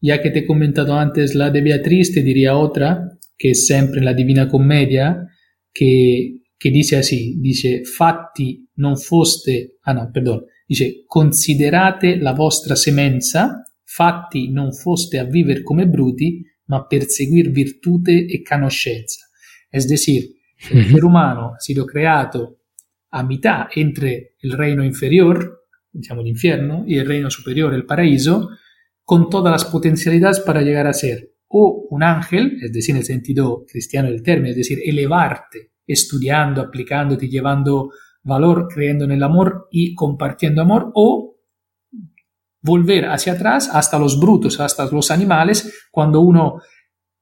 ya 0.00 0.22
que 0.22 0.30
te 0.30 0.40
he 0.40 0.46
comentado 0.46 0.98
antes 0.98 1.34
la 1.34 1.50
de 1.50 1.60
Beatriz, 1.60 2.14
te 2.14 2.22
diría 2.22 2.56
otra, 2.56 3.18
que 3.36 3.50
es 3.50 3.66
siempre 3.66 3.98
en 3.98 4.06
la 4.06 4.14
Divina 4.14 4.48
Commedia, 4.48 5.28
que, 5.72 6.45
que 6.56 6.70
dice 6.70 6.96
así, 6.96 7.36
dice, 7.38 7.84
fatti 7.84 8.68
non 8.76 8.96
foste, 8.96 9.78
ah 9.82 9.92
no, 9.92 10.10
perdón, 10.10 10.44
dice, 10.66 11.04
considerate 11.06 12.16
la 12.16 12.32
vostra 12.32 12.74
semenza, 12.74 13.62
fatti 13.84 14.50
non 14.50 14.72
foste 14.72 15.18
a 15.18 15.24
vivere 15.24 15.62
come 15.62 15.86
bruti, 15.86 16.42
ma 16.66 16.86
per 16.86 17.06
seguir 17.06 17.50
virtute 17.50 18.26
e 18.26 18.42
conoscenza. 18.42 19.28
Es 19.70 19.86
decir, 19.86 20.34
el 20.70 20.86
ser 20.86 21.04
humano 21.04 21.54
ha 21.54 21.60
sido 21.60 21.84
creado 21.84 22.62
a 23.10 23.22
mitad 23.22 23.66
entre 23.74 24.34
el 24.40 24.52
reino 24.52 24.82
inferior, 24.82 25.66
diciamo 25.90 26.22
el 26.22 26.28
infierno, 26.28 26.84
y 26.86 26.96
el 26.96 27.06
reino 27.06 27.30
superior, 27.30 27.72
el 27.74 27.84
paraíso, 27.84 28.48
con 29.02 29.30
todas 29.30 29.52
las 29.52 29.64
potencialidades 29.66 30.40
para 30.40 30.62
llegar 30.62 30.86
a 30.86 30.92
ser 30.92 31.32
o 31.48 31.86
un 31.90 32.02
ángel, 32.02 32.58
es 32.60 32.72
decir, 32.72 32.94
en 32.94 32.98
el 32.98 33.04
sentido 33.04 33.64
cristiano 33.66 34.10
del 34.10 34.22
término, 34.22 34.50
es 34.50 34.56
decir, 34.56 34.80
elevarte 34.84 35.75
estudiando, 35.86 36.60
aplicándote, 36.60 37.28
llevando 37.28 37.90
valor, 38.22 38.68
creyendo 38.68 39.04
en 39.04 39.12
el 39.12 39.22
amor 39.22 39.68
y 39.70 39.94
compartiendo 39.94 40.62
amor, 40.62 40.90
o 40.94 41.36
volver 42.60 43.06
hacia 43.06 43.34
atrás 43.34 43.70
hasta 43.72 43.98
los 43.98 44.18
brutos, 44.18 44.58
hasta 44.60 44.90
los 44.90 45.10
animales, 45.10 45.88
cuando 45.90 46.20
uno 46.20 46.60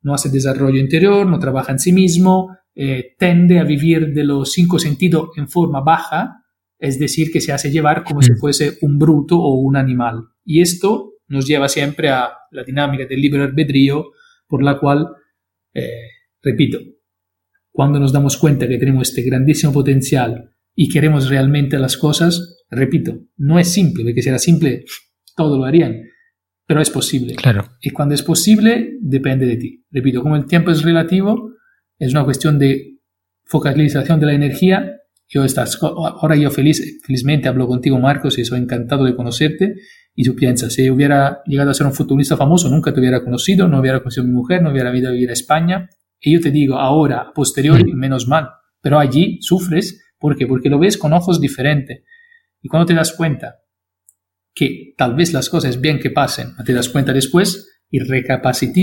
no 0.03 0.15
hace 0.15 0.31
desarrollo 0.31 0.79
interior, 0.79 1.27
no 1.27 1.39
trabaja 1.39 1.73
en 1.73 1.79
sí 1.79 1.93
mismo, 1.93 2.57
eh, 2.75 3.15
tende 3.19 3.59
a 3.59 3.65
vivir 3.65 4.13
de 4.13 4.25
los 4.25 4.53
cinco 4.53 4.79
sentidos 4.79 5.29
en 5.37 5.49
forma 5.49 5.81
baja, 5.81 6.45
es 6.79 6.99
decir, 6.99 7.31
que 7.31 7.41
se 7.41 7.53
hace 7.53 7.71
llevar 7.71 8.05
como 8.05 8.21
si 8.21 8.33
mm. 8.33 8.37
fuese 8.37 8.79
un 8.83 8.99
bruto 8.99 9.39
o 9.39 9.61
un 9.61 9.77
animal. 9.77 10.25
Y 10.45 10.61
esto 10.61 11.13
nos 11.29 11.47
lleva 11.47 11.69
siempre 11.69 12.11
a 12.11 12.33
la 12.51 12.65
dinámica 12.65 13.07
del 13.07 13.21
libre 13.21 13.43
albedrío, 13.43 14.13
por 14.47 14.63
la 14.63 14.79
cual, 14.79 15.09
eh, 15.73 16.11
repito, 16.43 16.79
cuando 17.75 17.99
nos 17.99 18.13
damos 18.13 18.37
cuenta 18.37 18.69
que 18.69 18.79
tenemos 18.79 19.09
este 19.09 19.23
grandísimo 19.23 19.73
potencial 19.73 20.53
y 20.77 20.89
queremos 20.89 21.29
realmente 21.29 21.77
las 21.77 21.97
cosas, 21.97 22.63
repito, 22.71 23.19
no 23.37 23.59
es 23.59 23.67
simple, 23.67 24.05
porque 24.05 24.23
si 24.23 24.29
era 24.29 24.39
simple, 24.39 24.85
todo 25.35 25.59
lo 25.59 25.65
harían, 25.65 26.01
pero 26.69 26.81
es 26.81 26.89
posible. 26.89 27.35
Claro. 27.35 27.67
Y 27.81 27.91
cuando 27.91 28.15
es 28.15 28.23
posible, 28.23 28.97
depende 29.01 29.47
de 29.47 29.57
ti. 29.57 29.85
Repito, 29.91 30.23
como 30.23 30.37
el 30.37 30.47
tiempo 30.47 30.71
es 30.71 30.85
relativo, 30.85 31.51
es 31.99 32.13
una 32.13 32.23
cuestión 32.23 32.61
de 32.61 33.01
focalización 33.45 34.21
de 34.21 34.27
la 34.27 34.35
energía. 34.35 34.93
Yo 35.27 35.43
estás, 35.43 35.77
ahora 35.83 36.37
yo 36.37 36.53
feliz, 36.53 37.01
felizmente 37.05 37.49
hablo 37.49 37.67
contigo, 37.67 37.99
Marcos, 37.99 38.39
y 38.39 38.45
soy 38.45 38.61
encantado 38.61 39.05
de 39.05 39.17
conocerte. 39.17 39.75
Y 40.15 40.23
tú 40.23 40.37
piensas, 40.37 40.75
si 40.75 40.89
hubiera 40.91 41.43
llegado 41.45 41.73
a 41.73 41.75
ser 41.75 41.89
un 41.89 41.93
futbolista 41.93 42.37
famoso, 42.37 42.69
nunca 42.69 42.95
te 42.95 43.01
hubiera 43.01 43.25
conocido, 43.25 43.67
no 43.67 43.81
hubiera 43.81 43.99
conocido 43.99 44.23
a 44.23 44.27
mi 44.29 44.33
mujer, 44.33 44.63
no 44.63 44.71
hubiera 44.71 44.97
ido 44.97 45.09
a 45.09 45.13
vivir 45.13 45.31
a 45.31 45.33
España. 45.33 45.91
Y 46.25 46.33
yo 46.33 46.41
te 46.41 46.51
digo, 46.51 46.77
ahora, 46.77 47.33
posteriori, 47.35 47.93
menos 47.93 48.27
mal. 48.27 48.49
Pero 48.81 48.99
allí 48.99 49.39
sufres, 49.43 50.03
¿por 50.19 50.37
qué? 50.37 50.47
Porque 50.47 50.71
lo 50.71 50.79
ves 50.79 50.97
con 50.97 51.13
ojos 51.13 51.39
diferentes. 51.39 52.03
Y 52.63 52.69
cuando 52.69 52.87
te 52.87 52.95
das 52.95 53.13
cuenta 53.13 53.57
que 54.55 54.95
tal 54.97 55.15
vez 55.15 55.35
las 55.35 55.51
cosas 55.51 55.81
bien 55.81 55.99
que 55.99 56.11
pasen, 56.11 56.55
te 56.65 56.73
das 56.73 56.89
cuenta 56.89 57.13
después 57.13 57.83
y 57.91 57.99
recapacita 57.99 58.81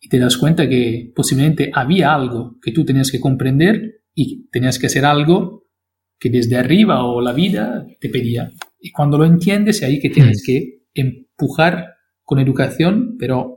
y 0.00 0.08
te 0.08 0.18
das 0.18 0.36
cuenta 0.36 0.68
que 0.68 1.10
posiblemente 1.14 1.70
había 1.74 2.14
algo 2.14 2.58
que 2.62 2.70
tú 2.70 2.84
tenías 2.84 3.10
que 3.10 3.18
comprender 3.18 4.02
y 4.14 4.48
tenías 4.50 4.78
que 4.78 4.86
hacer 4.86 5.04
algo 5.04 5.64
que 6.20 6.30
desde 6.30 6.56
arriba 6.56 7.04
o 7.04 7.20
la 7.20 7.32
vida 7.32 7.84
te 8.00 8.08
pedía. 8.08 8.52
Y 8.78 8.92
cuando 8.92 9.18
lo 9.18 9.24
entiendes, 9.24 9.78
es 9.78 9.82
ahí 9.82 9.98
que 9.98 10.10
tienes 10.10 10.44
que 10.46 10.84
empujar 10.94 11.94
con 12.22 12.38
educación, 12.38 13.16
pero 13.18 13.55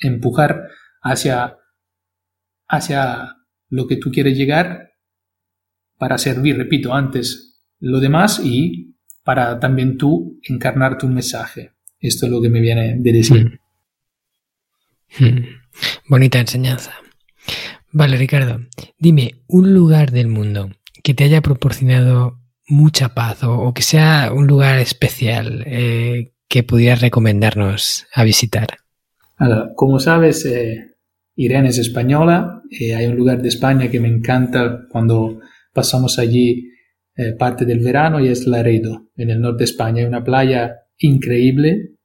empujar 0.00 0.68
hacia, 1.02 1.56
hacia 2.68 3.36
lo 3.68 3.86
que 3.86 3.96
tú 3.96 4.10
quieres 4.10 4.36
llegar 4.36 4.90
para 5.98 6.18
servir, 6.18 6.56
repito, 6.56 6.94
antes 6.94 7.60
lo 7.78 8.00
demás 8.00 8.40
y 8.42 8.96
para 9.22 9.60
también 9.60 9.96
tú 9.96 10.40
encarnar 10.42 10.98
tu 10.98 11.08
mensaje. 11.08 11.74
Esto 11.98 12.26
es 12.26 12.32
lo 12.32 12.40
que 12.40 12.48
me 12.48 12.60
viene 12.60 12.96
de 12.98 13.12
decir. 13.12 13.60
Mm. 15.18 15.24
Hmm. 15.24 15.44
Bonita 16.08 16.38
enseñanza. 16.38 16.92
Vale, 17.92 18.16
Ricardo, 18.16 18.60
dime 18.98 19.42
un 19.48 19.74
lugar 19.74 20.10
del 20.12 20.28
mundo 20.28 20.70
que 21.02 21.14
te 21.14 21.24
haya 21.24 21.40
proporcionado 21.40 22.38
mucha 22.66 23.14
paz 23.14 23.42
o, 23.42 23.74
que 23.74 23.82
sea 23.82 24.32
un 24.32 24.46
lugar 24.46 24.78
especial 24.78 25.64
eh, 25.66 26.32
que 26.48 26.62
pudieras 26.62 27.00
recomendarnos 27.00 28.06
a 28.14 28.22
visitar. 28.24 28.78
Como 29.74 29.98
sabes, 29.98 30.44
eh, 30.46 30.96
Irene 31.36 31.68
es 31.68 31.78
española. 31.78 32.62
y 32.70 32.92
hay 32.92 33.06
un 33.06 33.16
lugar 33.16 33.42
de 33.42 33.48
España 33.48 33.90
que 33.90 34.00
me 34.00 34.08
encanta 34.08 34.86
cuando 34.90 35.40
pasamos 35.72 36.18
allí 36.18 36.70
eh, 37.16 37.32
parte 37.38 37.64
del 37.64 37.80
verano 37.80 38.20
y 38.20 38.28
es 38.28 38.46
Laredo, 38.46 39.10
en 39.16 39.30
el 39.30 39.40
norte 39.40 39.58
de 39.58 39.64
España. 39.64 40.02
Hay 40.02 40.08
una 40.08 40.24
playa 40.24 40.76
increíble 40.98 41.96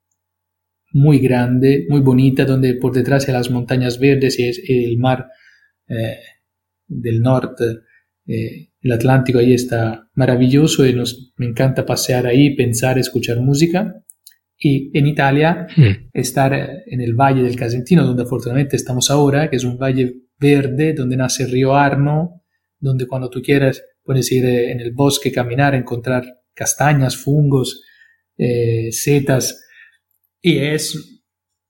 muy 0.92 1.20
grande, 1.20 1.86
muy 1.90 2.00
bonita, 2.02 2.46
donde 2.46 2.76
por 2.76 2.94
detrás 2.94 3.28
hay 3.28 3.34
las 3.34 3.52
montañas 3.52 4.00
verdes 4.00 4.40
y 4.40 4.86
el 4.86 4.98
mar 4.98 5.28
eh, 5.88 6.20
del 6.88 7.20
norte, 7.20 7.66
eh, 8.28 8.70
el 8.82 8.92
Atlántico 8.92 9.40
ahí 9.40 9.54
está 9.54 10.10
maravilloso 10.14 10.86
y 10.86 10.94
nos, 10.94 11.34
me 11.38 11.48
encanta 11.48 11.86
pasear 11.86 12.28
ahí, 12.28 12.56
pensar, 12.56 12.98
escuchar 12.98 13.42
música. 13.42 13.94
Y 14.58 14.97
en 14.97 15.08
Italia, 15.08 15.68
hmm. 15.76 16.10
estar 16.14 16.53
en 16.53 17.01
el 17.01 17.14
Valle 17.14 17.43
del 17.43 17.56
Casentino, 17.56 18.06
donde 18.06 18.24
afortunadamente 18.24 18.76
estamos 18.76 19.12
ahora, 19.12 19.49
que 19.49 19.58
es 19.58 19.64
un 19.64 19.78
valle 19.78 20.14
verde, 20.39 20.93
donde 20.93 21.18
nace 21.18 21.43
el 21.43 21.51
río 21.51 21.76
Arno, 21.76 22.43
donde 22.80 23.08
cuando 23.08 23.30
tú 23.30 23.41
quieras 23.41 23.82
puedes 24.03 24.32
ir 24.32 24.45
eh, 24.45 24.72
en 24.72 24.80
el 24.80 24.93
bosque, 24.93 25.32
caminar, 25.32 25.76
encontrar 25.76 26.24
castañas, 26.53 27.18
fungos, 27.18 27.82
setas, 28.91 29.66
y 30.45 30.60
es, 30.60 31.24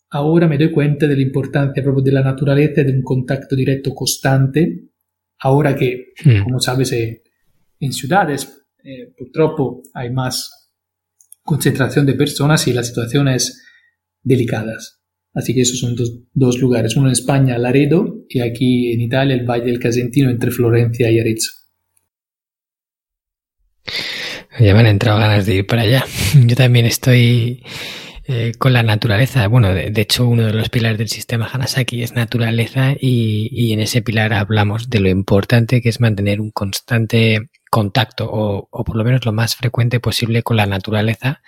ahora 0.10 0.50
me 0.50 0.58
doy 0.58 0.70
cuenta 0.70 1.08
de 1.08 1.16
la 1.16 1.22
importancia 1.22 1.82
proprio 1.82 2.04
de 2.04 2.12
la 2.12 2.22
naturaleza 2.22 2.82
y 2.82 2.84
de 2.84 2.92
un 2.92 3.04
contacto 3.04 3.56
directo 3.56 3.96
constante, 3.96 4.90
ahora 5.40 5.74
que, 5.74 6.08
mm. 6.26 6.44
como 6.44 6.60
sabes, 6.60 6.92
eh, 6.92 7.24
en 7.80 7.94
ciudades 7.94 8.66
eh, 8.84 9.14
purtroppo 9.18 9.82
hay 9.94 10.10
más 10.10 10.65
concentración 11.46 12.06
de 12.06 12.16
personas 12.16 12.68
y 12.68 12.74
la 12.74 12.84
situación 12.84 13.28
es 13.28 13.64
delicada. 14.24 14.76
Así 15.34 15.54
que 15.54 15.62
esos 15.62 15.80
son 15.80 15.96
dos, 15.96 16.12
dos, 16.34 16.60
lugares, 16.60 16.96
uno 16.96 17.08
en 17.08 17.14
España, 17.14 17.58
Laredo, 17.58 18.26
y 18.28 18.40
aquí 18.40 18.92
en 18.92 19.02
Italia, 19.02 19.36
el 19.36 19.46
Valle 19.46 19.66
del 19.66 19.80
Casentino, 19.80 20.30
entre 20.30 20.52
Florencia 20.52 21.12
y 21.12 21.20
Arezzo. 21.20 21.52
Ya 24.60 24.74
me 24.74 24.80
han 24.80 24.88
entrado 24.88 25.20
ganas 25.20 25.46
de 25.46 25.56
ir 25.56 25.68
para 25.68 25.84
allá. 25.84 26.06
Yo 26.46 26.56
también 26.56 26.86
estoy 26.86 27.64
eh, 28.28 28.54
con 28.58 28.74
la 28.74 28.82
naturaleza. 28.82 29.48
Bueno, 29.48 29.74
de, 29.74 30.02
hecho, 30.02 30.26
uno 30.26 30.46
de 30.48 30.54
los 30.54 30.70
pilares 30.70 30.98
del 30.98 31.10
sistema 31.10 31.50
Hanasaki 31.52 32.02
es 32.02 32.14
naturaleza 32.14 32.96
y, 33.00 33.74
en 33.74 33.82
ese 33.82 34.02
pilar 34.02 34.34
hablamos 34.34 34.90
de 34.90 35.02
lo 35.02 35.10
importante 35.10 35.82
que 35.82 35.90
es 35.90 36.00
mantener 36.00 36.40
un 36.40 36.52
constante 36.52 37.50
contacto 37.76 38.30
o, 38.32 38.84
por 38.86 38.96
lo 38.96 39.04
menos 39.04 39.26
lo 39.26 39.34
más 39.34 39.58
frecuente 39.58 40.00
posible 40.00 40.44
con 40.44 40.56
la 40.56 40.66
naturaleza 40.66 41.42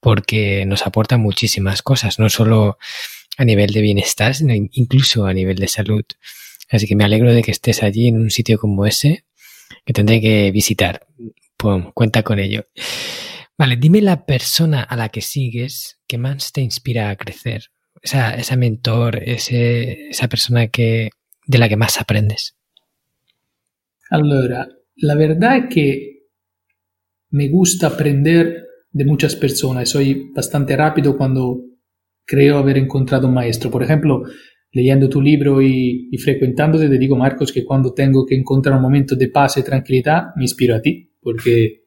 porque 0.00 0.64
nos 0.64 0.86
aporta 0.86 1.18
muchísimas 1.18 1.82
cosas, 1.82 2.18
no 2.18 2.30
solo 2.30 2.78
a 3.36 3.44
nivel 3.44 3.74
de 3.74 3.82
bienestar, 3.82 4.34
sino 4.34 4.54
incluso 4.54 5.26
a 5.26 5.34
nivel 5.34 5.58
de 5.58 5.68
salud. 5.68 6.04
Así 6.70 6.86
que 6.86 6.96
me 6.96 7.04
alegro 7.04 7.34
de 7.34 7.42
que 7.42 7.50
estés 7.50 7.82
allí 7.82 8.08
en 8.08 8.16
un 8.18 8.30
sitio 8.30 8.58
como 8.58 8.86
ese 8.86 9.26
que 9.84 9.92
tendré 9.92 10.22
que 10.22 10.50
visitar. 10.50 11.06
Pum, 11.58 11.92
cuenta 11.92 12.22
con 12.22 12.38
ello. 12.38 12.66
Vale, 13.58 13.76
dime 13.76 14.00
la 14.00 14.24
persona 14.24 14.82
a 14.82 14.96
la 14.96 15.10
que 15.10 15.20
sigues 15.20 15.98
que 16.06 16.16
más 16.16 16.52
te 16.52 16.62
inspira 16.62 17.10
a 17.10 17.16
crecer. 17.16 17.66
Esa, 18.00 18.34
esa 18.34 18.56
mentor, 18.56 19.22
ese, 19.22 20.08
esa 20.08 20.28
persona 20.28 20.68
que, 20.68 21.10
de 21.44 21.58
la 21.58 21.68
que 21.68 21.76
más 21.76 22.00
aprendes. 22.00 22.56
Allora, 24.08 24.68
la 24.96 25.14
verdad 25.14 25.56
es 25.56 25.74
que 25.74 26.16
me 27.30 27.48
gusta 27.48 27.88
aprender 27.88 28.66
de 28.90 29.04
muchas 29.04 29.36
personas. 29.36 29.88
Soy 29.88 30.30
bastante 30.34 30.76
rápido 30.76 31.16
cuando 31.16 31.60
creo 32.24 32.58
haber 32.58 32.78
encontrado 32.78 33.28
un 33.28 33.34
maestro. 33.34 33.70
Por 33.70 33.82
ejemplo, 33.82 34.22
leyendo 34.72 35.08
tu 35.08 35.20
libro 35.20 35.60
y, 35.60 36.08
y 36.10 36.18
frecuentándote, 36.18 36.88
te 36.88 36.98
digo, 36.98 37.16
Marcos, 37.16 37.52
que 37.52 37.64
cuando 37.64 37.92
tengo 37.92 38.24
que 38.24 38.34
encontrar 38.34 38.76
un 38.76 38.82
momento 38.82 39.14
de 39.14 39.28
paz 39.28 39.58
y 39.58 39.62
tranquilidad, 39.62 40.34
me 40.36 40.44
inspiro 40.44 40.74
a 40.74 40.80
ti, 40.80 41.12
porque 41.20 41.84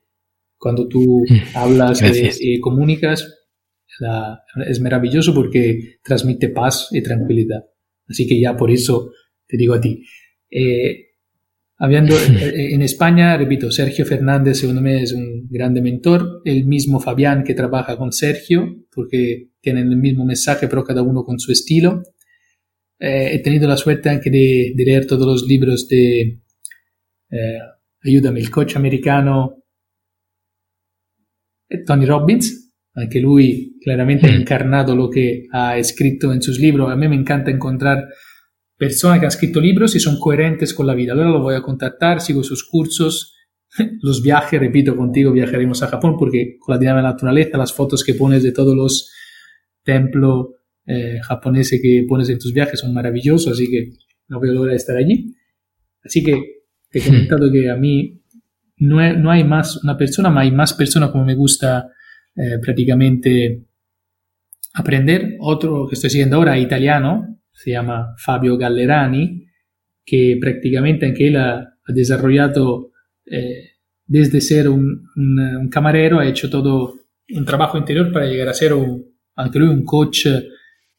cuando 0.57 0.87
tú 0.87 1.23
hablas 1.55 2.01
y 2.39 2.59
comunicas, 2.59 3.35
es 4.67 4.79
maravilloso 4.79 5.33
porque 5.33 5.97
transmite 6.03 6.49
paz 6.49 6.89
y 6.91 7.01
tranquilidad. 7.01 7.63
Así 8.07 8.27
que 8.27 8.39
ya 8.39 8.55
por 8.55 8.71
eso 8.71 9.11
te 9.47 9.57
digo 9.57 9.73
a 9.73 9.81
ti. 9.81 10.03
Eh, 10.49 11.08
Habiendo, 11.79 12.15
eh, 12.19 12.73
en 12.73 12.81
España, 12.81 13.35
repito, 13.37 13.71
Sergio 13.71 14.05
Fernández, 14.05 14.59
según 14.59 14.81
me, 14.83 15.01
es 15.01 15.13
un 15.13 15.47
grande 15.49 15.81
mentor. 15.81 16.41
El 16.45 16.65
mismo 16.65 16.99
Fabián 16.99 17.43
que 17.43 17.53
trabaja 17.53 17.97
con 17.97 18.11
Sergio, 18.11 18.85
porque 18.91 19.49
tienen 19.61 19.87
el 19.87 19.97
mismo 19.97 20.25
mensaje, 20.25 20.67
pero 20.67 20.83
cada 20.83 21.01
uno 21.01 21.23
con 21.23 21.39
su 21.39 21.51
estilo. 21.51 22.03
Eh, 22.99 23.29
he 23.33 23.39
tenido 23.39 23.67
la 23.67 23.77
suerte 23.77 24.09
anche 24.09 24.29
de, 24.29 24.73
de, 24.75 24.85
leer 24.85 25.07
todos 25.07 25.25
los 25.25 25.47
libros 25.47 25.87
de, 25.87 26.41
eh, 27.31 27.59
ayúdame, 28.03 28.41
el 28.41 28.51
coach 28.51 28.75
americano 28.75 29.63
eh, 31.69 31.83
Tony 31.85 32.05
Robbins, 32.05 32.73
anche 32.95 33.19
lui 33.19 33.77
claramente 33.79 34.27
ha 34.27 34.35
incarnato 34.35 34.95
lo 34.95 35.09
que 35.09 35.45
ha 35.51 35.77
escrito 35.77 36.33
en 36.33 36.41
sus 36.41 36.59
libros. 36.59 36.91
A 36.91 36.95
mí 36.95 37.07
me 37.07 37.15
encanta 37.15 37.51
encontrar 37.51 38.09
personas 38.79 39.19
que 39.19 39.25
han 39.25 39.29
escrito 39.29 39.59
libros 39.59 39.93
y 39.95 39.99
son 39.99 40.17
coherentes 40.17 40.73
con 40.73 40.87
la 40.87 40.95
vida. 40.95 41.11
Ahora 41.11 41.29
lo 41.29 41.41
voy 41.41 41.53
a 41.53 41.61
contactar, 41.61 42.21
sigo 42.21 42.43
sus 42.43 42.63
cursos, 42.63 43.35
los 44.01 44.23
viajes, 44.23 44.57
repito, 44.57 44.95
contigo 44.95 45.33
viajaremos 45.33 45.83
a 45.83 45.87
Japón 45.87 46.15
porque 46.17 46.55
con 46.57 46.73
la 46.73 46.79
dinámica 46.79 47.01
de 47.01 47.03
la 47.03 47.11
naturaleza, 47.11 47.57
las 47.57 47.73
fotos 47.73 48.05
que 48.05 48.13
pones 48.13 48.41
de 48.41 48.53
todos 48.53 48.75
los 48.75 49.11
templos 49.83 50.47
eh, 50.85 51.19
japoneses 51.21 51.81
que 51.83 52.05
pones 52.07 52.29
en 52.29 52.39
tus 52.39 52.53
viajes 52.53 52.79
son 52.79 52.93
maravillosos, 52.93 53.51
así 53.51 53.69
que 53.69 53.91
no 54.29 54.39
voy 54.39 54.49
a 54.49 54.53
lograr 54.53 54.75
estar 54.75 54.95
allí. 54.95 55.35
Así 56.03 56.23
que 56.23 56.63
te 56.89 56.99
he 56.99 57.01
comentado 57.03 57.51
que 57.51 57.69
a 57.69 57.75
mí 57.75 58.21
no, 58.77 59.13
no 59.13 59.29
hay 59.29 59.43
más 59.43 59.83
una 59.83 59.97
persona, 59.97 60.33
hay 60.39 60.51
más 60.51 60.73
personas 60.73 61.09
como 61.09 61.25
me 61.25 61.35
gusta 61.35 61.89
eh, 62.33 62.59
prácticamente 62.61 63.65
aprender. 64.73 65.35
Otro 65.41 65.85
que 65.85 65.95
estoy 65.95 66.11
siguiendo 66.11 66.37
ahora, 66.37 66.57
italiano, 66.57 67.38
se 67.61 67.71
llama 67.71 68.15
Fabio 68.17 68.57
Gallerani, 68.57 69.45
que 70.05 70.37
prácticamente 70.39 71.05
anche 71.05 71.27
él 71.27 71.35
ha, 71.35 71.75
desarrollado 71.89 72.91
eh, 73.25 73.71
desde 74.05 74.39
ser 74.39 74.69
un, 74.69 75.09
camarero, 75.69 76.19
ha 76.19 76.27
hecho 76.27 76.49
todo 76.49 76.93
un 77.29 77.45
trabajo 77.45 77.77
interior 77.77 78.13
para 78.13 78.27
llegar 78.27 78.47
a 78.47 78.53
ser 78.53 78.73
un, 78.73 79.03
anche 79.35 79.59
lui 79.59 79.67
un 79.67 79.83
coach 79.83 80.27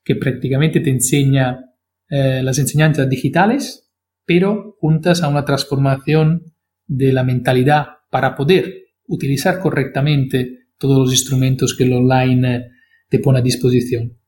que 0.05 0.17
prácticamente 0.17 0.81
te 0.81 0.91
enseña 0.91 1.65
eh, 2.11 2.43
las 2.43 2.59
enseñanzas 2.59 3.09
digitales, 3.09 3.91
pero 4.27 4.77
juntas 4.81 5.23
a 5.23 5.29
una 5.29 5.47
transformación 5.47 6.53
de 6.87 7.13
la 7.13 7.25
mentalidad 7.25 7.87
para 8.11 8.37
poder 8.37 8.89
utilizar 9.07 9.61
correctamente 9.61 10.67
todos 10.77 10.99
los 10.99 11.11
instrumentos 11.11 11.75
que 11.75 11.85
el 11.85 11.95
online 11.95 12.71
te 13.09 13.19
pone 13.19 13.39
a 13.39 13.43
disposición. 13.43 14.20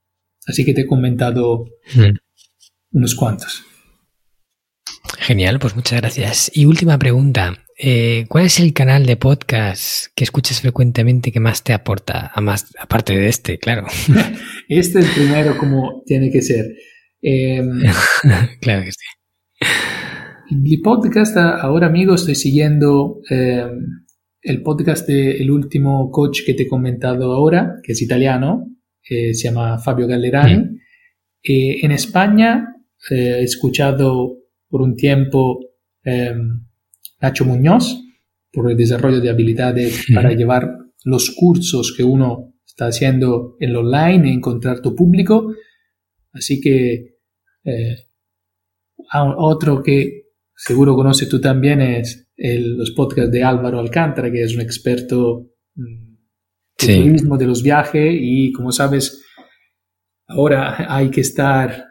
Así 0.47 0.65
que 0.65 0.75
te 0.75 0.83
he 0.83 0.87
comentado 0.87 1.65
mm. 1.95 2.17
unos 2.93 3.15
cuantos. 3.15 3.65
Genial, 5.19 5.59
pues 5.59 5.77
muchas 5.77 6.01
gracias. 6.01 6.51
Y 6.55 6.65
última 6.65 6.99
pregunta. 6.99 7.59
Eh, 7.79 8.27
¿Cuál 8.29 8.47
es 8.47 8.61
el 8.61 8.73
canal 8.73 9.07
de 9.07 9.17
podcast 9.17 10.07
que 10.15 10.25
escuchas 10.25 10.61
frecuentemente 10.61 11.33
que 11.33 11.41
más 11.41 11.65
te 11.65 11.73
aporta? 11.73 12.31
A 12.35 12.41
más, 12.41 12.73
aparte 12.79 13.17
de 13.17 13.29
este, 13.29 13.59
claro. 13.59 13.87
este 14.69 15.01
es 15.01 15.07
el 15.07 15.13
primero 15.15 15.57
como 15.59 16.03
tiene 16.07 16.31
que 16.31 16.43
ser. 16.43 16.67
Eh, 17.23 17.63
claro 18.61 18.83
que 18.83 18.93
sí. 18.93 19.07
El 20.51 20.81
podcast, 20.83 21.37
ahora 21.37 21.87
amigo, 21.87 22.15
estoy 22.15 22.35
siguiendo 22.35 23.21
eh, 23.31 23.67
el 24.43 24.63
podcast 24.63 25.07
del 25.09 25.51
último 25.51 26.11
coach 26.11 26.41
que 26.45 26.55
te 26.55 26.65
he 26.65 26.69
comentado 26.69 27.33
ahora, 27.33 27.77
que 27.83 27.93
es 27.93 28.03
italiano, 28.03 28.67
se 29.03 29.35
llama 29.35 29.79
Fabio 29.79 30.07
Gallerani. 30.07 30.57
Mm. 30.57 30.79
en 31.45 31.93
España 31.93 32.73
eh, 33.11 33.39
he 33.41 33.43
escuchado 33.43 34.39
por 34.69 34.83
un 34.83 34.95
tiempo 34.97 35.61
em, 36.05 36.67
Nacho 37.21 37.45
Muñoz 37.45 37.99
por 38.53 38.71
el 38.71 38.77
desarrollo 38.77 39.21
de 39.21 39.31
habilidades 39.31 40.07
para 40.15 40.33
llevar 40.33 40.69
los 41.05 41.31
cursos 41.31 41.95
que 41.97 42.05
uno 42.05 42.55
está 42.65 42.87
haciendo 42.87 43.57
en 43.61 43.75
online 43.75 44.29
e 44.29 44.33
encontrar 44.33 44.81
tu 44.81 44.95
público. 44.95 45.55
Así 46.33 46.61
que 46.61 47.19
eh, 47.65 47.97
otro 49.37 49.83
que 49.83 50.23
seguro 50.55 50.95
conoces 50.95 51.29
tú 51.29 51.41
también 51.41 51.81
es 51.81 52.29
los 52.37 52.93
podcasts 52.93 53.31
de 53.31 53.43
Álvaro 53.43 53.79
Alcántara, 53.79 54.31
que 54.31 54.43
es 54.43 54.55
un 54.55 54.63
experto 54.63 55.51
de 56.87 56.97
turismo, 56.97 57.39
de 57.39 57.47
los 57.47 57.63
viajes 57.63 58.15
y 58.19 58.53
como 58.53 58.73
sabes, 58.73 59.23
ahora 60.27 60.95
hay 60.95 61.11
que 61.11 61.21
estar 61.21 61.85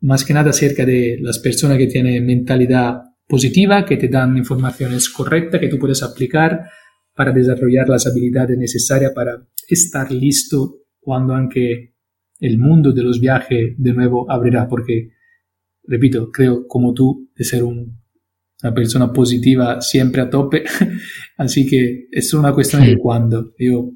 más 0.00 0.24
que 0.24 0.34
nada 0.34 0.52
cerca 0.52 0.84
de 0.84 1.18
las 1.20 1.38
personas 1.38 1.78
que 1.78 1.86
tienen 1.86 2.24
mentalidad 2.24 3.02
positiva, 3.26 3.84
que 3.84 3.96
te 3.96 4.08
dan 4.08 4.36
informaciones 4.36 5.08
correctas 5.08 5.60
que 5.60 5.68
tú 5.68 5.78
puedes 5.78 6.02
aplicar 6.02 6.68
para 7.14 7.32
desarrollar 7.32 7.88
las 7.88 8.06
habilidades 8.06 8.58
necesarias 8.58 9.12
para 9.14 9.46
estar 9.68 10.12
listo 10.12 10.82
cuando 11.00 11.34
aunque 11.34 11.94
el 12.38 12.58
mundo 12.58 12.92
de 12.92 13.02
los 13.02 13.20
viajes 13.20 13.74
de 13.78 13.92
nuevo 13.94 14.30
abrirá, 14.30 14.68
porque, 14.68 15.10
repito, 15.84 16.30
creo 16.30 16.66
como 16.66 16.92
tú 16.92 17.30
de 17.34 17.44
ser 17.44 17.64
un, 17.64 17.98
una 18.62 18.74
persona 18.74 19.12
positiva 19.12 19.80
siempre 19.80 20.22
a 20.22 20.30
tope, 20.30 20.64
así 21.38 21.66
que 21.66 22.08
es 22.10 22.32
una 22.34 22.52
cuestión 22.52 22.84
de 22.84 22.98
cuándo. 22.98 23.54
Yo, 23.58 23.90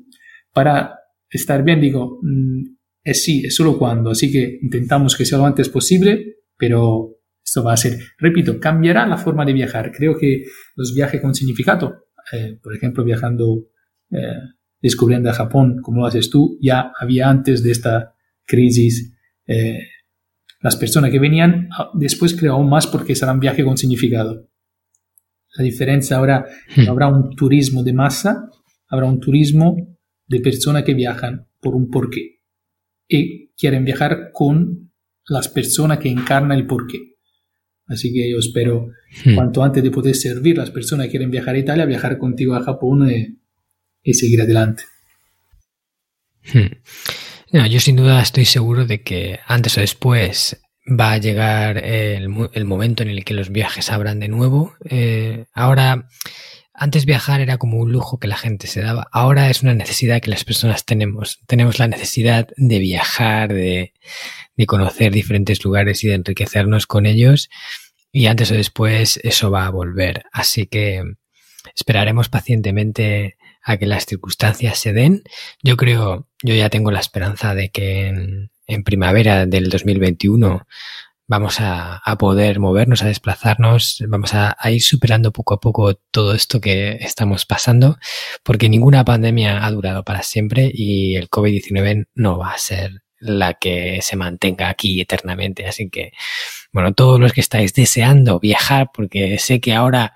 para 0.52 0.98
estar 1.28 1.62
bien, 1.62 1.80
digo, 1.80 2.18
mm, 2.22 2.62
es 3.02 3.24
sí, 3.24 3.42
es 3.44 3.54
solo 3.54 3.78
cuando, 3.78 4.10
así 4.10 4.30
que 4.30 4.58
intentamos 4.62 5.16
que 5.16 5.24
sea 5.24 5.38
lo 5.38 5.46
antes 5.46 5.68
posible, 5.68 6.36
pero 6.56 7.16
esto 7.42 7.64
va 7.64 7.72
a 7.72 7.76
ser, 7.76 7.98
repito, 8.18 8.60
cambiará 8.60 9.06
la 9.06 9.16
forma 9.16 9.44
de 9.44 9.52
viajar. 9.52 9.90
Creo 9.92 10.16
que 10.16 10.44
los 10.76 10.94
viajes 10.94 11.20
con 11.20 11.34
significado, 11.34 12.06
eh, 12.32 12.58
por 12.62 12.74
ejemplo, 12.74 13.02
viajando, 13.02 13.66
eh, 14.10 14.38
descubriendo 14.80 15.30
a 15.30 15.34
Japón, 15.34 15.78
como 15.82 16.00
lo 16.00 16.06
haces 16.06 16.30
tú, 16.30 16.58
ya 16.60 16.92
había 16.98 17.28
antes 17.28 17.62
de 17.62 17.72
esta 17.72 18.14
crisis. 18.44 19.16
Eh, 19.46 19.80
las 20.60 20.76
personas 20.76 21.10
que 21.10 21.18
venían, 21.18 21.68
ah, 21.76 21.90
después 21.94 22.36
creo 22.38 22.52
aún 22.52 22.68
más 22.68 22.86
porque 22.86 23.16
serán 23.16 23.40
viajes 23.40 23.64
con 23.64 23.78
significado. 23.78 24.48
La 25.56 25.64
diferencia 25.64 26.18
ahora, 26.18 26.46
hmm. 26.76 26.88
habrá 26.88 27.08
un 27.08 27.34
turismo 27.34 27.82
de 27.82 27.92
masa, 27.92 28.48
habrá 28.88 29.06
un 29.06 29.18
turismo 29.18 29.89
de 30.30 30.40
personas 30.40 30.84
que 30.84 30.94
viajan 30.94 31.48
por 31.60 31.74
un 31.74 31.90
porqué 31.90 32.40
y 33.08 33.48
quieren 33.56 33.84
viajar 33.84 34.30
con 34.32 34.92
las 35.26 35.48
personas 35.48 35.98
que 35.98 36.08
encarnan 36.08 36.56
el 36.56 36.66
porqué. 36.66 37.16
Así 37.88 38.12
que 38.12 38.30
yo 38.30 38.38
espero, 38.38 38.86
hmm. 39.24 39.34
cuanto 39.34 39.64
antes 39.64 39.82
de 39.82 39.90
poder 39.90 40.14
servir 40.14 40.56
las 40.56 40.70
personas 40.70 41.06
que 41.06 41.10
quieren 41.10 41.32
viajar 41.32 41.56
a 41.56 41.58
Italia, 41.58 41.84
viajar 41.84 42.16
contigo 42.16 42.54
a 42.54 42.62
Japón 42.62 43.10
y, 44.04 44.14
seguir 44.14 44.40
adelante. 44.40 44.84
Hmm. 46.52 47.66
yo 47.68 47.80
sin 47.80 47.96
duda 47.96 48.22
estoy 48.22 48.44
seguro 48.44 48.86
de 48.86 49.02
que 49.02 49.40
antes 49.46 49.76
o 49.76 49.80
después 49.80 50.62
va 50.88 51.12
a 51.12 51.18
llegar 51.18 51.78
el, 51.78 52.28
momento 52.28 53.02
en 53.02 53.10
el 53.10 53.24
que 53.24 53.34
los 53.34 53.50
viajes 53.50 53.90
abran 53.90 54.20
de 54.20 54.28
nuevo. 54.28 54.74
Eh, 54.88 55.46
ahora, 55.52 56.08
antes 56.80 57.04
viajar 57.04 57.42
era 57.42 57.58
como 57.58 57.76
un 57.76 57.92
lujo 57.92 58.18
que 58.18 58.26
la 58.26 58.38
gente 58.38 58.66
se 58.66 58.80
daba. 58.80 59.06
Ahora 59.12 59.50
es 59.50 59.62
una 59.62 59.74
necesidad 59.74 60.22
que 60.22 60.30
las 60.30 60.44
personas 60.44 60.86
tenemos. 60.86 61.38
Tenemos 61.46 61.78
la 61.78 61.88
necesidad 61.88 62.48
de 62.56 62.78
viajar, 62.78 63.52
de, 63.52 63.92
conocer 64.66 65.12
diferentes 65.12 65.62
lugares 65.62 66.02
y 66.04 66.08
de 66.08 66.14
enriquecernos 66.14 66.86
con 66.86 67.04
ellos. 67.04 67.50
Y 68.10 68.26
antes 68.26 68.50
o 68.50 68.54
después 68.54 69.20
eso 69.22 69.50
va 69.50 69.66
a 69.66 69.70
volver. 69.70 70.24
Así 70.32 70.66
que 70.66 71.04
esperaremos 71.74 72.30
pacientemente 72.30 73.36
a 73.62 73.76
que 73.76 73.84
las 73.84 74.06
circunstancias 74.06 74.78
se 74.78 74.94
den. 74.94 75.22
Yo 75.62 75.76
creo, 75.76 76.28
yo 76.42 76.54
ya 76.54 76.70
tengo 76.70 76.90
la 76.90 77.00
esperanza 77.00 77.54
de 77.54 77.68
que 77.68 78.06
en, 78.06 78.84
primavera 78.84 79.44
del 79.44 79.68
2021 79.68 80.66
vamos 81.30 81.58
a, 81.60 82.02
poder 82.18 82.58
movernos, 82.58 83.02
a 83.02 83.06
desplazarnos, 83.06 84.02
vamos 84.08 84.34
a, 84.34 84.56
a, 84.58 84.70
ir 84.72 84.82
superando 84.82 85.30
poco 85.30 85.54
a 85.54 85.60
poco 85.60 85.94
todo 85.94 86.34
esto 86.34 86.60
que 86.60 86.98
estamos 87.00 87.46
pasando, 87.46 87.98
porque 88.42 88.68
ninguna 88.68 89.04
pandemia 89.04 89.64
ha 89.64 89.70
durado 89.70 90.02
para 90.02 90.24
siempre 90.24 90.72
y 90.74 91.14
el 91.14 91.30
COVID-19 91.30 92.08
no 92.16 92.36
va 92.36 92.50
a 92.50 92.58
ser 92.58 93.02
la 93.20 93.54
que 93.54 94.00
se 94.02 94.16
mantenga 94.16 94.68
aquí 94.68 95.00
eternamente. 95.00 95.68
Así 95.68 95.88
que, 95.88 96.10
bueno, 96.72 96.94
todos 96.94 97.20
los 97.20 97.32
que 97.32 97.42
estáis 97.42 97.74
deseando 97.74 98.40
viajar, 98.40 98.90
porque 98.92 99.38
sé 99.38 99.60
que 99.60 99.72
ahora 99.72 100.14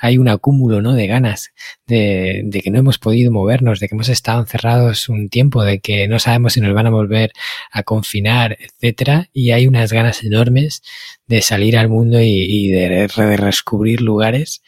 hay 0.00 0.16
un 0.16 0.28
acúmulo 0.28 0.80
¿no? 0.80 0.94
de 0.94 1.06
ganas 1.06 1.52
de, 1.86 2.40
de, 2.44 2.62
que 2.62 2.70
no 2.70 2.78
hemos 2.78 2.98
podido 2.98 3.30
movernos, 3.30 3.80
de 3.80 3.88
que 3.88 3.94
hemos 3.94 4.08
estado 4.08 4.40
encerrados 4.40 5.10
un 5.10 5.28
tiempo, 5.28 5.62
de 5.62 5.80
que 5.80 6.08
no 6.08 6.18
sabemos 6.18 6.54
si 6.54 6.62
nos 6.62 6.72
van 6.72 6.86
a 6.86 6.90
volver 6.90 7.32
a 7.70 7.82
confinar, 7.82 8.56
etcétera, 8.58 9.28
y 9.34 9.50
hay 9.50 9.66
unas 9.66 9.92
ganas 9.92 10.24
enormes 10.24 10.82
de 11.26 11.42
salir 11.42 11.76
al 11.76 11.90
mundo 11.90 12.18
y, 12.20 12.28
y 12.28 12.68
de, 12.70 12.88
de 12.88 13.08
redescubrir 13.08 14.00
lugares. 14.00 14.62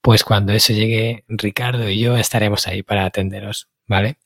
Pues 0.00 0.24
cuando 0.24 0.52
eso 0.52 0.72
llegue, 0.72 1.24
Ricardo 1.28 1.88
y 1.88 2.00
yo 2.00 2.16
estaremos 2.16 2.66
ahí 2.66 2.82
para 2.82 3.04
atenderos, 3.04 3.68
¿vale? 3.86 4.18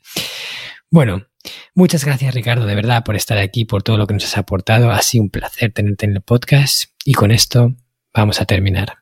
Bueno, 0.90 1.26
muchas 1.74 2.06
gracias 2.06 2.34
Ricardo, 2.34 2.64
de 2.64 2.74
verdad, 2.74 3.04
por 3.04 3.16
estar 3.16 3.36
aquí, 3.36 3.66
por 3.66 3.82
todo 3.82 3.98
lo 3.98 4.06
que 4.06 4.14
nos 4.14 4.24
has 4.24 4.38
aportado. 4.38 4.90
Ha 4.90 5.02
sido 5.02 5.24
un 5.24 5.30
placer 5.30 5.72
tenerte 5.72 6.06
en 6.06 6.12
el 6.12 6.22
podcast 6.22 6.84
y 7.04 7.12
con 7.12 7.30
esto 7.30 7.74
vamos 8.14 8.40
a 8.40 8.46
terminar. 8.46 9.01